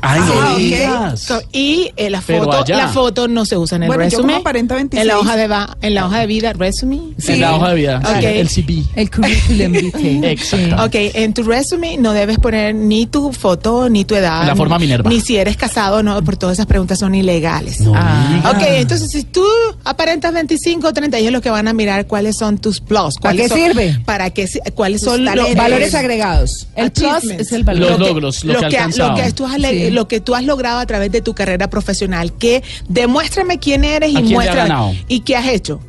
[0.00, 0.58] Ay, no Ah, ok.
[0.58, 1.26] digas.
[1.26, 2.76] Co- Y eh, la Pero foto, allá.
[2.76, 4.26] la foto no se usa en el Bueno, yo resumen.
[4.36, 5.02] como aparenta 26.
[5.02, 7.00] En la hoja de va- en la hoja de vida, resume.
[7.26, 8.22] En la hoja de vida, Ok.
[8.22, 8.84] el CV.
[8.94, 10.30] El currículum vitae.
[10.32, 10.84] Exacto.
[10.84, 14.46] Ok, en tu resume no debes poner ni tu foto, ni tu edad.
[14.46, 15.08] La forma Minerva.
[15.10, 17.80] Ni si eres casado, no, porque todas esas preguntas son ilegales.
[17.80, 18.52] No Ah.
[18.54, 19.44] Ok, entonces si tú
[19.84, 23.16] aparentas 25 o 30, ellos lo que van a mirar cuáles son tus plus.
[23.20, 23.98] ¿Para qué son- sirve?
[24.04, 25.54] Para qué, cuáles Tus son los.
[25.54, 26.68] Valores agregados.
[26.76, 27.80] El plus es el valor.
[27.90, 29.16] Los Lo que- logros, lo que ha que, alcanzado.
[29.16, 31.68] lo que tú has, le- Lo que tú has logrado a través de tu carrera
[31.70, 34.68] profesional, que demuéstrame quién eres ¿A y muéstrame
[35.08, 35.80] y qué has hecho.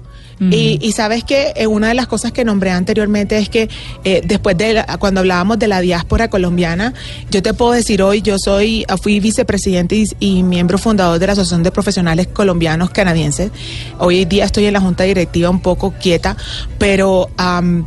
[0.41, 3.67] Y, y sabes que eh, una de las cosas que nombré anteriormente es que
[4.05, 6.93] eh, después de la- cuando hablábamos de la diáspora colombiana,
[7.30, 11.34] yo te puedo decir hoy, yo soy, fui vicepresidente y, y miembro fundador de la
[11.34, 13.51] Asociación de Profesionales Colombianos Canadienses.
[13.97, 16.38] Hoy día estoy en la junta directiva un poco quieta,
[16.77, 17.85] pero am,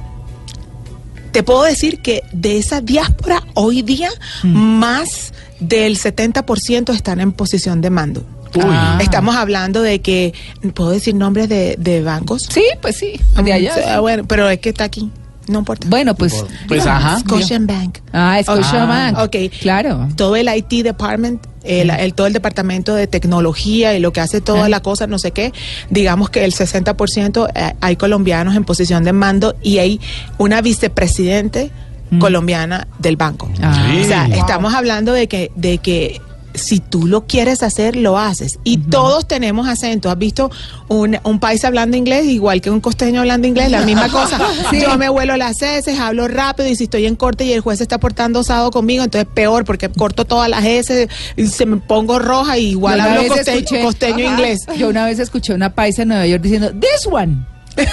[1.32, 4.10] te puedo decir que de esa diáspora hoy día
[4.44, 8.24] más del 70% están en posición de mando.
[8.54, 8.62] Uy.
[8.66, 8.98] Ah.
[9.00, 10.34] Estamos hablando de que,
[10.74, 12.42] ¿puedo decir nombres de, de bancos?
[12.50, 13.18] Sí, pues sí.
[13.42, 13.74] De allá.
[13.88, 15.10] Ah, bueno, pero es que está aquí,
[15.48, 15.86] no importa.
[15.88, 16.44] Bueno, pues.
[16.68, 17.18] Pues ajá.
[17.20, 17.98] Scotiabank.
[18.12, 19.18] Ah, Scotiabank.
[19.18, 19.36] Ok.
[19.60, 20.08] Claro.
[20.16, 24.40] Todo el IT department, el, el- todo el departamento de tecnología y lo que hace
[24.40, 24.68] toda Ah.
[24.68, 25.52] la cosa, no sé qué,
[25.90, 30.00] digamos que el 60% eh, hay colombianos en posición de mando y hay
[30.38, 31.70] una vicepresidente
[32.18, 33.48] colombiana del banco.
[33.62, 33.86] Ah.
[34.00, 36.20] O sea, estamos hablando de que, de que
[36.54, 38.58] si tú lo quieres hacer, lo haces.
[38.64, 40.10] Y todos tenemos acento.
[40.10, 40.50] ¿Has visto
[40.88, 43.70] un, un país hablando inglés igual que un costeño hablando inglés?
[43.70, 44.38] La misma cosa.
[44.70, 44.80] Sí.
[44.80, 47.78] Yo me vuelo las heces, hablo rápido y si estoy en corte y el juez
[47.78, 51.76] se está portando osado conmigo, entonces peor porque corto todas las heces y se me
[51.78, 54.34] pongo roja y igual hablo costeño, escuché- costeño Ajá.
[54.34, 54.60] inglés.
[54.78, 57.44] Yo una vez escuché una paisa en Nueva York diciendo, this one.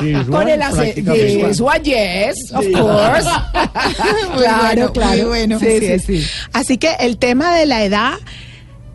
[0.30, 1.12] Con el acento.
[1.12, 3.28] This one, yes, of course.
[4.34, 5.58] Bueno, muy bueno.
[5.58, 6.26] Sí, sí, sí.
[6.52, 8.14] Así que el tema de la edad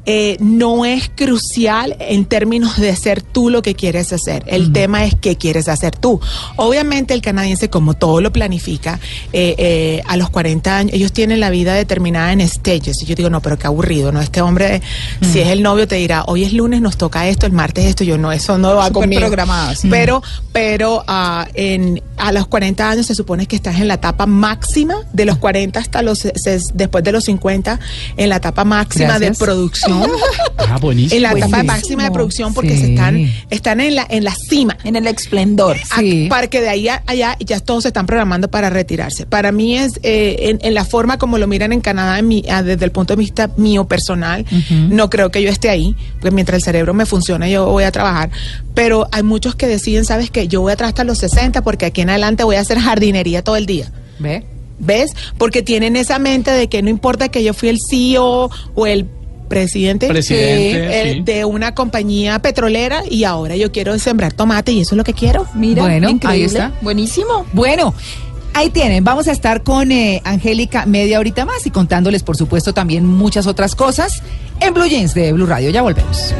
[0.05, 4.43] eh, no es crucial en términos de ser tú lo que quieres hacer.
[4.45, 6.19] El tema es qué quieres hacer tú.
[6.57, 8.99] Obviamente el canadiense, como todo lo planifica,
[9.33, 13.01] eh, eh, a los 40 años, ellos tienen la vida determinada en stages.
[13.01, 14.21] Y yo digo, no, pero qué aburrido, ¿no?
[14.21, 14.81] Este hombre,
[15.21, 18.03] si es el novio, te dirá, hoy es lunes, nos toca esto, el martes esto.
[18.03, 19.21] Yo no, eso no va conmigo.
[19.21, 19.73] programado.
[19.89, 20.21] Pero,
[20.51, 24.95] pero ah, en, a los 40 años se supone que estás en la etapa máxima,
[25.13, 26.27] de los 40 hasta los,
[26.73, 27.79] después de los 50,
[28.17, 29.39] en la etapa máxima Gracias.
[29.39, 29.94] de producción.
[30.57, 31.15] Ah, buenísimo.
[31.17, 31.73] En la etapa Buenísimo.
[31.73, 32.77] máxima de producción porque Sí.
[32.81, 34.77] se están, están en la, en la cima.
[34.83, 35.77] En el esplendor.
[35.91, 36.27] A- Sí.
[36.29, 39.25] Para que de ahí a allá ya todos se están programando para retirarse.
[39.25, 42.43] Para mí es eh, en, en la forma como lo miran en Canadá, en mi-
[42.49, 44.45] ah, desde el punto de vista mío personal,
[44.89, 47.91] no creo que yo esté ahí, porque mientras el cerebro me funcione yo voy a
[47.91, 48.31] trabajar.
[48.73, 51.85] Pero hay muchos que deciden, sabes que yo voy a trabajar hasta los 60 porque
[51.85, 53.91] aquí en adelante voy a hacer jardinería todo el día.
[54.19, 54.45] ¿Ve?
[54.79, 55.11] ¿Ves?
[55.37, 59.05] Porque tienen esa mente de que no importa que yo fui el CEO o el
[59.47, 61.21] presidente, Presidente, eh, sí.
[61.21, 65.13] de una compañía petrolera y ahora yo quiero sembrar tomate y eso es lo que
[65.13, 65.45] quiero.
[65.53, 66.71] Mira, Bueno, ahí está.
[66.81, 67.45] Buenísimo.
[67.53, 67.93] Bueno,
[68.53, 69.03] ahí tienen.
[69.03, 73.47] Vamos a estar con eh, Angélica media horita más y contándoles, por supuesto, también muchas
[73.47, 74.21] otras cosas
[74.59, 75.69] en Blue Jeans de Blue Radio.
[75.69, 76.33] Ya volvemos.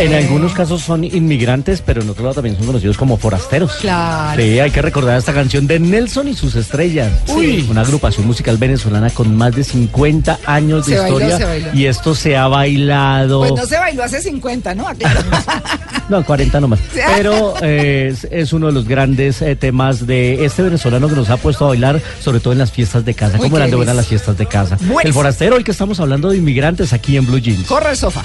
[0.00, 3.72] En algunos casos son inmigrantes, pero en otros lados también son conocidos como forasteros.
[3.80, 4.40] Claro.
[4.40, 7.12] Sí, hay que recordar esta canción de Nelson y sus estrellas.
[7.28, 7.66] Uy.
[7.70, 11.36] Una agrupación musical venezolana con más de 50 años de Se bailó, historia.
[11.38, 11.74] se bailó.
[11.74, 13.40] Y esto se ha bailado.
[13.40, 14.86] Pues no se bailó hace 50, ¿no?
[16.08, 16.80] No, 40 nomás.
[16.92, 21.30] Pero eh, es, es uno de los grandes eh, temas de este venezolano que nos
[21.30, 23.36] ha puesto a bailar, sobre todo en las fiestas de casa.
[23.36, 24.76] Uy, ¿Cómo eran de buenas las fiestas de casa?
[25.04, 27.66] El forastero, hoy que estamos hablando de inmigrantes aquí en Blue Jeans.
[27.66, 28.22] Corre el sofá.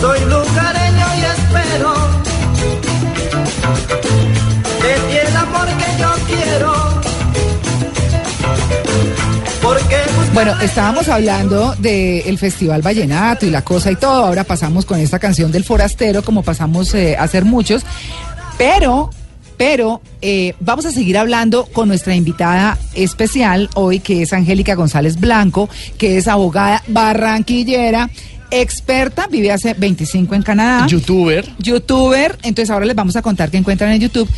[0.00, 1.94] Soy lugareño y espero
[4.82, 6.72] de ti el amor que yo quiero.
[9.62, 9.96] Porque
[10.34, 14.26] Bueno, estábamos hablando del Festival Vallenato y la cosa y todo.
[14.26, 17.84] Ahora pasamos con esta canción del forastero, como pasamos eh, a hacer muchos.
[18.58, 19.10] Pero,
[19.56, 25.18] pero, eh, vamos a seguir hablando con nuestra invitada especial hoy, que es Angélica González
[25.18, 25.68] Blanco,
[25.98, 28.10] que es abogada barranquillera.
[28.50, 30.86] Experta, vive hace 25 en Canadá.
[30.86, 31.48] Youtuber.
[31.58, 34.28] youtuber, entonces ahora les vamos a contar qué encuentran en YouTube.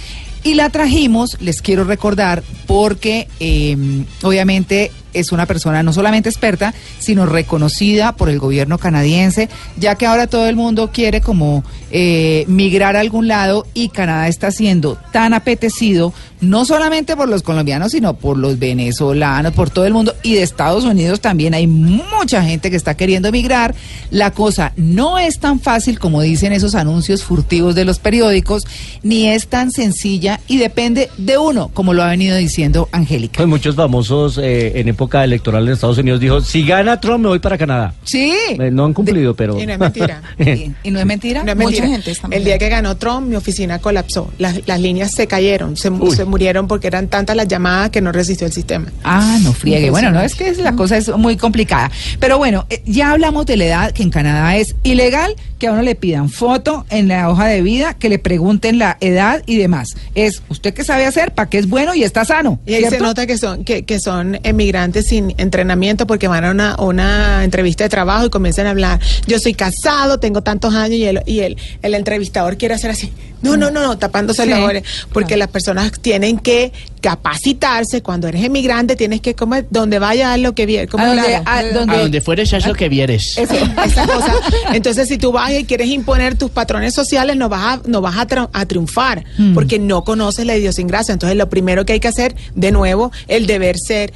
[0.45, 3.77] Y la trajimos, les quiero recordar, porque eh,
[4.23, 10.07] obviamente es una persona no solamente experta, sino reconocida por el gobierno canadiense, ya que
[10.07, 14.99] ahora todo el mundo quiere como eh, migrar a algún lado y Canadá está siendo
[15.13, 20.15] tan apetecido, no solamente por los colombianos, sino por los venezolanos, por todo el mundo
[20.23, 23.75] y de Estados Unidos también hay mucha gente que está queriendo migrar.
[24.11, 28.65] La cosa no es tan fácil como dicen esos anuncios furtivos de los periódicos,
[29.03, 33.37] ni es tan sencilla y depende de uno, como lo ha venido diciendo Angélica.
[33.37, 37.29] Pues muchos famosos eh, en época electoral en Estados Unidos dijo, si gana Trump me
[37.29, 37.95] voy para Canadá.
[38.05, 38.33] Sí.
[38.49, 39.61] Eh, no han cumplido, pero...
[39.61, 40.23] Y no es mentira.
[40.83, 41.43] ¿Y no es mentira?
[41.45, 41.89] No es Mucha mentira.
[41.89, 44.31] gente está El día que ganó Trump, mi oficina colapsó.
[44.39, 48.13] Las, las líneas se cayeron, se, se murieron porque eran tantas las llamadas que no
[48.13, 48.87] resistió el sistema.
[49.05, 49.91] Ah, no friegue.
[49.91, 51.91] Bueno, no es que es- la cosa es muy complicada.
[52.21, 55.73] Pero bueno, eh, ya hablamos de la edad, que en Canadá es ilegal que a
[55.73, 59.57] uno le pidan foto en la hoja de vida, que le pregunten la edad y
[59.57, 59.89] demás.
[60.15, 62.61] Es usted qué sabe hacer, para qué es bueno y está sano.
[62.67, 66.51] Y ahí se nota que son, que, que son emigrantes sin entrenamiento porque van a
[66.51, 69.01] una, una entrevista de trabajo y comienzan a hablar.
[69.27, 73.13] Yo soy casado, tengo tantos años y el, y el, el entrevistador quiere hacer así.
[73.43, 74.73] No, no, no, no, tapándose Sí, los ojos.
[75.13, 76.73] Porque las personas tienen que
[77.19, 78.03] capacitarse.
[78.03, 80.89] Cuando eres emigrante tienes que comer donde vaya a lo que viene.
[80.97, 83.37] A donde- a donde- A donde fueres, ya es lo que vieres.
[83.39, 83.55] Eso,
[83.85, 84.35] esa cosa.
[84.73, 88.17] Entonces, si tú vas y quieres imponer tus patrones sociales, no vas a, no vas
[88.17, 89.55] a, tra- a triunfar, Mm.
[89.55, 91.13] porque no conoces la idiosincrasia.
[91.13, 94.13] Entonces, lo primero que hay que hacer, de nuevo, el deber ser,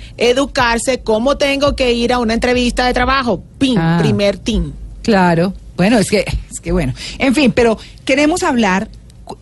[1.04, 3.42] cómo tengo que ir a una entrevista de trabajo.
[3.58, 3.98] Pin, Ah.
[4.00, 4.72] primer team.
[5.02, 5.54] Claro.
[5.76, 6.92] Bueno, es que, es que bueno.
[7.18, 8.88] En fin, pero queremos hablar.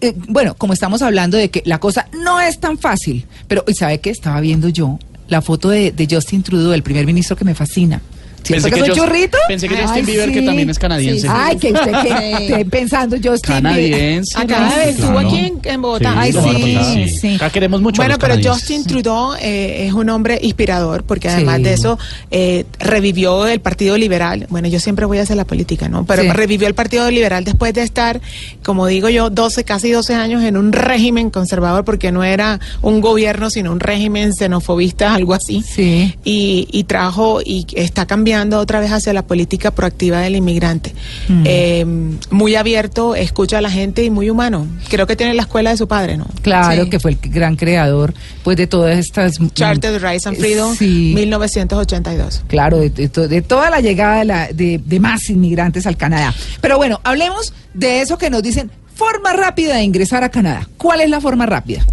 [0.00, 3.74] eh, bueno, como estamos hablando de que la cosa no es tan fácil, pero ¿y
[3.74, 4.10] sabe qué?
[4.10, 4.98] Estaba viendo yo
[5.28, 8.00] la foto de, de Justin Trudeau, el primer ministro que me fascina.
[8.46, 9.38] ¿Cierto Pensé que que soy churrito?
[9.48, 11.26] pensé que Ay, Justin Bieber, que también es canadiense.
[11.30, 12.44] Ay, que usted que Sí.
[12.52, 14.38] esté pensando Justin Canadiense.
[14.38, 15.28] Acá Sí, estuvo claro.
[15.28, 16.14] aquí en, en Bogotá.
[16.16, 16.84] Ay, sí, Bogotá,
[17.20, 17.34] sí.
[17.34, 18.52] Acá queremos mucho a Bueno, los pero.
[18.54, 21.62] Justin Trudeau eh, es un hombre inspirador porque además Sí.
[21.62, 21.98] de eso
[22.30, 24.46] eh, revivió el Partido Liberal.
[24.50, 26.04] Bueno, yo siempre voy a hacer la política, ¿no?
[26.06, 26.28] Pero Sí.
[26.30, 28.20] revivió el Partido Liberal después de estar,
[28.62, 33.00] como digo yo, 12, casi 12 años en un régimen conservador porque no era un
[33.00, 35.62] gobierno, sino un régimen xenofobista, algo así.
[35.62, 36.14] Sí.
[36.24, 40.94] Y, y trajo y está cambiando otra vez hacia la política proactiva del inmigrante.
[41.28, 41.42] Mm.
[41.46, 41.86] Eh,
[42.30, 44.66] muy abierto, escucha a la gente y muy humano.
[44.88, 46.26] Creo que tiene la escuela de su padre, ¿no?
[46.42, 46.90] Claro, Sí.
[46.90, 49.38] que fue el gran creador pues de todas estas...
[49.54, 51.12] Charter Rise and Freedom, Sí.
[51.14, 52.42] 1982.
[52.46, 55.96] Claro, de, de to- de toda la llegada de, la- de- de más inmigrantes al
[55.96, 56.34] Canadá.
[56.60, 60.68] Pero bueno, hablemos de eso que nos dicen, forma rápida de ingresar a Canadá.
[60.76, 61.84] ¿Cuál es la forma rápida?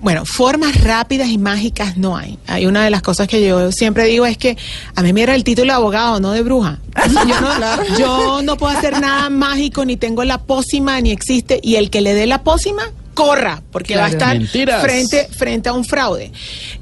[0.00, 2.38] Bueno, formas rápidas y mágicas no hay.
[2.46, 4.56] Hay una de las cosas que yo siempre digo es que
[4.94, 6.78] a mí me era el título de abogado, no de bruja.
[7.28, 11.60] Yo, no, yo no puedo hacer nada mágico, ni tengo la pócima, ni existe.
[11.62, 14.18] Y el que le dé la pócima, corra, porque va a Claro.
[14.24, 14.80] estar Mentiras.
[14.80, 16.30] frente, frente a un fraude.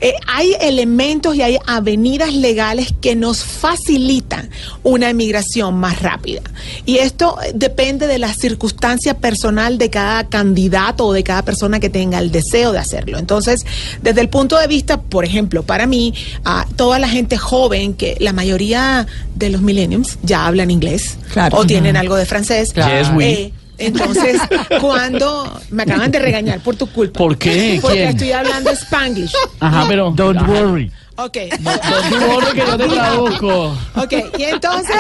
[0.03, 4.51] Eh, hay elementos y hay avenidas legales que nos facilitan
[4.83, 6.43] una emigración más rápida.
[6.85, 11.81] Y esto eh, depende de la circunstancia personal de cada candidato o de cada persona
[11.81, 13.19] que tenga el deseo de hacerlo.
[13.19, 13.65] Entonces,
[14.03, 16.13] desde el punto de vista, por ejemplo, para mí,
[16.45, 21.57] a toda la gente joven, que la mayoría de los millennials ya hablan inglés Claro.
[21.57, 22.75] o tienen algo de francés.
[23.17, 23.25] We.
[23.33, 24.41] eh, entonces,
[24.81, 27.19] cuando me acaban de regañar por tu culpa.
[27.19, 27.79] ¿Por qué?
[27.81, 28.09] Porque ¿Quién?
[28.11, 29.33] estoy hablando Spanglish.
[29.61, 30.11] Ajá, pero.
[30.11, 30.51] Don't Ajá.
[30.51, 30.91] worry.
[31.17, 31.37] Ok.
[31.61, 33.79] Don't worry que yo te traduzco.
[33.97, 34.97] Ok, y entonces,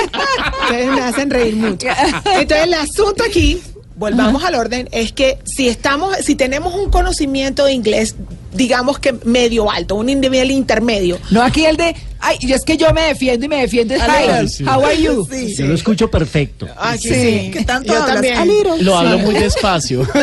[0.62, 1.88] ustedes me hacen reír mucho.
[2.38, 3.60] Entonces, el asunto aquí,
[3.96, 8.14] volvamos al orden, es que si estamos, si tenemos un conocimiento de inglés
[8.56, 11.18] digamos que medio alto, un nivel intermedio.
[11.30, 13.94] No aquí el de, ay, y es que yo me defiendo y me defiendo.
[13.94, 14.64] es, A Hi, sí.
[14.64, 15.26] how are you?
[15.30, 16.66] Sí, Yo lo escucho perfecto.
[16.78, 17.08] Ay, Sí.
[17.08, 17.50] sí.
[17.52, 18.14] ¿Qué tanto Yo hablas?
[18.22, 18.48] también.
[18.80, 19.06] Lo Sí.
[19.06, 20.06] hablo muy despacio.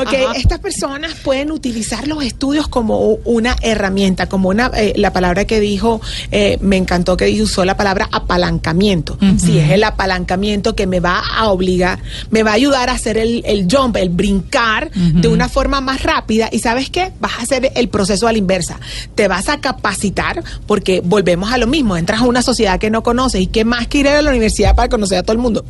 [0.00, 5.44] Ok, estas personas pueden utilizar los estudios como una herramienta, como una, eh, la palabra
[5.44, 6.00] que dijo,
[6.30, 9.18] eh, me encantó que usó la palabra apalancamiento.
[9.38, 11.98] Si es el apalancamiento que me va a obligar,
[12.30, 16.02] me va a ayudar a hacer el, el jump, el brincar de una forma más
[16.02, 16.48] rápida.
[16.50, 17.12] Y sabes qué?
[17.20, 18.78] Vas a hacer el proceso a la inversa.
[19.14, 21.96] Te vas a capacitar porque volvemos a lo mismo.
[21.96, 24.74] Entras a una sociedad que no conoces y qué más que ir a la universidad
[24.74, 25.64] para conocer a todo el mundo.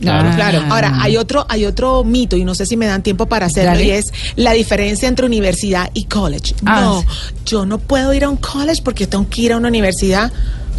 [0.00, 0.34] Claro.
[0.34, 0.62] Claro.
[0.70, 3.72] Ahora, hay otro, hay otro mito, y no sé si me dan tiempo para hacerlo,
[3.72, 3.84] Dale.
[3.84, 6.54] y es la diferencia entre universidad y college.
[6.64, 7.04] Ah, no,
[7.46, 10.32] yo no puedo ir a un college porque tengo que ir a una universidad.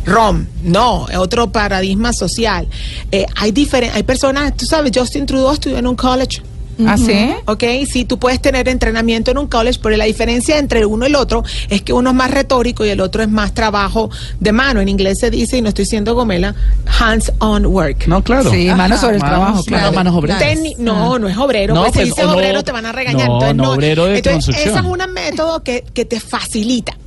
[0.05, 2.67] ROM, no, es otro paradigma social.
[3.11, 3.53] Eh, hay
[3.93, 6.41] hay personas, tú sabes, Justin Trudeau estudió en un college.
[6.85, 7.29] ¿Ah, sí?
[7.45, 11.09] Ok, sí, tú puedes tener entrenamiento en un college, pero la diferencia entre uno y
[11.09, 14.09] el otro es que uno es más retórico y el otro es más trabajo
[14.41, 14.81] de mano.
[14.81, 16.53] En inglés se dice, y no estoy siendo gomela,
[16.99, 18.07] hands-on work.
[18.07, 18.51] No, claro.
[18.51, 19.95] Sí, manos sobre el Manos, trabajo, claro, claro.
[19.95, 20.43] manos obreras.
[20.77, 21.73] No, no es obrero.
[21.75, 23.27] No, pues, si pues, dices o no- obrero te van a regañar.
[23.27, 24.69] no, Entonces, no, obrero de Entonces, construcción.
[24.77, 26.97] ese es un método que, que te facilita.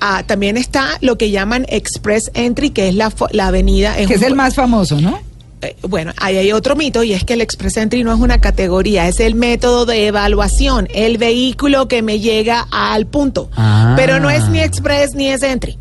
[0.00, 3.94] Ah, también está lo que llaman Express Entry, que es la, fo- la avenida.
[3.96, 5.18] Que es un- el más famoso, ¿no?
[5.66, 8.40] Eh, bueno, ahí hay otro mito y es que el Express Entry no es una
[8.40, 13.50] categoría, es el método de evaluación, el vehículo que me llega al punto.
[13.56, 13.94] Ah.
[13.96, 15.78] Pero no es ni Express ni es Entry.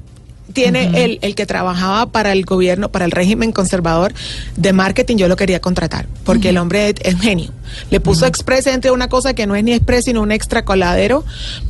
[0.53, 4.13] Tiene el, el que trabajaba para el gobierno, para el régimen conservador
[4.55, 7.51] de marketing, yo lo quería contratar, porque el hombre es, es genio.
[7.91, 11.23] Le puso Express Entry una cosa que no es ni Express, sino un extra coladero,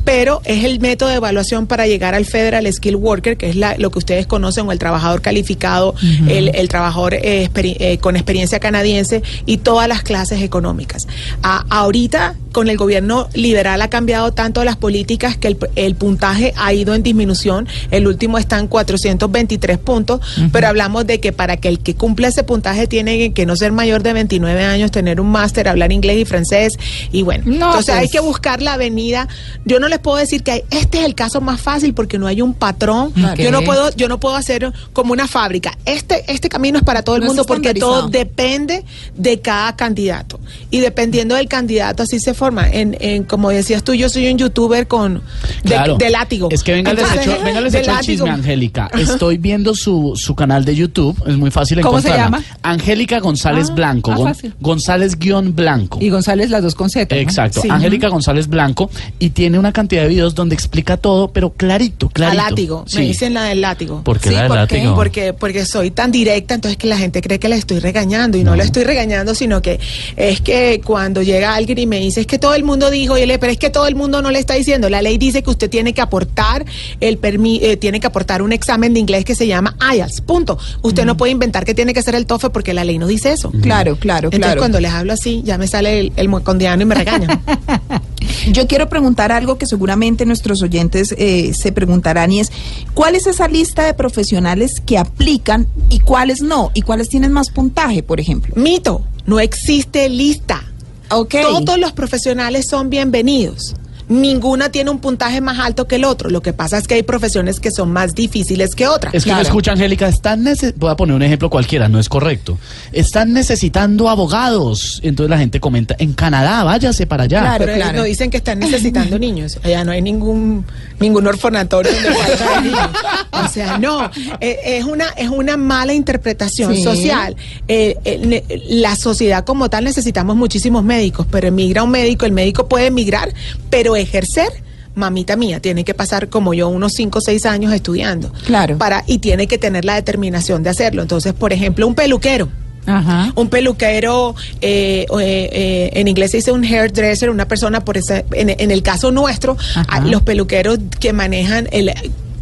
[0.04, 3.76] pero es el método de evaluación para llegar al Federal Skill Worker, que es la-
[3.78, 5.94] lo que ustedes conocen, o el trabajador calificado,
[6.28, 11.06] el, el trabajador eh, eh, con experiencia canadiense y todas las clases económicas.
[11.42, 16.72] Ahorita, con el gobierno liberal ha cambiado tanto las políticas que el, el puntaje ha
[16.72, 17.68] ido en disminución.
[17.90, 20.20] El último está en 423 puntos,
[20.52, 23.72] pero hablamos de que para que el que cumpla ese puntaje tiene que no ser
[23.72, 26.74] mayor de 29 años, tener un máster, hablar inglés y francés.
[27.12, 28.12] Y bueno, No, entonces hay pues.
[28.12, 29.28] que buscar la avenida.
[29.64, 32.26] Yo no les puedo decir que hay- este es el caso más fácil porque no
[32.26, 33.12] hay un patrón.
[33.36, 35.76] Yo no puedo, yo no puedo hacer como una fábrica.
[35.84, 38.84] Este, este camino es para todo el No mundo porque todo depende
[39.16, 40.38] de cada candidato.
[40.70, 42.68] Y dependiendo del candidato, así se forma.
[42.68, 45.14] En, en como decías tú, yo soy un youtuber con
[45.62, 45.96] de, Claro.
[45.96, 46.48] de látigo.
[46.50, 48.90] Es que venga, les Entonces, echo, venga, de el chisme, Angélica.
[48.98, 52.38] Estoy viendo su, su canal de YouTube, es muy fácil ¿Cómo se encontrarla.
[52.38, 52.58] llama?
[52.62, 54.12] Angélica González Ah, Blanco.
[54.12, 54.36] ah, Gon-.
[54.60, 55.75] González guion Blanco.
[56.00, 57.14] Y González las dos con Z.
[57.14, 57.20] ¿no?
[57.20, 57.68] Exacto, Sí.
[57.70, 62.10] Angélica González Blanco y tiene una cantidad de videos donde explica todo, pero clarito, A
[62.10, 62.42] clarito.
[62.42, 62.84] látigo.
[62.86, 62.98] Sí.
[62.98, 64.02] Me dicen la del látigo.
[64.02, 64.76] ¿Por qué Sí, la del ¿por qué?
[64.76, 64.94] látigo?
[64.94, 68.38] Porque, porque soy tan directa, entonces que la gente cree que la estoy regañando.
[68.38, 69.78] Y no, la estoy regañando, sino que
[70.16, 73.26] es que cuando llega alguien y me dice, es que todo el mundo dijo, y
[73.26, 74.88] le, pero es que todo el mundo no le está diciendo.
[74.88, 76.64] La ley dice que usted tiene que aportar
[77.00, 80.20] el permi eh, tiene que aportar un examen de inglés que se llama IELTS.
[80.22, 80.58] Punto.
[80.82, 83.32] Usted no puede inventar que tiene que ser el TOEFL porque la ley no dice
[83.32, 83.50] eso.
[83.62, 84.60] Claro, claro, Entonces claro.
[84.60, 87.40] cuando les hablo así, ya me sale el, el mocondiano y me regañan.
[88.52, 92.52] Yo quiero preguntar algo que seguramente nuestros oyentes eh, se preguntarán y es,
[92.94, 96.70] ¿cuál es esa lista de profesionales que aplican y cuáles no?
[96.74, 98.54] ¿Y cuáles tienen más puntaje, por ejemplo?
[98.56, 100.62] Mito, no existe lista.
[101.10, 101.34] Ok.
[101.42, 103.74] Todos los profesionales son bienvenidos.
[104.08, 106.30] Ninguna tiene un puntaje más alto que el otro.
[106.30, 109.12] Lo que pasa es que hay profesiones que son más difíciles que otras.
[109.14, 110.46] Es que me escucha, Angélica, están
[110.76, 112.56] voy a poner un ejemplo cualquiera, no es correcto.
[112.92, 115.00] Están necesitando abogados.
[115.02, 117.56] Entonces la gente comenta, en Canadá, váyase para allá.
[117.58, 119.58] Pero ellos no dicen que están necesitando niños.
[119.64, 120.64] Allá no hay ningún
[121.00, 122.88] ningún orfanatorio donde falta de niños.
[123.32, 124.10] O sea, no.
[124.40, 126.82] eh, Es una, es una mala interpretación Sí.
[126.82, 127.34] social.
[127.68, 132.32] Eh, eh, ne- la sociedad como tal necesitamos muchísimos médicos, pero emigra un médico, el
[132.32, 133.32] médico puede emigrar,
[133.68, 134.48] pero ejercer.
[134.94, 138.32] Mamita mía, tiene que pasar como yo unos 5 o 6 años estudiando.
[138.46, 138.78] Claro.
[138.78, 141.02] Para, y tiene que tener la determinación de hacerlo.
[141.02, 142.48] Entonces, por ejemplo, un peluquero.
[142.86, 143.32] Ajá.
[143.34, 148.24] Un peluquero, eh, eh, eh, en inglés se dice un hairdresser, una persona por ese,
[148.32, 151.92] en, en el caso nuestro, a- los peluqueros que manejan el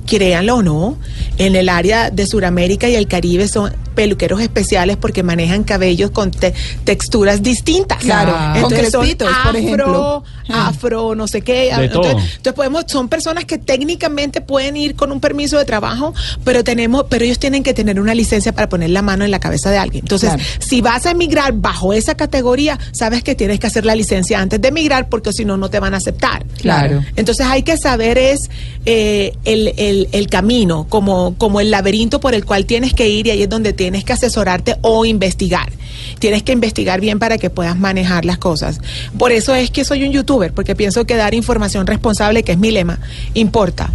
[0.07, 0.99] créanlo o no,
[1.39, 6.31] en el área de Sudamérica y el Caribe son peluqueros especiales porque manejan cabellos con
[6.31, 6.55] te-
[6.85, 7.99] texturas distintas.
[7.99, 10.25] Claro, con Entonces son crespitos, por ejemplo.
[10.49, 11.73] afro, afro, no sé qué.
[11.79, 12.05] De todo.
[12.05, 16.13] Entonces, entonces podemos, son personas que técnicamente pueden ir con un permiso de trabajo,
[16.45, 19.39] pero tenemos, pero ellos tienen que tener una licencia para poner la mano en la
[19.41, 20.05] cabeza de alguien.
[20.05, 20.43] Entonces, Claro.
[20.59, 24.61] si vas a emigrar bajo esa categoría, sabes que tienes que hacer la licencia antes
[24.61, 26.45] de emigrar porque si no, no te van a aceptar.
[26.61, 27.03] Claro.
[27.17, 28.41] Entonces hay que saber es
[28.87, 33.27] eh, el, el- el camino, como, como el laberinto por el cual tienes que ir
[33.27, 35.71] y ahí es donde tienes tienes que asesorarte o investigar.
[36.19, 38.81] Tienes que investigar bien para que puedas manejar las cosas.
[39.19, 42.59] Por eso es que soy un youtuber, porque pienso que dar información responsable, que es
[42.59, 42.99] mi lema,
[43.35, 43.91] importa.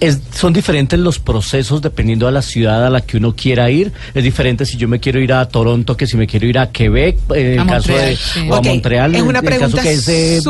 [0.00, 3.92] Es- son diferentes los procesos dependiendo de la ciudad a la que uno quiera ir.
[4.14, 6.70] Es diferente si yo me quiero ir a Toronto que si me quiero ir a
[6.70, 8.40] Quebec, en el A caso Montreal, de sí.
[8.50, 10.40] o a Montreal, es en una el caso pregunta que es eh.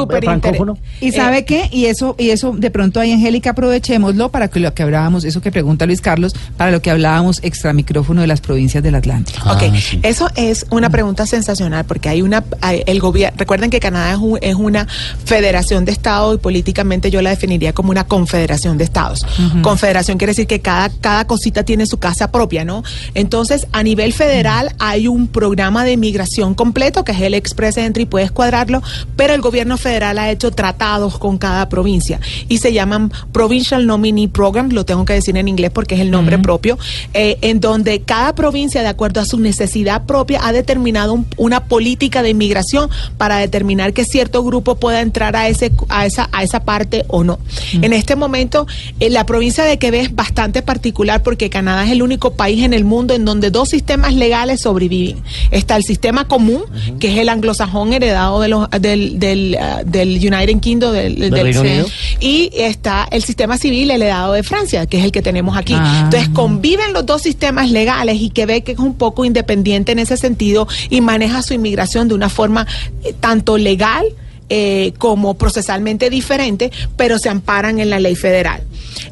[1.00, 1.68] ¿Y sabe qué?
[1.70, 5.40] Y eso, y eso de pronto ahí, Angélica, aprovechémoslo para que lo que hablábamos, eso
[5.40, 9.50] que pregunta Luis Carlos, para lo que hablábamos extra micrófono de las provincias del Atlántico.
[9.50, 9.62] Ok,
[10.02, 14.18] eso es una pregunta sensacional porque hay una, hay- el gobierno, recuerden que Canadá es,
[14.18, 14.86] un- es una
[15.24, 19.24] federación de estados y políticamente yo la definiría como una confederación de estados.
[19.62, 22.82] Confederación quiere decir que cada, cada cosita tiene su casa propia, ¿no?
[23.14, 28.06] Entonces, a nivel federal hay un programa de migración completo que es el Express Entry,
[28.06, 28.82] puedes cuadrarlo,
[29.16, 34.28] pero el gobierno federal ha hecho tratados con cada provincia y se llaman Provincial Nominee
[34.28, 36.78] Program, lo tengo que decir en inglés porque es el nombre propio,
[37.14, 41.64] eh, en donde cada provincia, de acuerdo a su necesidad propia, ha determinado un- una
[41.64, 46.42] política de inmigración para determinar que cierto grupo pueda entrar a, ese, a, esa, a
[46.42, 47.38] esa parte o no.
[47.72, 48.61] En este momento,
[49.00, 52.72] eh, la provincia de Quebec es bastante particular porque Canadá es el único país en
[52.72, 55.22] el mundo en donde dos sistemas legales sobreviven.
[55.50, 56.62] Está el sistema común,
[56.98, 61.56] que es el anglosajón heredado de los, del, del, ah, del United Kingdom, del, ¿Del
[61.56, 61.86] Unido?
[62.20, 65.74] y está el sistema civil heredado de Francia, que es el que tenemos aquí.
[65.76, 66.02] Ah.
[66.04, 70.68] Entonces conviven los dos sistemas legales y Quebec es un poco independiente en ese sentido
[70.90, 72.66] y maneja su inmigración de una forma
[73.04, 74.04] eh, tanto legal
[74.54, 78.60] eh, como procesalmente diferente, pero se amparan en la ley federal.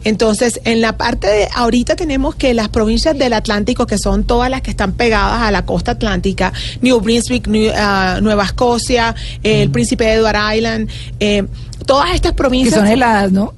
[0.04, 4.50] Entonces, en la parte de ahorita tenemos que las provincias del Atlántico, que son todas
[4.50, 6.52] las que están pegadas a la costa atlántica,
[6.82, 10.90] New Brunswick, New- ah, Nueva Escocia, eh, el Príncipe Edward Island,
[11.20, 11.44] eh,
[11.86, 13.54] todas estas Que provincias son heladas, ¿no?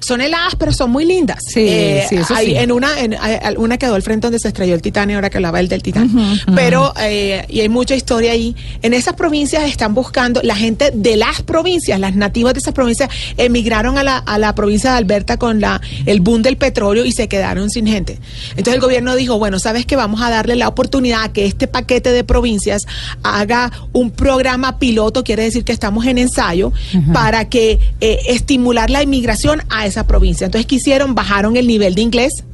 [0.00, 1.38] Son heladas, pero son muy lindas.
[1.46, 1.68] Sí,
[2.08, 2.56] sí, eso hay sí.
[2.56, 5.38] En una, en, hay- una quedó al frente donde se estrelló el Titanic, ahora que
[5.38, 6.10] hablaba el del Titanic.
[6.54, 8.54] Pero, eh, y hay mucha historia ahí.
[8.82, 13.08] En esas provincias están buscando, la gente de las provincias, las nativas de esas provincias,
[13.36, 17.12] emigraron a la, a la provincia de Alberta con la, el boom del petróleo y
[17.12, 18.18] se quedaron sin gente.
[18.50, 21.66] Entonces el gobierno dijo, bueno, ¿sabes que Vamos a darle la oportunidad a que este
[21.68, 22.82] paquete de provincias
[23.22, 26.72] haga un programa piloto, quiere decir que estamos en ensayo,
[27.12, 30.44] para que eh, estimular la inmigración a esa provincia.
[30.44, 31.14] Entonces, ¿qué hicieron?
[31.14, 32.44] Bajaron el nivel de inglés.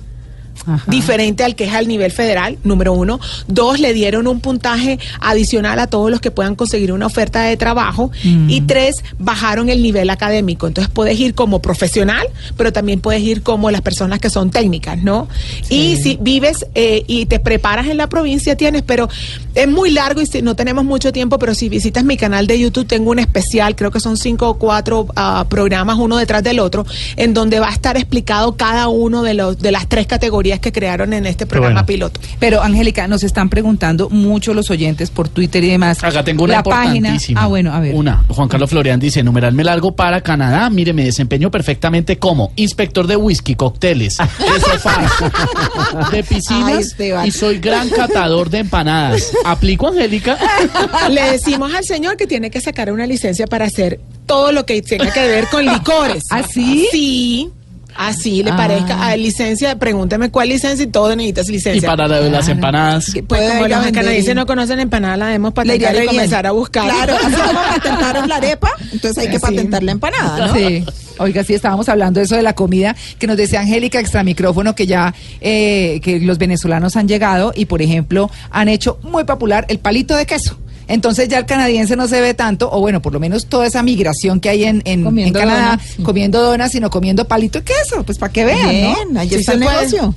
[0.86, 3.20] Diferente al que es al nivel federal, número uno.
[3.48, 7.56] Dos, le dieron un puntaje adicional a todos los que puedan conseguir una oferta de
[7.56, 8.10] trabajo.
[8.48, 10.66] Y tres, bajaron el nivel académico.
[10.66, 12.26] Entonces puedes ir como profesional,
[12.56, 15.28] pero también puedes ir como las personas que son técnicas, ¿no?
[15.68, 19.08] Y si vives eh, y te preparas en la provincia, tienes, pero
[19.54, 22.58] es muy largo y si- no tenemos mucho tiempo, pero si visitas mi canal de
[22.58, 26.58] YouTube, tengo un especial, creo que son cinco o cuatro ah, programas, uno detrás del
[26.58, 26.84] otro,
[27.16, 30.72] en donde va a estar explicado cada uno de, los, de las tres categorías que
[30.72, 32.20] crearon en este programa piloto.
[32.38, 36.02] Pero, Angélica, nos están preguntando mucho los oyentes por Twitter y demás.
[36.02, 37.16] Acá tengo una La página.
[37.36, 37.94] Ah, bueno, a ver.
[37.94, 38.24] Una.
[38.28, 40.68] Juan Carlos Florian dice, numerarme largo para Canadá.
[40.70, 45.12] Mire, me desempeño perfectamente como inspector de whisky, cócteles, de sofás,
[46.12, 49.32] de piscinas y soy gran catador de empanadas.
[49.44, 50.38] ¿Aplico, Angélica?
[51.10, 54.80] Le decimos al señor que tiene que sacar una licencia para hacer todo lo que
[54.82, 56.24] tenga que ver con licores.
[56.30, 56.86] ¿Ah, sí?
[56.90, 57.50] Sí.
[57.96, 58.56] Así le Ah.
[58.56, 59.06] parezca.
[59.06, 61.86] A licencia, pregúnteme cuál licencia y todo necesitas licencia.
[61.86, 63.06] Y para la- las empanadas.
[63.12, 66.84] Pues Puede como los canadienses no conocen empanadas, la debemos patentar y comenzar a buscar.
[66.84, 69.42] Claro, así como patentaron la arepa, entonces hay que Sí.
[69.42, 70.54] patentar la empanada, ¿no?
[70.54, 70.84] Sí.
[71.18, 74.74] Oiga, sí, estábamos hablando de eso de la comida, que nos decía Angélica extra micrófono
[74.74, 79.66] que ya eh, que los venezolanos han llegado y, por ejemplo, han hecho muy popular
[79.68, 80.56] el palito de queso.
[80.90, 83.82] Entonces ya el canadiense no se ve tanto, o bueno, por lo menos toda esa
[83.82, 86.02] migración que hay en, en, Comiendo en Canadá, donas, sí.
[86.02, 89.20] comiendo donas, sino comiendo palito de queso, pues para que vean, Bien, ¿no?
[89.20, 90.14] ahí Sí está el negocio.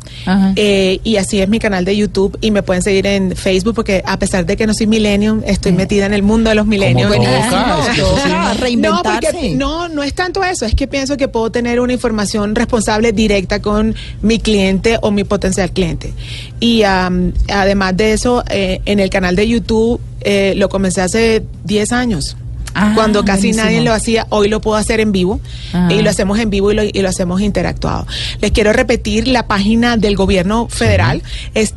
[0.57, 4.03] eh, y así es mi canal de YouTube y me pueden seguir en Facebook porque
[4.05, 7.15] a pesar de que no soy millennium, estoy metida en el mundo de los millennials.
[9.09, 13.13] Porque no, no es tanto eso, es que pienso que puedo tener una información responsable
[13.13, 16.13] directa con mi cliente o mi potencial cliente.
[16.61, 21.93] Y además de eso, eh, en el canal de YouTube eh, lo comencé hace 10
[21.93, 22.37] años.
[22.75, 23.65] Ah, Cuando casi buenísimo.
[23.65, 25.41] nadie lo hacía, hoy lo puedo hacer en vivo
[25.73, 25.89] Ah.
[25.91, 28.07] y lo hacemos en vivo y lo, y lo hacemos interactuado.
[28.41, 31.23] Les quiero repetir la página del gobierno federal,
[31.55, 31.73] es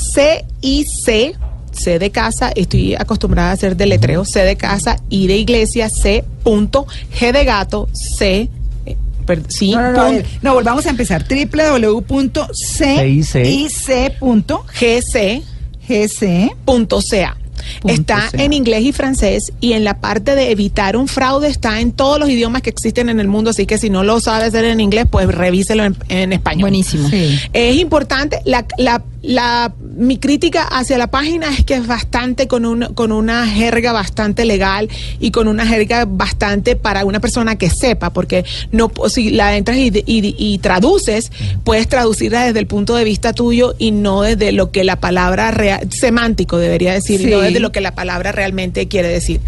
[0.00, 1.38] www.cic
[1.82, 6.24] C de casa, estoy acostumbrada a hacer deletreo, C de casa, I de iglesia, C,
[6.42, 6.86] punto,
[7.18, 8.48] G de gato, C,
[8.86, 8.96] eh,
[9.48, 11.24] sí, No, no, no, ver, no, volvamos a empezar.
[11.28, 12.20] www.cic.gc.
[17.80, 21.80] Punto está en inglés y francés y en la parte de evitar un fraude está
[21.80, 24.44] en todos los idiomas que existen en el mundo, así que si no lo sabe
[24.46, 26.62] hacer en inglés, pues revíselo en, en español.
[26.62, 27.08] Buenísimo.
[27.52, 32.64] Es importante, la, la, la, mi crítica hacia la página es que es bastante con,
[32.64, 34.88] un, con una jerga bastante legal
[35.18, 39.76] y con una jerga bastante para una persona que sepa, porque no si la entras
[39.78, 41.30] y, y- y traduces,
[41.64, 45.50] puedes traducirla desde el punto de vista tuyo y no desde lo que la palabra
[45.50, 49.40] real, semántico debería decir, no Desde lo que la palabra realmente quiere decir.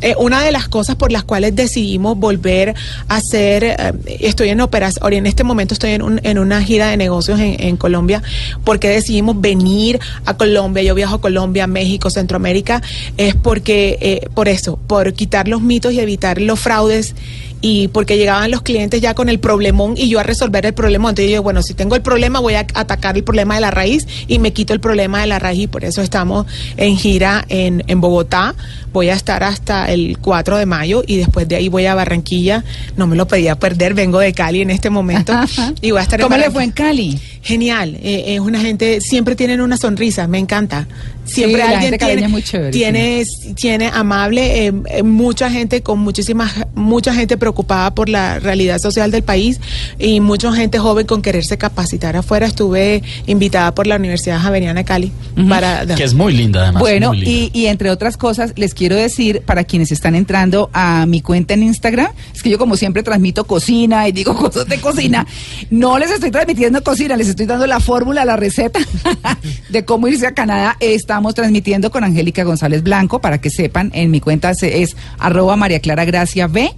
[0.00, 2.74] Eh, una de las cosas por las cuales decidimos volver
[3.08, 3.76] a hacer, eh,
[4.20, 7.56] estoy en operación, en este momento estoy en, un- en una gira de negocios en,
[7.62, 8.22] en Colombia,
[8.64, 12.82] porque decidimos venir a Colombia, yo viajo a Colombia, México, Centroamérica,
[13.16, 17.14] es porque, eh, por eso, por quitar los mitos y evitar los fraudes
[17.60, 21.10] y porque llegaban los clientes ya con el problemón y yo a resolver el problema.
[21.10, 24.06] Entonces yo, bueno, si tengo el problema voy a atacar el problema de la raíz
[24.26, 26.46] y me quito el problema de la raíz y por eso estamos
[26.76, 28.54] en gira en, en Bogotá.
[28.92, 32.64] Voy a estar hasta el 4 de mayo y después de ahí voy a Barranquilla.
[32.96, 35.32] No me lo podía perder, vengo de Cali en este momento
[35.80, 36.52] y voy a estar en ¿Cómo le Barranquilla.
[36.52, 37.20] fue en Cali?
[37.42, 40.86] Genial, eh, es una gente, siempre tienen una sonrisa, me encanta.
[41.30, 43.24] Siempre Sí, alguien tiene, es muy chévere, tiene,
[43.54, 49.12] tiene amable, eh, eh, mucha gente con muchísimas, mucha gente preocupada por la realidad social
[49.12, 49.60] del país
[49.98, 52.46] y mucha gente joven con quererse capacitar afuera.
[52.46, 55.12] Estuve invitada por la Universidad Javeriana de Cali
[55.48, 56.80] para Que es muy linda además.
[56.80, 57.30] Bueno, muy linda.
[57.30, 61.54] y, y entre otras cosas, les quiero decir, para quienes están entrando a mi cuenta
[61.54, 65.26] en Instagram, es que yo como siempre transmito cocina y digo cosas de cocina,
[65.70, 68.80] no les estoy transmitiendo cocina, les estoy dando la fórmula, la receta
[69.68, 70.76] de cómo irse a Canadá.
[71.20, 75.54] Estamos transmitiendo con Angélica González Blanco, para que sepan, en mi cuenta se- es arroba
[75.54, 76.72] María Clara Gracia B.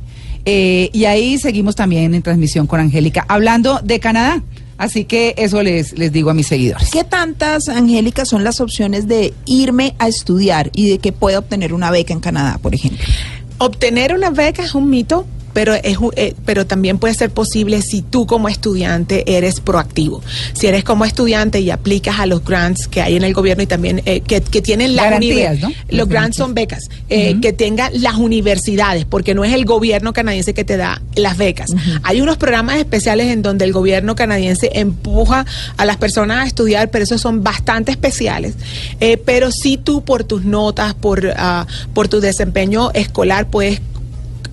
[0.44, 4.42] Eh, y ahí seguimos también en transmisión con Angélica, hablando de Canadá.
[4.78, 6.90] Así que eso les, les digo a mis seguidores.
[6.90, 11.72] ¿Qué tantas, Angélica, son las opciones de irme a estudiar y de que pueda obtener
[11.72, 12.98] una beca en Canadá, por ejemplo?
[13.58, 18.02] Obtener una beca es un mito, pero, es, eh, pero también puede ser posible si
[18.02, 20.22] tú como estudiante eres proactivo.
[20.52, 23.66] Si eres como estudiante y aplicas a los grants que hay en el gobierno y
[23.66, 25.72] también eh, que, que tienen las Garantías, univer- ¿no?
[25.96, 30.54] Los grants son becas, eh, que tengan las universidades, porque no es el gobierno canadiense
[30.54, 31.70] que te da las becas.
[32.02, 35.46] Hay unos programas especiales en donde el gobierno canadiense empuja
[35.76, 38.54] a las personas a estudiar, pero esos son bastante especiales.
[39.00, 43.80] Eh, pero si tú por tus notas, por, ah, por tu desempeño escolar, puedes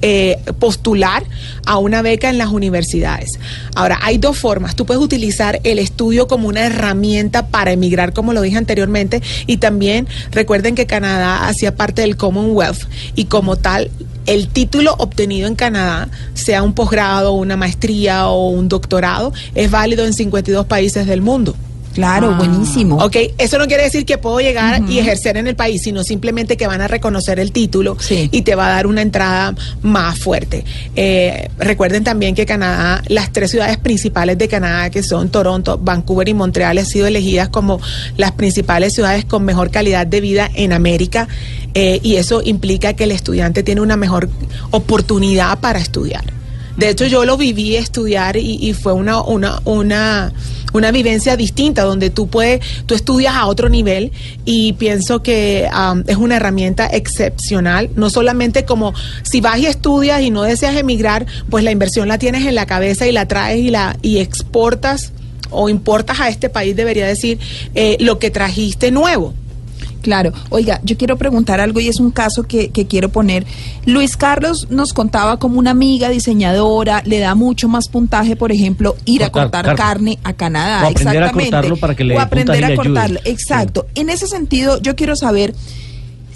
[0.01, 1.23] eh, postular
[1.65, 3.39] a una beca en las universidades.
[3.76, 4.76] Ahora, hay dos formas.
[4.76, 9.57] Tú puedes utilizar el estudio como una herramienta para emigrar, como lo dije anteriormente, y
[9.57, 12.84] también recuerden que Canadá hacía parte del Commonwealth
[13.15, 13.91] y como tal
[14.26, 20.05] el título obtenido en Canadá, sea un posgrado, una maestría o un doctorado, es válido
[20.05, 21.55] en 52 países del mundo.
[21.94, 22.98] Claro, buenísimo.
[22.98, 26.56] Ok, eso no quiere decir que puedo llegar y ejercer en el país, sino simplemente
[26.56, 30.64] que van a reconocer el título y te va a dar una entrada más fuerte.
[30.95, 36.30] Eh, recuerden también que Canadá, las tres ciudades principales de Canadá, que son Toronto, Vancouver
[36.30, 37.82] y Montreal, han sido elegidas como
[38.18, 41.28] las principales ciudades con mejor calidad de vida en América.
[41.76, 44.28] eh, y eso implica que el estudiante tiene una mejor
[44.72, 46.39] oportunidad para estudiar.
[46.80, 50.31] De hecho, yo lo viví estudiar y, fue una, una, una,
[50.72, 54.14] una vivencia distinta donde tú puedes, tú estudias a otro nivel
[54.45, 58.93] y pienso que am, es una herramienta excepcional, no solamente como
[59.23, 62.65] si vas y estudias y no deseas emigrar, pues la inversión la tienes en la
[62.65, 65.11] cabeza y la traes y la y exportas
[65.49, 67.39] o importas a este país, debería decir,
[67.76, 69.34] eh, lo que trajiste nuevo.
[70.01, 70.31] Claro.
[70.49, 73.45] Oiga, yo quiero preguntar algo y es un caso que, que quiero poner.
[73.85, 78.95] Luis Carlos nos contaba como una amiga diseñadora le da mucho más puntaje, por ejemplo,
[79.05, 80.17] ir a Cortar carne.
[80.23, 80.84] a Canadá.
[80.85, 81.51] O aprender a exactamente.
[81.51, 82.76] cortarlo para que le O aprender a ayude.
[82.77, 83.19] cortarlo.
[83.26, 83.88] Exacto.
[83.95, 85.53] En ese sentido, yo quiero saber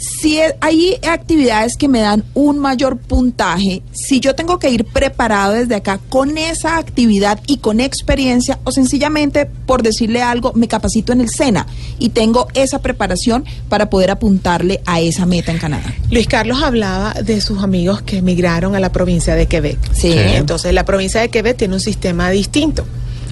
[0.03, 5.53] si hay actividades que me dan un mayor puntaje, si yo tengo que ir preparado
[5.53, 11.13] desde acá con esa actividad y con experiencia, o sencillamente, por decirle algo, me capacito
[11.13, 11.67] en el SENA
[11.99, 15.93] y tengo esa preparación para poder apuntarle a esa meta en Canadá.
[16.11, 19.77] Luis Carlos hablaba de sus amigos que emigraron a la provincia de Quebec.
[19.93, 20.13] Sí.
[20.13, 22.85] Entonces, la provincia de Quebec tiene un sistema distinto.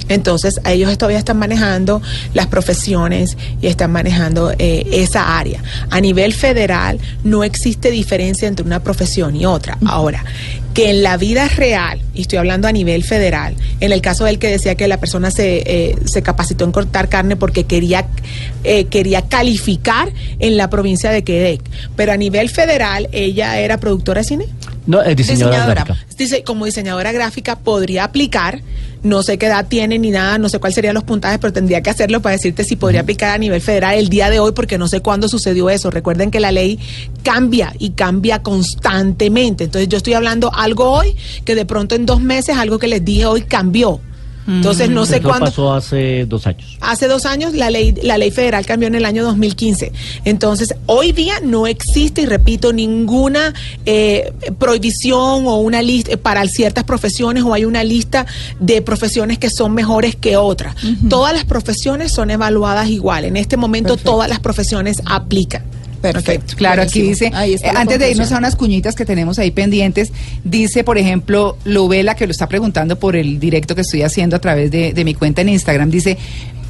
[0.10, 2.02] Entonces, ellos todavía están manejando
[2.34, 5.64] las profesiones y están manejando eh, esa área.
[5.90, 9.78] A nivel federal, no existe diferencia entre una profesión y otra.
[9.86, 10.24] Ahora,
[10.74, 14.40] que en la vida real, y estoy hablando a nivel federal, en el caso del
[14.40, 18.08] que decía que la persona se, eh, se capacitó en cortar carne porque quería,
[18.64, 21.62] eh, quería calificar en la provincia de Quebec,
[21.96, 24.46] pero a nivel federal ella era productora de cine.
[24.88, 25.84] No, es diseñadora, Diseñadora.
[25.84, 26.16] gráfica.
[26.18, 28.62] Dice, como diseñadora gráfica podría aplicar
[29.04, 31.82] no sé qué edad tiene ni nada, no sé cuáles serían los puntajes, pero tendría
[31.82, 34.78] que hacerlo para decirte si podría aplicar a nivel federal el día de hoy, porque
[34.78, 35.90] no sé cuándo sucedió eso.
[35.90, 36.80] Recuerden que la ley
[37.24, 39.64] cambia y cambia constantemente.
[39.66, 41.16] Entonces yo estoy hablando algo hoy
[41.46, 44.02] que de pronto en dos meses algo que les dije hoy cambió.
[44.48, 45.46] Entonces no sé Eso cuándo.
[45.46, 46.78] pasó hace dos años.
[46.82, 49.92] Hace dos años la ley, la ley federal cambió en el año 2015.
[50.26, 53.54] Entonces, hoy día no existe, y repito, ninguna
[53.86, 58.26] eh, prohibición o una lista para ciertas profesiones o hay una lista
[58.60, 60.76] de profesiones que son mejores que otras.
[61.10, 63.26] Todas las profesiones son evaluadas igual.
[63.26, 65.64] En este momento todas las profesiones aplican.
[66.02, 66.56] Perfecto.
[66.56, 70.12] Claro, aquí dice, eh, antes de irnos a unas cuñitas que tenemos ahí pendientes,
[70.44, 74.40] dice, por ejemplo, Lubela, que lo está preguntando por el directo que estoy haciendo a
[74.40, 76.18] través de, de mi cuenta en Instagram, dice,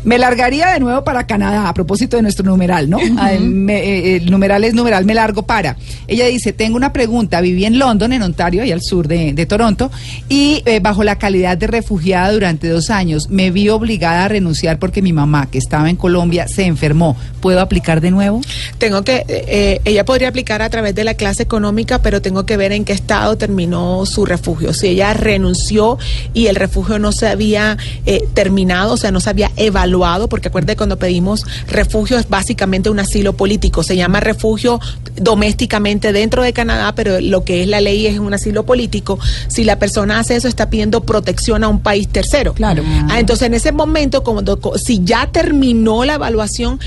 [0.03, 2.97] me largaría de nuevo para Canadá, a propósito de nuestro numeral, ¿no?
[3.17, 5.77] Ah, me- eh, el numeral es numeral, me largo para.
[6.07, 9.45] Ella dice, tengo una pregunta, viví en London, en Ontario, y al sur de, de
[9.45, 9.91] Toronto,
[10.29, 14.79] y eh, bajo la calidad de refugiada durante dos años, me vi obligada a renunciar
[14.79, 17.15] porque mi mamá, que estaba en Colombia, se enfermó.
[17.39, 18.41] ¿Puedo aplicar de nuevo?
[18.77, 22.55] Tengo que, eh, ella podría aplicar a través de la clase económica, pero tengo que
[22.57, 24.73] ver en qué estado terminó su refugio.
[24.73, 25.97] Si ella renunció
[26.33, 29.90] y el refugio no se había eh, terminado, o sea, no se había evaluado,
[30.27, 33.83] porque acuerde cuando pedimos refugio es básicamente un asilo político.
[33.83, 34.79] Se llama refugio
[35.25, 39.19] domésticamente dentro de Canadá, pero lo que es la ley es un asilo político.
[39.47, 42.53] Si la persona hace eso, está pidiendo protección a un país tercero.
[42.53, 42.83] Claro.
[43.09, 46.79] Ah, entonces, en ese momento, como do- si ya terminó la evaluación,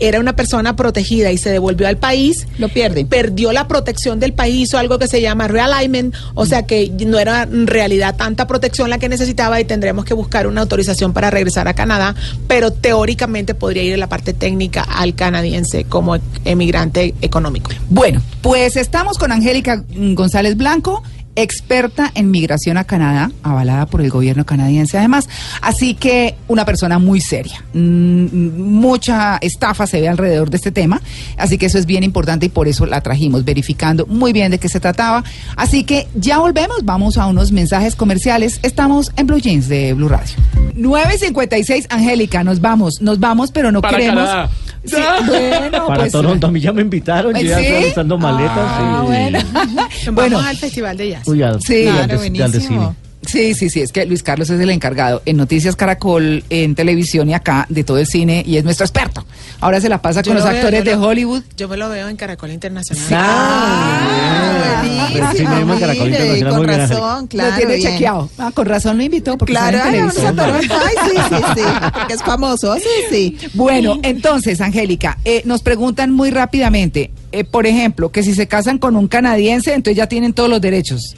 [0.00, 3.04] era una persona protegida y se devolvió al país, lo pierde.
[3.04, 7.18] Perdió la protección del país, hizo algo que se llama realignment, o sea que no
[7.18, 11.30] era en realidad tanta protección la que necesitaba y tendremos que buscar una autorización para
[11.30, 12.14] regresar a Canadá,
[12.48, 17.70] pero teóricamente podría ir en la parte técnica al canadiense como emigrante económico.
[17.88, 21.02] Bueno, pues estamos con Angélica González Blanco,
[21.36, 25.28] experta en migración a Canadá, avalada por el gobierno canadiense además.
[25.60, 27.64] Así que una persona muy seria.
[27.72, 31.00] Mm, mucha estafa se ve alrededor de este tema,
[31.36, 34.58] así que eso es bien importante y por eso la trajimos, verificando muy bien de
[34.58, 35.24] qué se trataba.
[35.56, 38.60] Así que ya volvemos, vamos a unos mensajes comerciales.
[38.62, 40.34] Estamos en Blue Jeans de Blue Radio.
[40.76, 44.28] 9.56, Angélica, nos vamos, nos vamos, pero no Para queremos...
[44.28, 44.50] Canadá.
[44.84, 44.96] Sí,
[45.28, 47.64] bueno, Para pues, Toronto, a mí ya me invitaron, yo ya ¿Sí?
[47.64, 48.52] estoy realizando maletas.
[48.58, 49.38] Ah, y- bueno.
[50.12, 51.28] Bueno, al Festival de Jazz.
[51.28, 52.88] Uy, al- Sí, y al al de cine.
[53.26, 57.30] Sí, sí, sí, es que Luis Carlos es el encargado en Noticias Caracol, en televisión
[57.30, 59.24] y acá de todo el cine y es nuestro experto.
[59.60, 61.42] Ahora se la pasa Yo con los veo, actores de lo- Hollywood.
[61.56, 63.04] Yo me lo veo en Caracol Internacional.
[63.12, 67.48] Ah, El cinema Caracol Internacional, muy bien, Angélica.
[67.50, 67.92] lo tiene bien.
[67.92, 68.30] chequeado.
[68.38, 70.36] Ah, con razón lo invitó porque Claro, ay, en vamos a televisión.
[70.68, 70.74] Toronto.
[70.84, 73.38] Ay, sí, sí, sí, porque es famoso, sí, sí.
[73.54, 78.78] Bueno, entonces, Angélica, eh, nos preguntan muy rápidamente, eh, por ejemplo, que si se casan
[78.78, 81.14] con un canadiense, entonces ya tienen todos los derechos.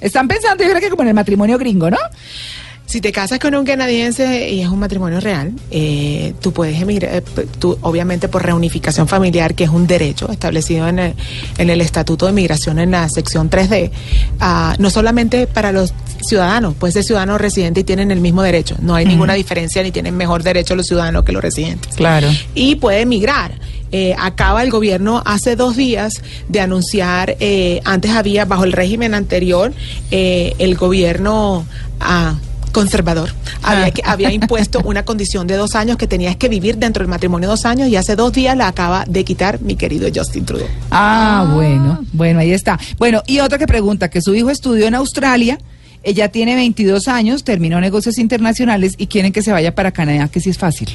[0.00, 1.98] Están pensando, yo creo que como en el matrimonio gringo, ¿no?
[2.86, 7.16] Si te casas con un canadiense y es un matrimonio real, eh, tú puedes emigrar,
[7.16, 7.22] eh,
[7.58, 11.14] tú, obviamente por reunificación familiar, que es un derecho establecido en el,
[11.58, 13.90] en el Estatuto de Migración en la sección 3D,
[14.38, 15.94] ah, no solamente para los
[16.24, 18.76] ciudadanos, puede ser ciudadano residente y tienen el mismo derecho.
[18.80, 21.96] No hay ninguna diferencia ni tienen mejor derecho los ciudadanos que los residentes.
[21.96, 22.28] Claro.
[22.54, 23.52] y puede emigrar.
[23.98, 29.14] Eh, acaba el gobierno hace dos días de anunciar, eh, antes había, bajo el régimen
[29.14, 29.72] anterior,
[30.10, 31.64] eh, el gobierno
[32.00, 32.34] ah,
[32.72, 33.30] conservador
[33.62, 37.08] había, que- había impuesto una condición de dos años que tenías que vivir dentro del
[37.08, 40.68] matrimonio dos años y hace dos días la acaba de quitar mi querido Justin Trudeau.
[40.90, 42.78] Ah, bueno, bueno, ahí está.
[42.98, 45.58] Bueno, y otra que pregunta, que su hijo estudió en Australia,
[46.02, 50.40] ella tiene 22 años, terminó negocios internacionales y quieren que se vaya para Canadá, que
[50.40, 50.88] sí es fácil.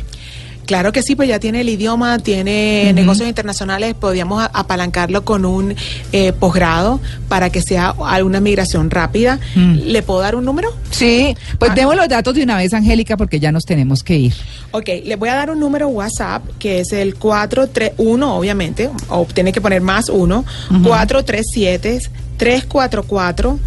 [0.72, 5.76] Claro que sí, pues ya tiene el idioma, tiene negocios internacionales, podríamos apalancarlo con un
[6.14, 9.38] eh, posgrado para que sea alguna migración rápida.
[9.56, 9.80] Mm.
[9.88, 10.74] ¿Le puedo dar un número?
[10.90, 14.34] Sí, pues demos los datos de una vez, Angélica, porque ya nos tenemos que ir.
[14.72, 19.52] Ok, le voy a dar un número WhatsApp que es el 431, obviamente, o tiene
[19.52, 23.58] que poner más uno, 437-344-2904.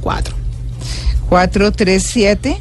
[0.00, 0.39] 437.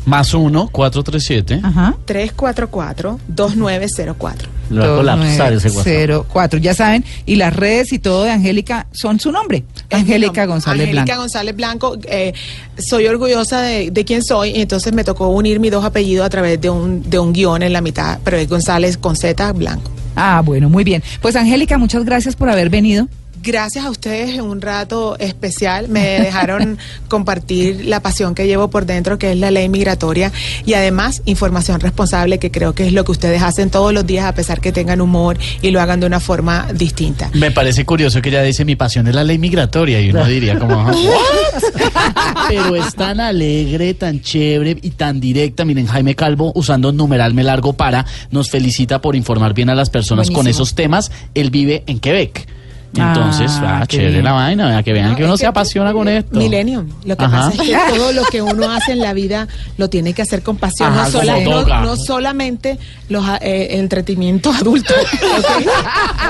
[0.05, 1.59] Más uno, 437.
[1.63, 1.95] Ajá.
[2.07, 4.35] 344-2904.
[4.69, 6.27] Lo va a colapsar ese WhatsApp.
[6.31, 10.83] 04, ya saben, y las redes y todo de Angélica son su nombre, Angélica González
[10.83, 11.21] Angélica Blanco.
[11.21, 12.33] González Blanco, eh,
[12.77, 16.29] soy orgullosa de, de quién soy, y entonces me tocó unir mis dos apellidos a
[16.29, 19.89] través de un, de un guion en la mitad, pero es González con Z Blanco.
[20.15, 21.01] Ah, bueno, muy bien.
[21.21, 23.07] Pues Angélica, muchas gracias por haber venido.
[23.41, 28.85] Gracias a ustedes en un rato especial me dejaron compartir la pasión que llevo por
[28.85, 30.31] dentro, que es la ley migratoria,
[30.65, 34.25] y además información responsable, que creo que es lo que ustedes hacen todos los días,
[34.25, 37.29] a pesar que tengan humor y lo hagan de una forma distinta.
[37.33, 40.57] Me parece curioso que ella dice mi pasión es la ley migratoria y uno diría
[40.57, 40.89] como
[42.47, 45.65] pero es tan alegre, tan chévere y tan directa.
[45.65, 49.89] Miren, Jaime Calvo usando numeral me largo para nos felicita por informar bien a las
[49.89, 51.11] personas con esos temas.
[51.33, 52.58] Él vive en Quebec.
[52.95, 54.23] Entonces, Ah, ah, chévere bien.
[54.23, 56.37] la vaina, que vean que uno se apasiona con esto.
[56.37, 56.87] Millennium.
[57.05, 57.49] Lo que Ajá.
[57.49, 59.47] pasa es que todo lo que uno hace en la vida
[59.77, 61.81] lo tiene que hacer con pasión, Ajá, no, sola- como no- toca.
[61.81, 62.79] no solamente
[63.09, 64.95] los eh, entretenimientos adultos.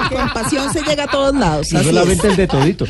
[0.09, 1.71] Con pasión se llega a todos lados.
[1.71, 2.31] No solamente es.
[2.31, 2.85] el de todito.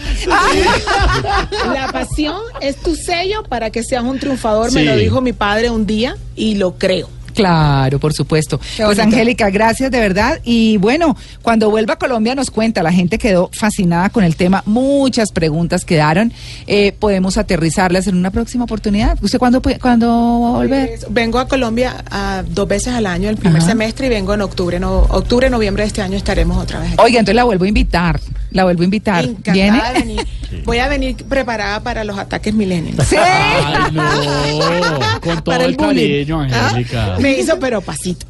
[1.74, 5.70] La pasión es tu sello para que seas un triunfador, me lo dijo mi padre
[5.70, 7.10] un día y lo creo.
[7.34, 8.60] Claro, por supuesto.
[8.78, 9.00] Pues.
[9.00, 10.40] Angélica, gracias de verdad.
[10.44, 14.64] Y bueno, cuando vuelva a Colombia nos cuenta, la gente quedó fascinada con el tema,
[14.66, 16.34] muchas preguntas quedaron.
[16.68, 19.18] Eh, podemos aterrizarlas en una próxima oportunidad.
[19.22, 20.08] ¿Usted cuándo, cuándo
[20.42, 20.90] va a volver?
[20.90, 23.72] Pues, Vengo a Colombia ah, dos veces al año, el primer Ajá.
[23.72, 24.80] semestre, y vengo en octubre.
[24.80, 27.02] No, octubre, noviembre de este año estaremos otra vez aquí.
[27.04, 28.20] Oiga, entonces la vuelvo a invitar.
[28.52, 29.24] La vuelvo a invitar.
[29.26, 29.82] Encantada ¿Viene?
[29.94, 30.28] de venir.
[30.66, 32.96] Voy a venir preparada para los ataques milenios.
[33.08, 33.16] Sí.
[33.18, 34.02] Ay, no,
[35.22, 36.68] con todo Para el, el ¿Ah?
[36.70, 37.18] Angélica.
[37.20, 38.26] Me hizo pero pasito.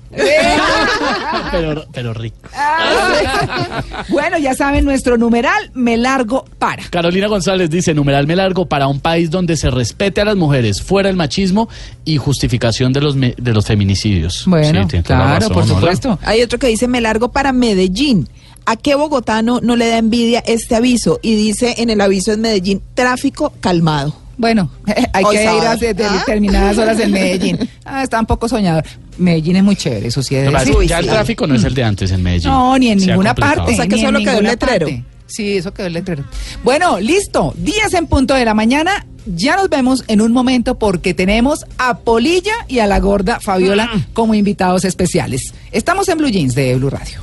[1.52, 2.38] pero, pero rico.
[4.10, 6.84] Bueno, ya saben, nuestro numeral, me largo para.
[6.90, 10.82] Carolina González dice, numeral me largo para un país donde se respete a las mujeres,
[10.82, 11.70] fuera el machismo
[12.06, 14.44] y justificación de los, me- de los feminicidios.
[14.48, 16.20] Bueno, Sí, claro, razón, por supuesto.
[16.24, 18.28] Hay otro que dice, me largo para Medellín.
[18.72, 21.20] ¿A qué bogotano no le da envidia este aviso?
[21.24, 24.16] Y dice en el aviso en Medellín, tráfico calmado.
[24.38, 24.70] Bueno,
[25.14, 26.14] hay que ir a de- de- ¿Ah?
[26.20, 27.58] determinadas horas en Medellín.
[27.84, 28.84] Ah, está un poco soñador.
[29.18, 30.36] Medellín es muy chévere, eso sí.
[30.36, 30.76] he de es decir.
[30.88, 32.52] ya el tráfico no es el de antes en Medellín.
[32.52, 33.74] No, ni en ninguna parte.
[33.74, 34.86] O sea, que ni solo quedó el letrero.
[34.86, 35.04] parte.
[35.26, 36.24] Sí, eso quedó el letrero.
[36.64, 37.56] Bueno, listo.
[37.58, 39.08] 10 en punto de la mañana.
[39.26, 43.90] Ya nos vemos en un momento porque tenemos a Polilla y a la gorda Fabiola
[44.14, 45.54] como invitados especiales.
[45.72, 47.20] Estamos en Blue Jeans de Blue Radio.